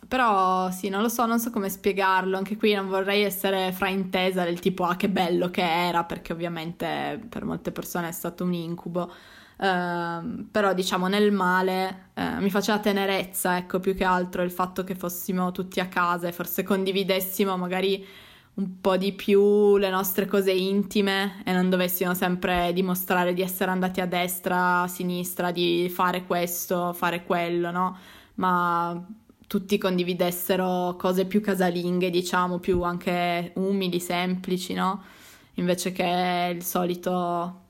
Però 0.08 0.70
sì, 0.72 0.90
non 0.90 1.02
lo 1.02 1.10
so, 1.10 1.26
non 1.26 1.40
so 1.40 1.50
come 1.50 1.68
spiegarlo, 1.68 2.38
anche 2.38 2.58
qui 2.58 2.74
non 2.74 2.88
vorrei 2.88 3.24
essere 3.24 3.72
fraintesa 3.72 4.44
del 4.44 4.60
tipo 4.60 4.84
ah 4.86 4.96
che 4.96 5.10
bello 5.10 5.50
che 5.50 5.64
era, 5.64 6.04
perché 6.04 6.32
ovviamente 6.32 7.20
per 7.28 7.44
molte 7.44 7.72
persone 7.72 8.10
è 8.10 8.12
stato 8.12 8.44
un 8.44 8.54
incubo. 8.54 9.12
Uh, 9.58 10.46
però 10.52 10.74
diciamo 10.76 11.08
nel 11.08 11.32
male 11.32 12.12
uh, 12.14 12.40
mi 12.42 12.52
faceva 12.52 12.78
tenerezza, 12.80 13.58
ecco, 13.58 13.80
più 13.80 13.96
che 13.96 14.04
altro 14.04 14.44
il 14.44 14.52
fatto 14.52 14.84
che 14.84 14.94
fossimo 14.94 15.52
tutti 15.52 15.80
a 15.80 15.88
casa 15.88 16.28
e 16.28 16.32
forse 16.32 16.62
condividessimo 16.62 17.58
magari 17.58 18.06
un 18.58 18.82
po' 18.82 18.98
di 18.98 19.14
più 19.14 19.78
le 19.78 19.90
nostre 19.90 20.26
cose 20.26 20.52
intime 20.52 21.44
e 21.44 21.52
non 21.54 21.70
dovessimo 21.70 22.14
sempre 22.14 22.72
dimostrare 22.74 23.34
di 23.34 23.42
essere 23.42 23.72
andati 23.72 24.02
a 24.02 24.08
destra, 24.08 24.82
a 24.82 24.88
sinistra, 24.88 25.52
di 25.52 25.90
fare 25.90 26.26
questo, 26.26 26.94
fare 26.94 27.24
quello, 27.24 27.72
no? 27.72 27.98
Ma 28.36 29.06
tutti 29.48 29.78
condividessero 29.78 30.96
cose 30.98 31.26
più 31.26 31.42
casalinghe, 31.42 32.10
diciamo, 32.10 32.60
più 32.60 32.82
anche 32.82 33.52
umili, 33.56 34.00
semplici, 34.00 34.74
no? 34.74 35.04
Invece 35.56 35.92
che 35.92 36.54
il 36.56 36.64
solito 36.64 37.67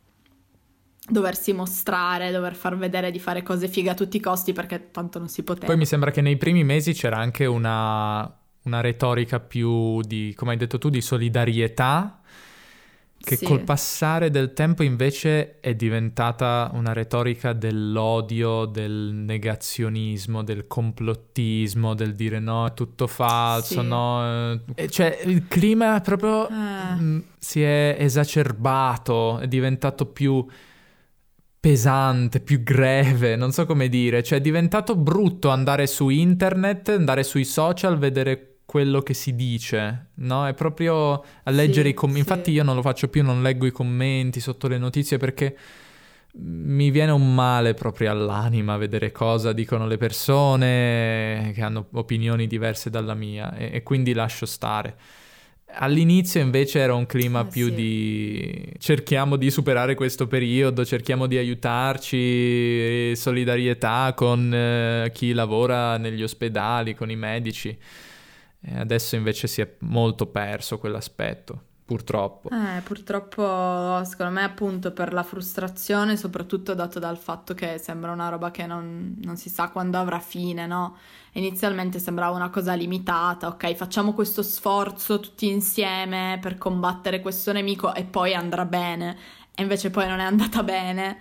doversi 1.09 1.53
mostrare, 1.53 2.31
dover 2.31 2.53
far 2.53 2.77
vedere 2.77 3.11
di 3.11 3.19
fare 3.19 3.41
cose 3.41 3.67
fighe 3.67 3.89
a 3.89 3.93
tutti 3.93 4.17
i 4.17 4.19
costi 4.19 4.53
perché 4.53 4.91
tanto 4.91 5.19
non 5.19 5.29
si 5.29 5.43
poteva. 5.43 5.67
Poi 5.67 5.77
mi 5.77 5.85
sembra 5.85 6.11
che 6.11 6.21
nei 6.21 6.37
primi 6.37 6.63
mesi 6.63 6.93
c'era 6.93 7.17
anche 7.17 7.45
una, 7.45 8.31
una 8.63 8.81
retorica 8.81 9.39
più 9.39 10.01
di, 10.01 10.33
come 10.35 10.51
hai 10.51 10.57
detto 10.57 10.77
tu, 10.77 10.89
di 10.89 11.01
solidarietà 11.01 12.21
che 13.19 13.35
sì. 13.35 13.45
col 13.45 13.61
passare 13.61 14.29
del 14.29 14.53
tempo 14.53 14.83
invece 14.83 15.59
è 15.59 15.73
diventata 15.73 16.69
una 16.73 16.93
retorica 16.93 17.51
dell'odio, 17.51 18.65
del 18.65 19.11
negazionismo, 19.13 20.43
del 20.43 20.67
complottismo, 20.67 21.93
del 21.93 22.15
dire 22.15 22.39
no, 22.39 22.67
è 22.67 22.73
tutto 22.73 23.07
falso, 23.07 23.81
sì. 23.81 23.87
no. 23.87 24.61
Cioè 24.87 25.19
il 25.25 25.47
clima 25.47 25.99
proprio 25.99 26.47
eh. 26.47 27.23
si 27.37 27.61
è 27.61 27.97
esacerbato, 27.99 29.39
è 29.39 29.47
diventato 29.47 30.05
più 30.05 30.45
pesante, 31.59 32.39
più 32.39 32.63
greve, 32.63 33.35
non 33.35 33.51
so 33.51 33.65
come 33.65 33.89
dire, 33.89 34.23
cioè 34.23 34.39
è 34.39 34.41
diventato 34.41 34.95
brutto 34.95 35.49
andare 35.49 35.87
su 35.87 36.09
internet, 36.09 36.89
andare 36.89 37.23
sui 37.23 37.45
social, 37.45 37.97
vedere 37.97 38.59
quello 38.65 39.01
che 39.01 39.13
si 39.13 39.35
dice, 39.35 40.09
no? 40.15 40.45
È 40.45 40.53
proprio 40.53 41.23
a 41.43 41.51
leggere 41.51 41.87
sì, 41.87 41.89
i 41.89 41.93
commenti. 41.93 42.21
Sì. 42.21 42.29
Infatti 42.29 42.51
io 42.51 42.63
non 42.63 42.75
lo 42.75 42.81
faccio 42.81 43.07
più, 43.07 43.23
non 43.23 43.41
leggo 43.41 43.65
i 43.65 43.71
commenti 43.71 44.39
sotto 44.39 44.67
le 44.67 44.77
notizie 44.77 45.17
perché 45.17 45.57
mi 46.39 46.91
viene 46.91 47.11
un 47.11 47.33
male 47.33 47.73
proprio 47.73 48.11
all'anima 48.11 48.77
vedere 48.77 49.11
cosa 49.11 49.53
dicono 49.53 49.87
le 49.87 49.97
persone 49.97 51.51
che 51.55 51.61
hanno 51.61 51.87
opinioni 51.93 52.45
diverse 52.45 52.89
dalla 52.89 53.15
mia 53.15 53.55
e, 53.55 53.71
e 53.73 53.83
quindi 53.83 54.13
lascio 54.13 54.45
stare. 54.45 54.95
All'inizio 55.69 56.39
invece 56.39 56.79
era 56.79 56.93
un 56.95 57.05
clima 57.05 57.41
eh, 57.41 57.45
più 57.45 57.67
sì. 57.67 57.73
di 57.73 58.73
cerchiamo 58.79 59.35
di 59.35 59.51
superare 59.51 59.95
questo 59.95 60.25
periodo, 60.25 60.85
cerchiamo 60.85 61.27
di 61.27 61.37
aiutarci, 61.37 63.15
solidarietà 63.15 64.13
con 64.15 64.53
eh, 64.53 65.11
chi 65.13 65.33
lavora 65.33 65.97
negli 65.97 66.23
ospedali, 66.23 66.95
con 66.95 67.11
i 67.11 67.15
medici. 67.15 67.77
E 68.59 68.79
adesso 68.79 69.15
invece 69.15 69.47
si 69.47 69.61
è 69.61 69.69
molto 69.79 70.25
perso 70.27 70.79
quell'aspetto. 70.79 71.66
Purtroppo. 71.87 72.49
Eh, 72.49 72.81
purtroppo, 72.81 74.03
secondo 74.03 74.33
me, 74.33 74.43
appunto 74.43 74.91
per 74.91 75.13
la 75.13 75.23
frustrazione, 75.23 76.17
soprattutto 76.17 76.73
dato 76.73 76.99
dal 76.99 77.17
fatto 77.17 77.53
che 77.53 77.77
sembra 77.77 78.11
una 78.11 78.27
roba 78.27 78.51
che 78.51 78.65
non, 78.65 79.15
non, 79.23 79.37
si 79.37 79.47
sa 79.47 79.69
quando 79.69 79.97
avrà 79.97 80.19
fine, 80.19 80.67
no? 80.67 80.97
Inizialmente 81.31 81.99
sembrava 81.99 82.35
una 82.35 82.49
cosa 82.49 82.73
limitata, 82.73 83.47
ok, 83.47 83.73
facciamo 83.75 84.11
questo 84.11 84.43
sforzo 84.43 85.21
tutti 85.21 85.47
insieme 85.47 86.39
per 86.41 86.57
combattere 86.57 87.21
questo 87.21 87.53
nemico 87.53 87.93
e 87.93 88.03
poi 88.03 88.33
andrà 88.33 88.65
bene. 88.65 89.17
E 89.55 89.61
invece 89.61 89.89
poi 89.89 90.09
non 90.09 90.19
è 90.19 90.25
andata 90.25 90.63
bene. 90.63 91.19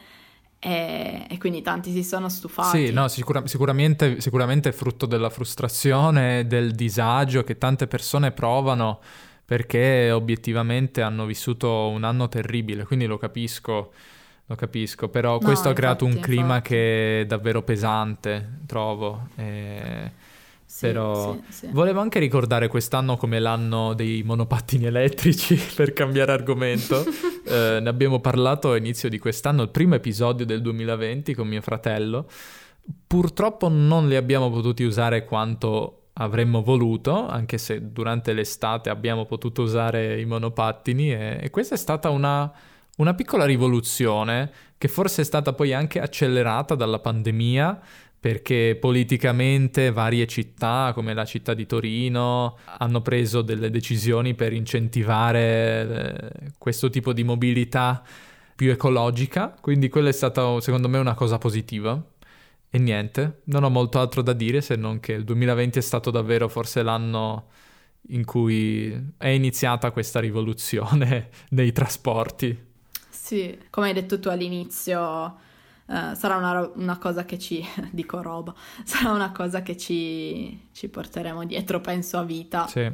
E, 0.58 1.28
e, 1.28 1.38
quindi 1.38 1.62
tanti 1.62 1.92
si 1.92 2.02
sono 2.02 2.28
stufati. 2.28 2.86
Sì, 2.86 2.92
no, 2.92 3.06
sicura, 3.06 3.46
sicuramente, 3.46 4.20
sicuramente 4.20 4.70
è 4.70 4.72
frutto 4.72 5.06
della 5.06 5.30
frustrazione, 5.30 6.44
del 6.48 6.72
disagio 6.72 7.44
che 7.44 7.56
tante 7.56 7.86
persone 7.86 8.32
provano 8.32 8.98
perché 9.46 10.10
obiettivamente 10.10 11.02
hanno 11.02 11.24
vissuto 11.24 11.88
un 11.88 12.02
anno 12.02 12.28
terribile, 12.28 12.82
quindi 12.84 13.06
lo 13.06 13.16
capisco, 13.16 13.92
lo 14.44 14.54
capisco, 14.56 15.08
però 15.08 15.34
no, 15.34 15.38
questo 15.38 15.68
infatti, 15.68 15.70
ha 15.70 15.74
creato 15.74 16.04
un 16.04 16.18
clima 16.18 16.56
infatti. 16.56 16.68
che 16.68 17.20
è 17.20 17.26
davvero 17.26 17.62
pesante, 17.62 18.58
trovo. 18.66 19.28
E... 19.36 20.24
Sì, 20.64 20.86
però 20.88 21.38
sì, 21.48 21.52
sì. 21.52 21.68
volevo 21.70 22.00
anche 22.00 22.18
ricordare 22.18 22.66
quest'anno 22.66 23.16
come 23.16 23.38
l'anno 23.38 23.94
dei 23.94 24.24
monopattini 24.24 24.86
elettrici, 24.86 25.54
per 25.76 25.92
cambiare 25.92 26.32
argomento. 26.32 27.04
eh, 27.46 27.78
ne 27.80 27.88
abbiamo 27.88 28.18
parlato 28.18 28.72
a 28.72 28.76
inizio 28.76 29.08
di 29.08 29.20
quest'anno, 29.20 29.62
il 29.62 29.68
primo 29.68 29.94
episodio 29.94 30.44
del 30.44 30.60
2020 30.60 31.34
con 31.34 31.46
mio 31.46 31.62
fratello. 31.62 32.28
Purtroppo 33.06 33.68
non 33.68 34.08
li 34.08 34.16
abbiamo 34.16 34.50
potuti 34.50 34.82
usare 34.82 35.24
quanto 35.24 36.05
avremmo 36.18 36.62
voluto, 36.62 37.26
anche 37.26 37.58
se 37.58 37.92
durante 37.92 38.32
l'estate 38.32 38.90
abbiamo 38.90 39.24
potuto 39.26 39.62
usare 39.62 40.20
i 40.20 40.24
monopattini 40.24 41.12
e, 41.12 41.38
e 41.42 41.50
questa 41.50 41.74
è 41.74 41.78
stata 41.78 42.10
una, 42.10 42.50
una, 42.96 43.14
piccola 43.14 43.44
rivoluzione 43.44 44.50
che 44.78 44.88
forse 44.88 45.22
è 45.22 45.24
stata 45.24 45.52
poi 45.52 45.72
anche 45.74 46.00
accelerata 46.00 46.74
dalla 46.74 47.00
pandemia 47.00 47.80
perché 48.18 48.76
politicamente 48.80 49.92
varie 49.92 50.26
città 50.26 50.92
come 50.94 51.12
la 51.12 51.24
città 51.26 51.52
di 51.52 51.66
Torino 51.66 52.56
hanno 52.78 53.02
preso 53.02 53.42
delle 53.42 53.70
decisioni 53.70 54.34
per 54.34 54.52
incentivare 54.52 55.40
eh, 55.40 56.52
questo 56.58 56.88
tipo 56.88 57.12
di 57.12 57.24
mobilità 57.24 58.02
più 58.56 58.70
ecologica, 58.70 59.54
quindi 59.60 59.90
quella 59.90 60.08
è 60.08 60.12
stata 60.12 60.58
secondo 60.62 60.88
me 60.88 60.96
una 60.96 61.14
cosa 61.14 61.36
positiva. 61.36 62.02
E 62.76 62.78
niente, 62.78 63.40
non 63.44 63.64
ho 63.64 63.70
molto 63.70 63.98
altro 63.98 64.20
da 64.20 64.34
dire 64.34 64.60
se 64.60 64.76
non 64.76 65.00
che 65.00 65.12
il 65.12 65.24
2020 65.24 65.78
è 65.78 65.80
stato 65.80 66.10
davvero 66.10 66.46
forse 66.46 66.82
l'anno 66.82 67.46
in 68.08 68.26
cui 68.26 69.14
è 69.16 69.28
iniziata 69.28 69.90
questa 69.92 70.20
rivoluzione 70.20 71.30
nei 71.56 71.72
trasporti. 71.72 72.64
Sì, 73.08 73.58
come 73.70 73.86
hai 73.86 73.94
detto 73.94 74.20
tu 74.20 74.28
all'inizio, 74.28 75.00
uh, 75.86 76.14
sarà 76.14 76.36
una, 76.36 76.70
una, 76.74 76.98
cosa 76.98 77.24
che 77.24 77.38
ci, 77.38 77.64
dico 77.92 78.20
roba, 78.20 78.54
sarà 78.84 79.10
una 79.10 79.32
cosa 79.32 79.62
che 79.62 79.78
ci, 79.78 80.68
ci 80.72 80.88
porteremo 80.90 81.46
dietro, 81.46 81.80
penso, 81.80 82.18
a 82.18 82.24
vita. 82.24 82.66
Sì. 82.66 82.92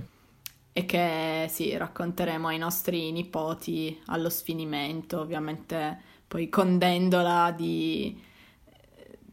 E 0.75 0.87
che 0.87 1.47
sì, 1.51 1.77
racconteremo 1.77 2.47
ai 2.47 2.59
nostri 2.59 3.11
nipoti 3.11 4.01
allo 4.07 4.31
sfinimento, 4.31 5.19
ovviamente 5.19 5.99
poi 6.29 6.49
condendola 6.49 7.51
di 7.51 8.31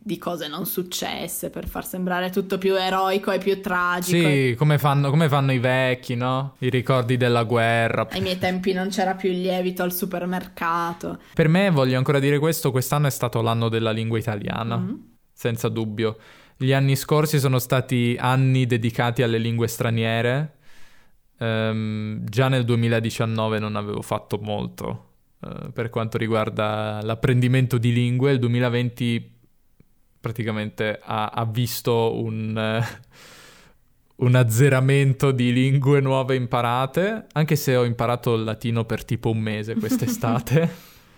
di 0.09 0.17
cose 0.17 0.47
non 0.47 0.65
successe 0.65 1.51
per 1.51 1.67
far 1.67 1.85
sembrare 1.85 2.31
tutto 2.31 2.57
più 2.57 2.75
eroico 2.75 3.29
e 3.29 3.37
più 3.37 3.61
tragico. 3.61 4.27
Sì, 4.27 4.55
come 4.57 4.79
fanno, 4.79 5.11
come 5.11 5.29
fanno 5.29 5.51
i 5.51 5.59
vecchi, 5.59 6.15
no? 6.15 6.55
I 6.57 6.71
ricordi 6.71 7.15
della 7.15 7.43
guerra. 7.43 8.07
Ai 8.09 8.21
miei 8.21 8.39
tempi 8.39 8.73
non 8.73 8.89
c'era 8.89 9.13
più 9.13 9.29
il 9.29 9.39
lievito 9.39 9.83
al 9.83 9.93
supermercato. 9.93 11.19
Per 11.31 11.47
me, 11.47 11.69
voglio 11.69 11.95
ancora 11.99 12.17
dire 12.17 12.39
questo, 12.39 12.71
quest'anno 12.71 13.05
è 13.05 13.11
stato 13.11 13.39
l'anno 13.43 13.69
della 13.69 13.91
lingua 13.91 14.17
italiana, 14.17 14.77
mm-hmm. 14.77 14.95
senza 15.31 15.69
dubbio. 15.69 16.17
Gli 16.57 16.73
anni 16.73 16.95
scorsi 16.95 17.37
sono 17.37 17.59
stati 17.59 18.17
anni 18.19 18.65
dedicati 18.65 19.21
alle 19.21 19.37
lingue 19.37 19.67
straniere. 19.67 20.55
Um, 21.37 22.25
già 22.25 22.47
nel 22.47 22.65
2019 22.65 23.59
non 23.59 23.75
avevo 23.75 24.01
fatto 24.01 24.39
molto 24.41 25.11
uh, 25.39 25.71
per 25.71 25.89
quanto 25.89 26.17
riguarda 26.17 26.99
l'apprendimento 27.03 27.77
di 27.77 27.93
lingue. 27.93 28.31
Il 28.31 28.39
2020 28.39 29.37
praticamente 30.19 30.99
ha, 31.01 31.27
ha 31.27 31.45
visto 31.45 32.15
un, 32.21 32.55
uh, 32.55 34.25
un 34.25 34.35
azzeramento 34.35 35.31
di 35.31 35.53
lingue 35.53 36.01
nuove 36.01 36.35
imparate, 36.35 37.27
anche 37.31 37.55
se 37.55 37.75
ho 37.75 37.85
imparato 37.85 38.35
il 38.35 38.43
latino 38.43 38.85
per 38.85 39.05
tipo 39.05 39.29
un 39.29 39.39
mese 39.39 39.75
quest'estate, 39.75 40.69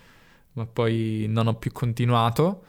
ma 0.53 0.65
poi 0.65 1.25
non 1.27 1.47
ho 1.47 1.55
più 1.55 1.71
continuato. 1.71 2.65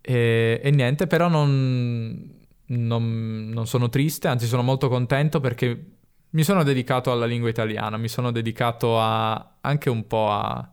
E, 0.00 0.60
e 0.62 0.70
niente, 0.70 1.06
però 1.06 1.28
non, 1.28 2.44
non, 2.66 3.48
non 3.48 3.66
sono 3.66 3.88
triste, 3.88 4.28
anzi 4.28 4.46
sono 4.46 4.62
molto 4.62 4.88
contento 4.88 5.40
perché 5.40 5.84
mi 6.30 6.42
sono 6.42 6.62
dedicato 6.62 7.10
alla 7.10 7.26
lingua 7.26 7.48
italiana, 7.48 7.96
mi 7.96 8.08
sono 8.08 8.30
dedicato 8.30 9.00
a, 9.00 9.56
anche 9.60 9.90
un 9.90 10.06
po' 10.06 10.30
a 10.30 10.70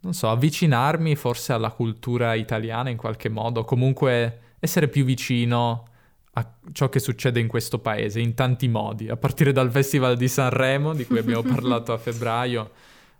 non 0.00 0.14
so, 0.14 0.30
avvicinarmi 0.30 1.16
forse 1.16 1.52
alla 1.52 1.70
cultura 1.70 2.34
italiana 2.34 2.88
in 2.88 2.96
qualche 2.96 3.28
modo, 3.28 3.64
comunque 3.64 4.40
essere 4.60 4.88
più 4.88 5.04
vicino 5.04 5.86
a 6.32 6.54
ciò 6.72 6.88
che 6.88 7.00
succede 7.00 7.40
in 7.40 7.48
questo 7.48 7.80
paese 7.80 8.20
in 8.20 8.34
tanti 8.34 8.68
modi, 8.68 9.08
a 9.08 9.16
partire 9.16 9.52
dal 9.52 9.70
Festival 9.70 10.16
di 10.16 10.28
Sanremo 10.28 10.94
di 10.94 11.04
cui 11.04 11.18
abbiamo 11.18 11.42
parlato 11.54 11.92
a 11.92 11.98
febbraio, 11.98 12.70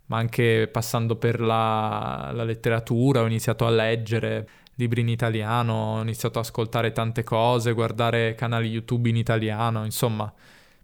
ma 0.07 0.19
anche 0.19 0.69
passando 0.69 1.17
per 1.17 1.41
la, 1.41 2.31
la 2.33 2.45
letteratura, 2.45 3.23
ho 3.23 3.27
iniziato 3.27 3.67
a 3.67 3.71
leggere 3.71 4.49
libri 4.77 5.01
in 5.01 5.09
italiano, 5.09 5.73
ho 5.73 6.01
iniziato 6.01 6.39
ad 6.39 6.45
ascoltare 6.45 6.93
tante 6.93 7.25
cose, 7.25 7.73
guardare 7.73 8.37
canali 8.37 8.69
YouTube 8.69 9.09
in 9.09 9.17
italiano, 9.17 9.85
insomma 9.85 10.33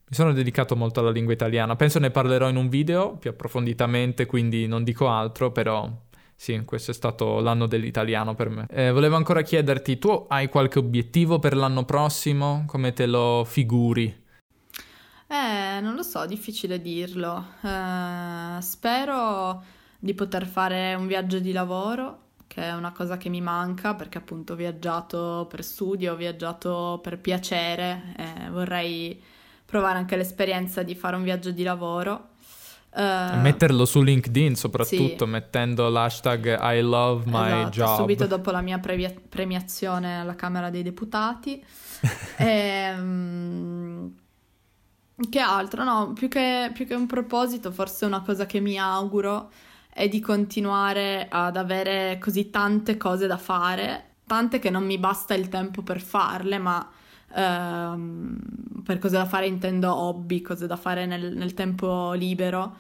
mi 0.07 0.15
sono 0.17 0.33
dedicato 0.33 0.77
molto 0.77 1.01
alla 1.01 1.11
lingua 1.11 1.33
italiana, 1.33 1.77
penso 1.77 1.99
ne 1.99 2.11
parlerò 2.11 2.49
in 2.49 2.57
un 2.57 2.69
video 2.69 3.17
più 3.17 3.31
approfonditamente, 3.31 4.27
quindi 4.27 4.67
non 4.67 4.85
dico 4.85 5.09
altro, 5.09 5.51
però 5.51 5.91
sì, 6.37 6.61
questo 6.65 6.91
è 6.91 6.95
stato 6.95 7.41
l'anno 7.41 7.67
dell'italiano 7.67 8.35
per 8.35 8.49
me. 8.51 8.67
Eh, 8.71 8.91
volevo 8.91 9.17
ancora 9.17 9.43
chiederti, 9.43 9.99
tu 9.99 10.27
hai 10.29 10.49
qualche 10.49 10.79
obiettivo 10.79 11.39
per 11.39 11.57
l'anno 11.57 11.85
prossimo? 11.85 12.65
Come 12.67 12.93
te 12.93 13.07
lo 13.07 13.45
figuri? 13.47 14.23
Eh, 15.27 15.81
non 15.81 15.95
lo 15.95 16.03
so, 16.03 16.27
difficile 16.27 16.81
dirlo. 16.83 17.47
Eh, 17.63 18.61
spero 18.61 19.63
di 19.99 20.13
poter 20.13 20.47
fare 20.47 20.95
un 20.95 21.07
viaggio 21.07 21.39
di 21.39 21.53
lavoro, 21.53 22.33
che 22.47 22.63
è 22.63 22.75
una 22.75 22.93
cosa 22.93 23.17
che 23.17 23.31
mi 23.31 23.41
manca 23.41 23.95
perché 23.95 24.19
appunto 24.19 24.53
ho 24.53 24.57
viaggiato 24.57 25.47
per 25.49 25.65
studio, 25.65 26.13
ho 26.13 26.17
viaggiato 26.17 27.01
per 27.03 27.19
piacere, 27.19 28.15
eh, 28.17 28.51
vorrei 28.51 29.21
provare 29.65 29.99
anche 29.99 30.17
l'esperienza 30.17 30.83
di 30.83 30.95
fare 30.95 31.17
un 31.17 31.23
viaggio 31.23 31.51
di 31.51 31.63
lavoro. 31.63 32.29
Uh, 32.95 33.41
metterlo 33.41 33.87
su 33.87 34.03
LinkedIn 34.03 34.55
soprattutto, 34.55 35.25
sì. 35.25 35.31
mettendo 35.31 35.89
l'hashtag 35.89 36.61
I 36.61 36.81
love 36.81 37.25
my 37.27 37.49
esatto, 37.49 37.71
job. 37.71 37.97
Subito 37.97 38.27
dopo 38.27 38.53
la 38.53 38.61
mia 38.61 38.79
pre- 38.79 39.21
premiazione 39.29 40.21
alla 40.21 40.37
Camera 40.37 40.71
dei 40.71 40.83
Deputati. 40.83 41.65
e, 42.39 42.95
um, 42.97 44.15
che 45.29 45.41
altro? 45.41 45.85
No, 45.85 46.13
più 46.13 46.29
che, 46.29 46.71
più 46.73 46.87
che 46.87 46.95
un 46.95 47.07
proposito, 47.07 47.73
forse 47.73 48.05
una 48.05 48.23
cosa 48.23 48.47
che 48.47 48.61
mi 48.61 48.79
auguro 48.79 49.51
è 49.93 50.09
di 50.09 50.21
continuare 50.21 51.29
ad 51.31 51.57
avere 51.57 52.19
così 52.21 52.51
tante 52.51 52.97
cose 52.97 53.27
da 53.27 53.39
fare, 53.39 54.15
tante 54.27 54.59
che 54.59 54.71
non 54.71 54.85
mi 54.85 54.99
basta 54.99 55.35
il 55.35 55.49
tempo 55.49 55.83
per 55.83 56.01
farle, 56.01 56.59
ma 56.59 56.91
ehm, 57.35 58.39
per 58.85 58.99
cose 58.99 59.17
da 59.17 59.27
fare 59.27 59.47
intendo 59.47 59.95
hobby, 59.95 60.41
cose 60.41 60.67
da 60.67 60.77
fare 60.77 61.07
nel, 61.07 61.37
nel 61.37 61.55
tempo 61.55 62.13
libero. 62.13 62.77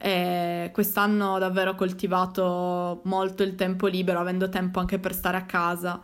E 0.00 0.70
quest'anno 0.72 1.34
ho 1.34 1.38
davvero 1.38 1.74
coltivato 1.74 3.00
molto 3.04 3.42
il 3.42 3.54
tempo 3.54 3.86
libero, 3.88 4.20
avendo 4.20 4.48
tempo 4.48 4.80
anche 4.80 4.98
per 4.98 5.14
stare 5.14 5.36
a 5.36 5.44
casa. 5.44 6.00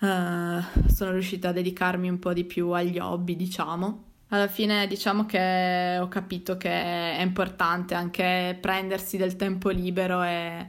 Uh, 0.00 0.88
sono 0.88 1.12
riuscita 1.12 1.48
a 1.48 1.52
dedicarmi 1.52 2.08
un 2.08 2.18
po' 2.18 2.32
di 2.32 2.44
più 2.44 2.70
agli 2.70 2.98
hobby, 2.98 3.36
diciamo. 3.36 4.02
Alla 4.28 4.48
fine 4.48 4.86
diciamo 4.88 5.26
che 5.26 5.96
ho 6.00 6.08
capito 6.08 6.56
che 6.56 6.68
è 6.70 7.20
importante 7.20 7.94
anche 7.94 8.58
prendersi 8.60 9.16
del 9.16 9.36
tempo 9.36 9.68
libero 9.68 10.24
e, 10.24 10.68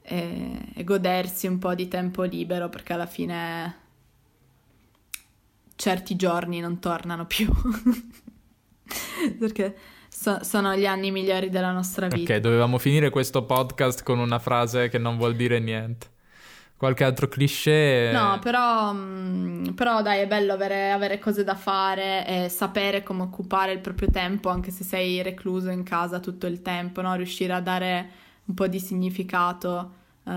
e, 0.00 0.68
e 0.72 0.84
godersi 0.84 1.46
un 1.46 1.58
po' 1.58 1.74
di 1.74 1.88
tempo 1.88 2.22
libero 2.22 2.70
perché 2.70 2.94
alla 2.94 3.06
fine 3.06 3.81
certi 5.76 6.16
giorni 6.16 6.60
non 6.60 6.78
tornano 6.78 7.26
più. 7.26 7.50
perché 9.38 9.76
so- 10.08 10.42
sono 10.42 10.74
gli 10.76 10.86
anni 10.86 11.10
migliori 11.10 11.48
della 11.50 11.72
nostra 11.72 12.08
vita. 12.08 12.34
Ok, 12.34 12.40
dovevamo 12.40 12.78
finire 12.78 13.10
questo 13.10 13.44
podcast 13.44 14.02
con 14.02 14.18
una 14.18 14.38
frase 14.38 14.88
che 14.88 14.98
non 14.98 15.16
vuol 15.16 15.34
dire 15.34 15.58
niente. 15.58 16.10
Qualche 16.76 17.04
altro 17.04 17.28
cliché? 17.28 18.10
No, 18.12 18.40
però, 18.40 18.92
mm, 18.92 19.66
però 19.74 20.02
dai, 20.02 20.20
è 20.20 20.26
bello 20.26 20.52
avere, 20.52 20.90
avere, 20.90 21.20
cose 21.20 21.44
da 21.44 21.54
fare 21.54 22.26
e 22.26 22.48
sapere 22.48 23.04
come 23.04 23.22
occupare 23.22 23.70
il 23.70 23.78
proprio 23.78 24.10
tempo, 24.10 24.48
anche 24.48 24.72
se 24.72 24.82
sei 24.82 25.22
recluso 25.22 25.70
in 25.70 25.84
casa 25.84 26.18
tutto 26.18 26.48
il 26.48 26.60
tempo, 26.60 27.00
no? 27.00 27.14
Riuscire 27.14 27.52
a 27.52 27.60
dare 27.60 28.10
un 28.46 28.54
po' 28.54 28.66
di 28.66 28.80
significato 28.80 29.92
eh, 30.24 30.32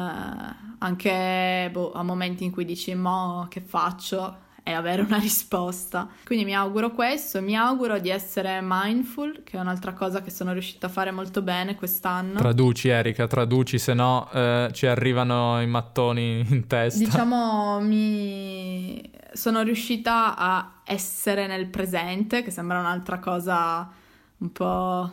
anche 0.77 1.69
boh, 1.71 1.93
a 1.93 2.03
momenti 2.03 2.43
in 2.43 2.51
cui 2.51 2.65
dici, 2.65 2.93
mo 2.93 3.47
che 3.49 3.61
faccio? 3.61 4.43
E 4.67 4.73
avere 4.73 5.03
una 5.03 5.19
risposta. 5.19 6.09
Quindi 6.25 6.43
mi 6.43 6.55
auguro 6.55 6.89
questo, 6.89 7.39
mi 7.39 7.55
auguro 7.55 7.99
di 7.99 8.09
essere 8.09 8.61
mindful, 8.63 9.43
che 9.43 9.57
è 9.57 9.59
un'altra 9.59 9.93
cosa 9.93 10.23
che 10.23 10.31
sono 10.31 10.53
riuscita 10.53 10.87
a 10.87 10.89
fare 10.89 11.11
molto 11.11 11.43
bene 11.43 11.75
quest'anno. 11.75 12.39
Traduci 12.39 12.87
Erika, 12.87 13.27
traduci, 13.27 13.77
se 13.77 13.93
no 13.93 14.27
eh, 14.33 14.69
ci 14.73 14.87
arrivano 14.87 15.61
i 15.61 15.67
mattoni 15.67 16.43
in 16.49 16.65
testa. 16.65 16.97
Diciamo, 16.97 17.79
mi 17.79 19.07
sono 19.33 19.61
riuscita 19.61 20.35
a 20.35 20.81
essere 20.83 21.45
nel 21.45 21.67
presente, 21.67 22.41
che 22.41 22.49
sembra 22.49 22.79
un'altra 22.79 23.19
cosa 23.19 23.87
un 24.37 24.51
po' 24.51 25.11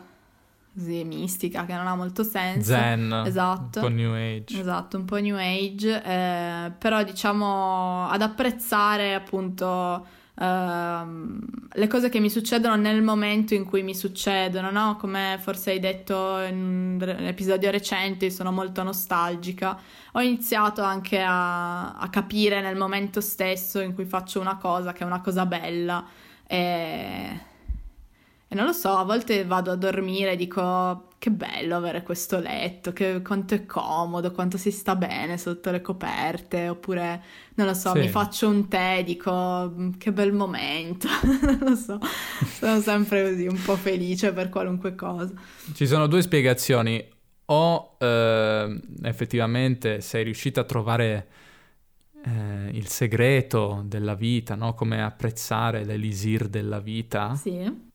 così 0.75 1.05
mistica 1.05 1.65
che 1.65 1.75
non 1.75 1.87
ha 1.87 1.95
molto 1.95 2.23
senso. 2.23 2.73
Zen, 2.73 3.23
esatto. 3.27 3.81
un 3.81 3.85
po' 3.85 3.89
New 3.89 4.13
Age. 4.15 4.59
Esatto, 4.59 4.97
un 4.97 5.05
po' 5.05 5.17
New 5.17 5.37
Age, 5.37 6.03
eh, 6.03 6.73
però 6.79 7.03
diciamo 7.03 8.09
ad 8.09 8.23
apprezzare 8.23 9.15
appunto 9.15 10.07
eh, 10.35 11.05
le 11.75 11.87
cose 11.89 12.09
che 12.09 12.21
mi 12.21 12.31
succedono 12.31 12.77
nel 12.77 13.03
momento 13.03 13.55
in 13.55 13.65
cui 13.65 13.83
mi 13.83 13.95
succedono, 13.95 14.71
no? 14.71 14.97
Come 14.97 15.39
forse 15.41 15.73
hai 15.73 15.79
detto 15.79 16.41
in 16.41 16.99
un 17.01 17.27
episodio 17.27 17.71
recente, 17.71 18.31
sono 18.31 18.51
molto 18.51 18.83
nostalgica. 18.83 19.79
Ho 20.13 20.21
iniziato 20.21 20.83
anche 20.83 21.21
a, 21.21 21.95
a 21.95 22.09
capire 22.09 22.63
nel 22.63 22.77
momento 22.77 23.21
stesso 23.21 23.81
in 23.81 23.95
cui 23.95 24.07
faccio 24.07 24.41
una 24.41 24.57
cosa 24.57 24.93
che 24.93 25.03
è 25.03 25.07
una 25.07 25.21
cosa 25.21 25.45
bella. 25.45 26.05
E 26.47 27.51
e 28.53 28.55
non 28.55 28.67
lo 28.67 28.73
so, 28.75 28.91
a 28.91 29.05
volte 29.05 29.47
vado 29.47 29.71
a 29.71 29.77
dormire 29.77 30.33
e 30.33 30.37
dico 30.37 31.09
che 31.17 31.31
bello 31.31 31.75
avere 31.75 32.03
questo 32.03 32.39
letto, 32.39 32.93
che, 32.93 33.23
quanto 33.23 33.55
è 33.55 33.65
comodo, 33.65 34.31
quanto 34.31 34.59
si 34.59 34.71
sta 34.71 34.95
bene 34.95 35.39
sotto 35.39 35.71
le 35.71 35.81
coperte, 35.81 36.69
oppure 36.69 37.23
non 37.55 37.67
lo 37.67 37.73
so, 37.73 37.93
sì. 37.93 38.01
mi 38.01 38.09
faccio 38.09 38.51
un 38.51 38.69
tè 38.69 38.99
e 38.99 39.05
dico 39.05 39.73
mm, 39.75 39.93
che 39.97 40.13
bel 40.13 40.35
momento, 40.35 41.09
non 41.25 41.61
lo 41.63 41.75
so, 41.75 41.99
sono 42.59 42.79
sempre 42.83 43.31
così 43.31 43.47
un 43.47 43.59
po' 43.65 43.77
felice 43.77 44.35
per 44.35 44.51
qualunque 44.51 44.95
cosa. 44.95 45.33
Ci 45.73 45.87
sono 45.87 46.07
due 46.07 46.21
spiegazioni, 46.21 47.03
o 47.47 47.97
eh, 47.99 48.81
effettivamente 49.05 50.03
sei 50.03 50.25
riuscita 50.25 50.61
a 50.61 50.65
trovare 50.65 51.29
eh, 52.23 52.69
il 52.73 52.87
segreto 52.89 53.83
della 53.87 54.15
vita, 54.15 54.57
no? 54.57 54.75
come 54.75 55.03
apprezzare 55.03 55.87
l'elisir 55.87 56.49
della 56.49 56.81
vita. 56.81 57.35
Sì 57.35 57.91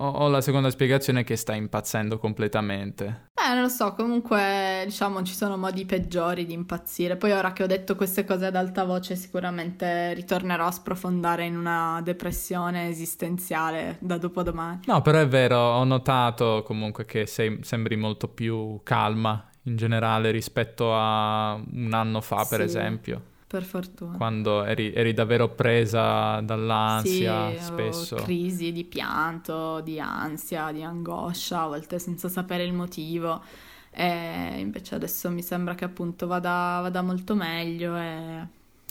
ho, 0.00 0.28
la 0.28 0.40
seconda 0.40 0.70
spiegazione 0.70 1.24
che 1.24 1.36
sta 1.36 1.54
impazzendo 1.54 2.18
completamente. 2.18 3.26
Eh, 3.34 3.54
non 3.54 3.62
lo 3.62 3.68
so, 3.68 3.94
comunque 3.94 4.82
diciamo 4.84 5.22
ci 5.22 5.34
sono 5.34 5.56
modi 5.56 5.84
peggiori 5.84 6.46
di 6.46 6.52
impazzire. 6.52 7.16
Poi 7.16 7.32
ora 7.32 7.52
che 7.52 7.62
ho 7.62 7.66
detto 7.66 7.96
queste 7.96 8.24
cose 8.24 8.46
ad 8.46 8.56
alta 8.56 8.84
voce 8.84 9.16
sicuramente 9.16 10.14
ritornerò 10.14 10.66
a 10.66 10.70
sprofondare 10.70 11.46
in 11.46 11.56
una 11.56 12.00
depressione 12.02 12.88
esistenziale 12.88 13.96
da 14.00 14.18
dopodomani. 14.18 14.80
No, 14.86 15.02
però 15.02 15.18
è 15.18 15.28
vero, 15.28 15.58
ho 15.58 15.84
notato 15.84 16.62
comunque 16.64 17.04
che 17.04 17.26
sei, 17.26 17.58
sembri 17.62 17.96
molto 17.96 18.28
più 18.28 18.80
calma 18.82 19.48
in 19.62 19.76
generale 19.76 20.30
rispetto 20.30 20.94
a 20.94 21.54
un 21.54 21.92
anno 21.92 22.20
fa, 22.20 22.46
per 22.48 22.60
sì. 22.60 22.64
esempio. 22.64 23.22
Per 23.48 23.64
fortuna. 23.64 24.14
Quando 24.18 24.62
eri, 24.62 24.92
eri 24.92 25.14
davvero 25.14 25.48
presa 25.48 26.38
dall'ansia 26.40 27.50
sì, 27.56 27.64
spesso. 27.64 28.16
crisi 28.16 28.72
di 28.72 28.84
pianto, 28.84 29.80
di 29.80 29.98
ansia, 29.98 30.70
di 30.70 30.82
angoscia, 30.82 31.62
a 31.62 31.66
volte 31.66 31.98
senza 31.98 32.28
sapere 32.28 32.64
il 32.64 32.74
motivo. 32.74 33.42
E 33.90 34.60
invece 34.60 34.96
adesso 34.96 35.30
mi 35.30 35.40
sembra 35.40 35.74
che 35.74 35.86
appunto 35.86 36.26
vada, 36.26 36.80
vada 36.82 37.00
molto 37.00 37.34
meglio 37.34 37.96
e 37.96 38.46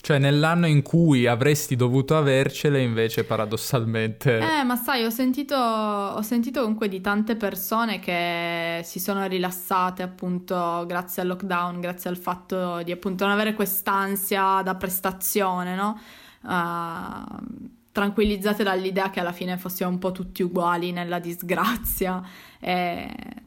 cioè 0.08 0.16
nell'anno 0.18 0.66
in 0.66 0.80
cui 0.80 1.26
avresti 1.26 1.76
dovuto 1.76 2.16
avercele 2.16 2.80
invece 2.80 3.24
paradossalmente... 3.24 4.38
Eh, 4.38 4.64
ma 4.64 4.74
sai, 4.74 5.04
ho 5.04 5.10
sentito, 5.10 5.54
ho 5.54 6.22
sentito 6.22 6.62
comunque 6.62 6.88
di 6.88 7.02
tante 7.02 7.36
persone 7.36 7.98
che 7.98 8.80
si 8.84 9.00
sono 9.00 9.26
rilassate 9.26 10.02
appunto 10.02 10.86
grazie 10.86 11.20
al 11.20 11.28
lockdown, 11.28 11.80
grazie 11.80 12.08
al 12.08 12.16
fatto 12.16 12.80
di 12.84 12.90
appunto 12.90 13.24
non 13.24 13.34
avere 13.34 13.52
quest'ansia 13.52 14.62
da 14.62 14.76
prestazione, 14.76 15.74
no? 15.74 16.00
Uh, 16.40 17.76
tranquillizzate 17.98 18.62
dall'idea 18.62 19.10
che 19.10 19.18
alla 19.18 19.32
fine 19.32 19.58
fossimo 19.58 19.88
un 19.88 19.98
po' 19.98 20.12
tutti 20.12 20.44
uguali 20.44 20.92
nella 20.92 21.18
disgrazia, 21.18 22.22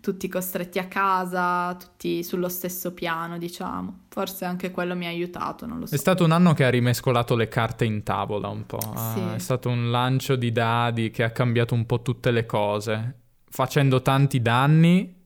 tutti 0.01 0.27
costretti 0.27 0.77
a 0.77 0.87
casa, 0.87 1.73
tutti 1.75 2.21
sullo 2.21 2.49
stesso 2.49 2.93
piano, 2.93 3.37
diciamo. 3.37 3.99
Forse 4.09 4.43
anche 4.43 4.71
quello 4.71 4.93
mi 4.93 5.05
ha 5.05 5.09
aiutato, 5.09 5.65
non 5.65 5.79
lo 5.79 5.85
so. 5.85 5.95
È 5.95 5.97
stato 5.97 6.25
un 6.25 6.31
anno 6.31 6.53
che 6.53 6.65
ha 6.65 6.69
rimescolato 6.69 7.35
le 7.35 7.47
carte 7.47 7.85
in 7.85 8.03
tavola 8.03 8.49
un 8.49 8.65
po'. 8.65 8.79
Sì. 9.13 9.21
è 9.35 9.39
stato 9.39 9.69
un 9.69 9.89
lancio 9.89 10.35
di 10.35 10.51
dadi 10.51 11.11
che 11.11 11.23
ha 11.23 11.31
cambiato 11.31 11.73
un 11.73 11.85
po' 11.85 12.01
tutte 12.01 12.31
le 12.31 12.45
cose, 12.45 13.15
facendo 13.49 14.01
tanti 14.01 14.41
danni 14.41 15.19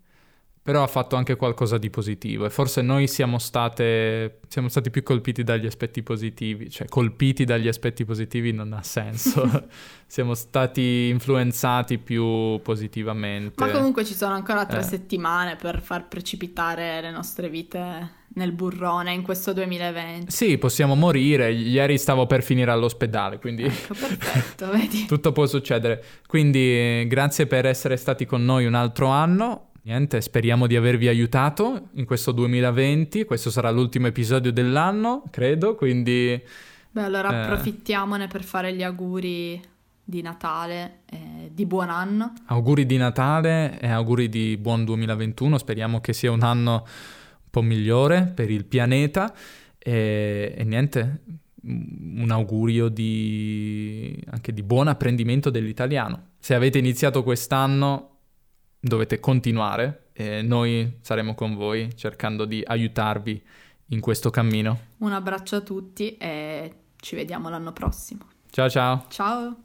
però 0.66 0.82
ha 0.82 0.88
fatto 0.88 1.16
anche 1.16 1.36
qualcosa 1.36 1.78
di 1.78 1.91
positivo 1.91 2.43
e 2.43 2.49
forse 2.49 2.82
noi 2.82 3.07
siamo, 3.07 3.38
state, 3.38 4.39
siamo 4.47 4.68
stati 4.68 4.89
più 4.89 5.03
colpiti 5.03 5.43
dagli 5.43 5.68
aspetti 5.68 6.01
positivi, 6.01 6.72
cioè 6.72 6.88
colpiti 6.88 7.45
dagli 7.45 7.68
aspetti 7.68 8.03
positivi 8.03 8.51
non 8.51 8.74
ha 8.74 8.82
senso, 8.82 9.68
siamo 10.07 10.34
stati 10.34 11.09
influenzati 11.09 11.99
più 11.99 12.59
positivamente. 12.63 13.63
Ma 13.63 13.70
comunque 13.70 14.03
ci 14.03 14.16
sono 14.16 14.34
ancora 14.34 14.66
tre 14.66 14.80
eh. 14.80 14.82
settimane 14.84 15.55
per 15.55 15.84
far 15.84 16.07
precipitare 16.07 16.99
le 16.99 17.11
nostre 17.11 17.47
vite 17.47 18.24
nel 18.30 18.51
burrone 18.51 19.13
in 19.13 19.22
questo 19.22 19.53
2020. 19.53 20.32
Sì, 20.32 20.57
possiamo 20.57 20.95
morire. 20.95 21.51
Ieri 21.51 21.99
stavo 21.99 22.26
per 22.26 22.41
finire 22.41 22.72
all'ospedale, 22.72 23.38
quindi 23.38 23.66
ecco, 23.66 23.93
perfetto, 23.93 24.72
vedi. 24.74 25.05
tutto 25.05 25.32
può 25.32 25.45
succedere. 25.45 26.03
Quindi 26.26 27.05
grazie 27.05 27.45
per 27.45 27.68
essere 27.68 27.97
stati 27.97 28.26
con 28.26 28.43
noi 28.43 28.66
un 28.66 28.74
altro 28.74 29.09
anno. 29.09 29.70
Niente, 29.86 30.19
speriamo 30.19 30.65
di 30.65 30.75
avervi 30.75 31.07
aiutato 31.07 31.89
in 31.93 32.05
questo 32.05 32.31
2020. 32.31 33.23
Questo 33.23 33.51
sarà 33.51 33.69
l'ultimo 33.69 34.07
episodio 34.07 34.51
dell'anno, 34.51 35.21
credo, 35.29 35.75
quindi... 35.75 36.41
Beh, 36.89 37.03
allora 37.03 37.31
eh... 37.31 37.43
approfittiamone 37.43 38.25
per 38.25 38.43
fare 38.43 38.73
gli 38.73 38.81
auguri 38.81 39.61
di 40.03 40.23
Natale 40.23 41.01
e 41.05 41.51
di 41.53 41.67
buon 41.67 41.91
anno. 41.91 42.33
Auguri 42.47 42.88
di 42.88 42.97
Natale 42.97 43.79
e 43.79 43.88
auguri 43.88 44.27
di 44.27 44.57
buon 44.57 44.86
2021. 44.86 45.59
Speriamo 45.59 46.01
che 46.01 46.13
sia 46.13 46.31
un 46.31 46.41
anno 46.41 46.71
un 46.71 47.49
po' 47.51 47.61
migliore 47.61 48.31
per 48.33 48.49
il 48.49 48.65
pianeta. 48.65 49.31
E, 49.77 50.55
e 50.57 50.63
niente, 50.63 51.21
un 51.61 52.31
augurio 52.31 52.89
di... 52.89 54.19
anche 54.31 54.51
di 54.51 54.63
buon 54.63 54.88
apprendimento 54.88 55.51
dell'italiano. 55.51 56.29
Se 56.39 56.55
avete 56.55 56.79
iniziato 56.79 57.21
quest'anno 57.21 58.13
dovete 58.88 59.19
continuare 59.19 60.09
e 60.13 60.41
noi 60.41 60.97
saremo 61.01 61.33
con 61.33 61.55
voi 61.55 61.95
cercando 61.95 62.45
di 62.45 62.63
aiutarvi 62.65 63.43
in 63.88 63.99
questo 63.99 64.29
cammino. 64.29 64.79
Un 64.97 65.11
abbraccio 65.11 65.55
a 65.55 65.61
tutti 65.61 66.15
e 66.17 66.73
ci 66.97 67.15
vediamo 67.15 67.49
l'anno 67.49 67.73
prossimo. 67.73 68.27
Ciao 68.49 68.69
ciao. 68.69 69.05
Ciao. 69.09 69.57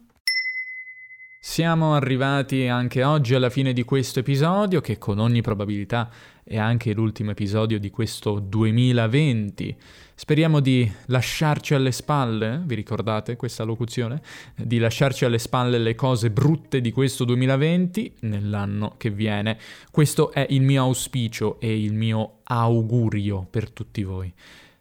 Siamo 1.39 1.95
arrivati 1.95 2.67
anche 2.67 3.03
oggi 3.03 3.33
alla 3.33 3.49
fine 3.49 3.73
di 3.73 3.83
questo 3.83 4.19
episodio 4.19 4.81
che 4.81 4.97
con 4.97 5.17
ogni 5.17 5.41
probabilità 5.41 6.09
è 6.43 6.57
anche 6.57 6.93
l'ultimo 6.93 7.31
episodio 7.31 7.79
di 7.79 7.89
questo 7.89 8.39
2020. 8.39 9.77
Speriamo 10.15 10.59
di 10.59 10.89
lasciarci 11.07 11.73
alle 11.73 11.91
spalle, 11.91 12.61
vi 12.65 12.75
ricordate 12.75 13.35
questa 13.35 13.63
locuzione? 13.63 14.21
Di 14.55 14.77
lasciarci 14.77 15.25
alle 15.25 15.39
spalle 15.39 15.77
le 15.77 15.95
cose 15.95 16.29
brutte 16.29 16.81
di 16.81 16.91
questo 16.91 17.25
2020 17.25 18.17
nell'anno 18.21 18.95
che 18.97 19.09
viene. 19.09 19.57
Questo 19.89 20.31
è 20.31 20.45
il 20.49 20.61
mio 20.61 20.83
auspicio 20.83 21.59
e 21.59 21.81
il 21.81 21.93
mio 21.93 22.39
augurio 22.43 23.47
per 23.49 23.71
tutti 23.71 24.03
voi. 24.03 24.31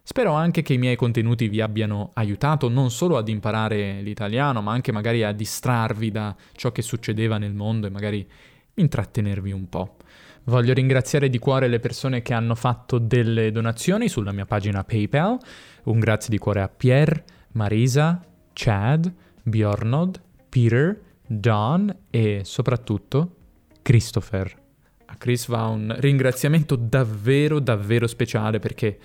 Spero 0.02 0.32
anche 0.32 0.62
che 0.62 0.72
i 0.72 0.78
miei 0.78 0.96
contenuti 0.96 1.48
vi 1.48 1.60
abbiano 1.60 2.10
aiutato 2.14 2.68
non 2.68 2.90
solo 2.90 3.16
ad 3.16 3.28
imparare 3.28 4.00
l'italiano, 4.02 4.60
ma 4.60 4.72
anche 4.72 4.90
magari 4.90 5.22
a 5.22 5.30
distrarvi 5.30 6.10
da 6.10 6.34
ciò 6.52 6.72
che 6.72 6.82
succedeva 6.82 7.38
nel 7.38 7.54
mondo 7.54 7.86
e 7.86 7.90
magari 7.90 8.28
intrattenervi 8.74 9.52
un 9.52 9.68
po'. 9.68 9.96
Voglio 10.44 10.72
ringraziare 10.72 11.28
di 11.28 11.38
cuore 11.38 11.68
le 11.68 11.80
persone 11.80 12.22
che 12.22 12.32
hanno 12.32 12.54
fatto 12.54 12.98
delle 12.98 13.52
donazioni 13.52 14.08
sulla 14.08 14.32
mia 14.32 14.46
pagina 14.46 14.84
PayPal. 14.84 15.38
Un 15.84 15.98
grazie 15.98 16.30
di 16.30 16.38
cuore 16.38 16.62
a 16.62 16.68
Pierre, 16.68 17.24
Marisa, 17.52 18.24
Chad, 18.52 19.12
Bjornod, 19.42 20.20
Peter, 20.48 20.98
Don 21.26 21.94
e 22.10 22.40
soprattutto 22.44 23.36
Christopher. 23.82 24.58
A 25.06 25.16
Chris 25.16 25.46
va 25.48 25.66
un 25.66 25.94
ringraziamento 25.98 26.76
davvero 26.76 27.58
davvero 27.58 28.06
speciale 28.06 28.58
perché 28.58 28.98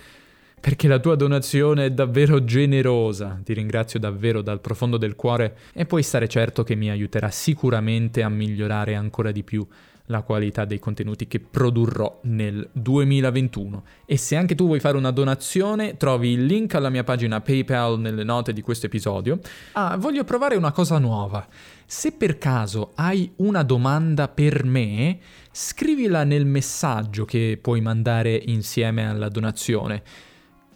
perché 0.66 0.88
la 0.88 0.98
tua 0.98 1.16
donazione 1.16 1.86
è 1.86 1.92
davvero 1.92 2.44
generosa. 2.44 3.40
Ti 3.44 3.54
ringrazio 3.54 4.00
davvero 4.00 4.42
dal 4.42 4.62
profondo 4.62 4.98
del 4.98 5.16
cuore 5.16 5.58
e 5.74 5.86
puoi 5.86 6.02
stare 6.02 6.28
certo 6.28 6.64
che 6.64 6.74
mi 6.74 6.90
aiuterà 6.90 7.30
sicuramente 7.30 8.24
a 8.24 8.30
migliorare 8.30 8.96
ancora 8.96 9.32
di 9.32 9.44
più 9.44 9.64
la 10.08 10.22
qualità 10.22 10.66
dei 10.66 10.80
contenuti 10.80 11.28
che 11.28 11.40
produrrò 11.40 12.20
nel 12.24 12.68
2021. 12.72 13.84
E 14.06 14.18
se 14.18 14.36
anche 14.36 14.56
tu 14.56 14.66
vuoi 14.66 14.80
fare 14.80 14.98
una 14.98 15.12
donazione, 15.12 15.98
trovi 15.98 16.32
il 16.32 16.46
link 16.46 16.76
alla 16.76 16.90
mia 16.90 17.04
pagina 17.04 17.42
PayPal 17.42 18.00
nelle 18.00 18.24
note 18.24 18.54
di 18.54 18.62
questo 18.62 18.86
episodio. 18.86 19.40
Ah, 19.74 19.98
voglio 19.98 20.24
provare 20.24 20.56
una 20.56 20.72
cosa 20.72 20.98
nuova. 21.00 21.48
Se 21.86 22.12
per 22.12 22.38
caso 22.38 22.92
hai 22.96 23.32
una 23.38 23.64
domanda 23.64 24.28
per 24.28 24.64
me, 24.64 25.20
scrivila 25.52 26.24
nel 26.24 26.46
messaggio 26.46 27.26
che 27.26 27.58
puoi 27.62 27.82
mandare 27.82 28.42
insieme 28.46 29.08
alla 29.08 29.30
donazione. 29.30 30.04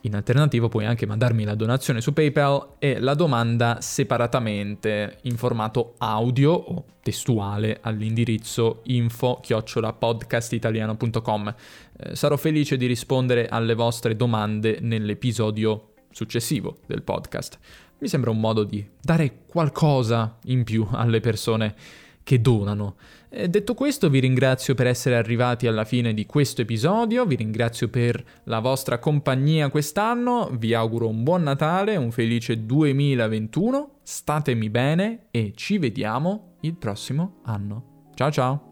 In 0.04 0.16
alternativo 0.16 0.70
puoi 0.70 0.86
anche 0.86 1.06
mandarmi 1.06 1.44
la 1.44 1.56
donazione 1.56 2.00
su 2.00 2.14
PayPal 2.14 2.76
e 2.80 3.02
la 3.02 3.16
domanda 3.16 3.82
separatamente 3.82 5.18
in 5.24 5.36
formato 5.36 5.96
audio 5.98 6.54
o 6.54 6.86
testuale 7.02 7.80
all'indirizzo 7.82 8.80
info-podcastitaliano.com. 8.84 11.54
Eh, 11.98 12.16
sarò 12.16 12.38
felice 12.38 12.78
di 12.78 12.86
rispondere 12.86 13.50
alle 13.50 13.74
vostre 13.74 14.16
domande 14.16 14.78
nell'episodio 14.80 15.96
successivo 16.12 16.78
del 16.86 17.02
podcast. 17.02 17.60
Mi 17.98 18.08
sembra 18.08 18.32
un 18.32 18.40
modo 18.40 18.64
di 18.64 18.88
dare 19.02 19.40
qualcosa 19.48 20.38
in 20.46 20.64
più 20.64 20.88
alle 20.92 21.20
persone 21.20 21.76
che 22.24 22.40
donano. 22.40 22.96
E 23.32 23.48
detto 23.48 23.76
questo, 23.76 24.10
vi 24.10 24.20
ringrazio 24.20 24.74
per 24.74 24.88
essere 24.88 25.16
arrivati 25.16 25.68
alla 25.68 25.86
fine 25.86 26.14
di 26.16 26.26
questo 26.26 26.62
episodio, 26.62 27.26
vi 27.26 27.36
ringrazio 27.36 27.88
per 27.88 28.24
la 28.46 28.60
vostra 28.60 28.98
compagnia 28.98 29.70
quest'anno, 29.70 30.50
vi 30.54 30.74
auguro 30.74 31.08
un 31.08 31.24
buon 31.24 31.44
Natale, 31.44 31.96
un 31.96 32.12
felice 32.12 32.66
2021, 32.66 34.00
statemi 34.02 34.70
bene 34.70 35.28
e 35.30 35.54
ci 35.56 35.78
vediamo 35.78 36.56
il 36.62 36.76
prossimo 36.76 37.42
anno. 37.44 38.08
Ciao 38.16 38.32
ciao! 38.32 38.69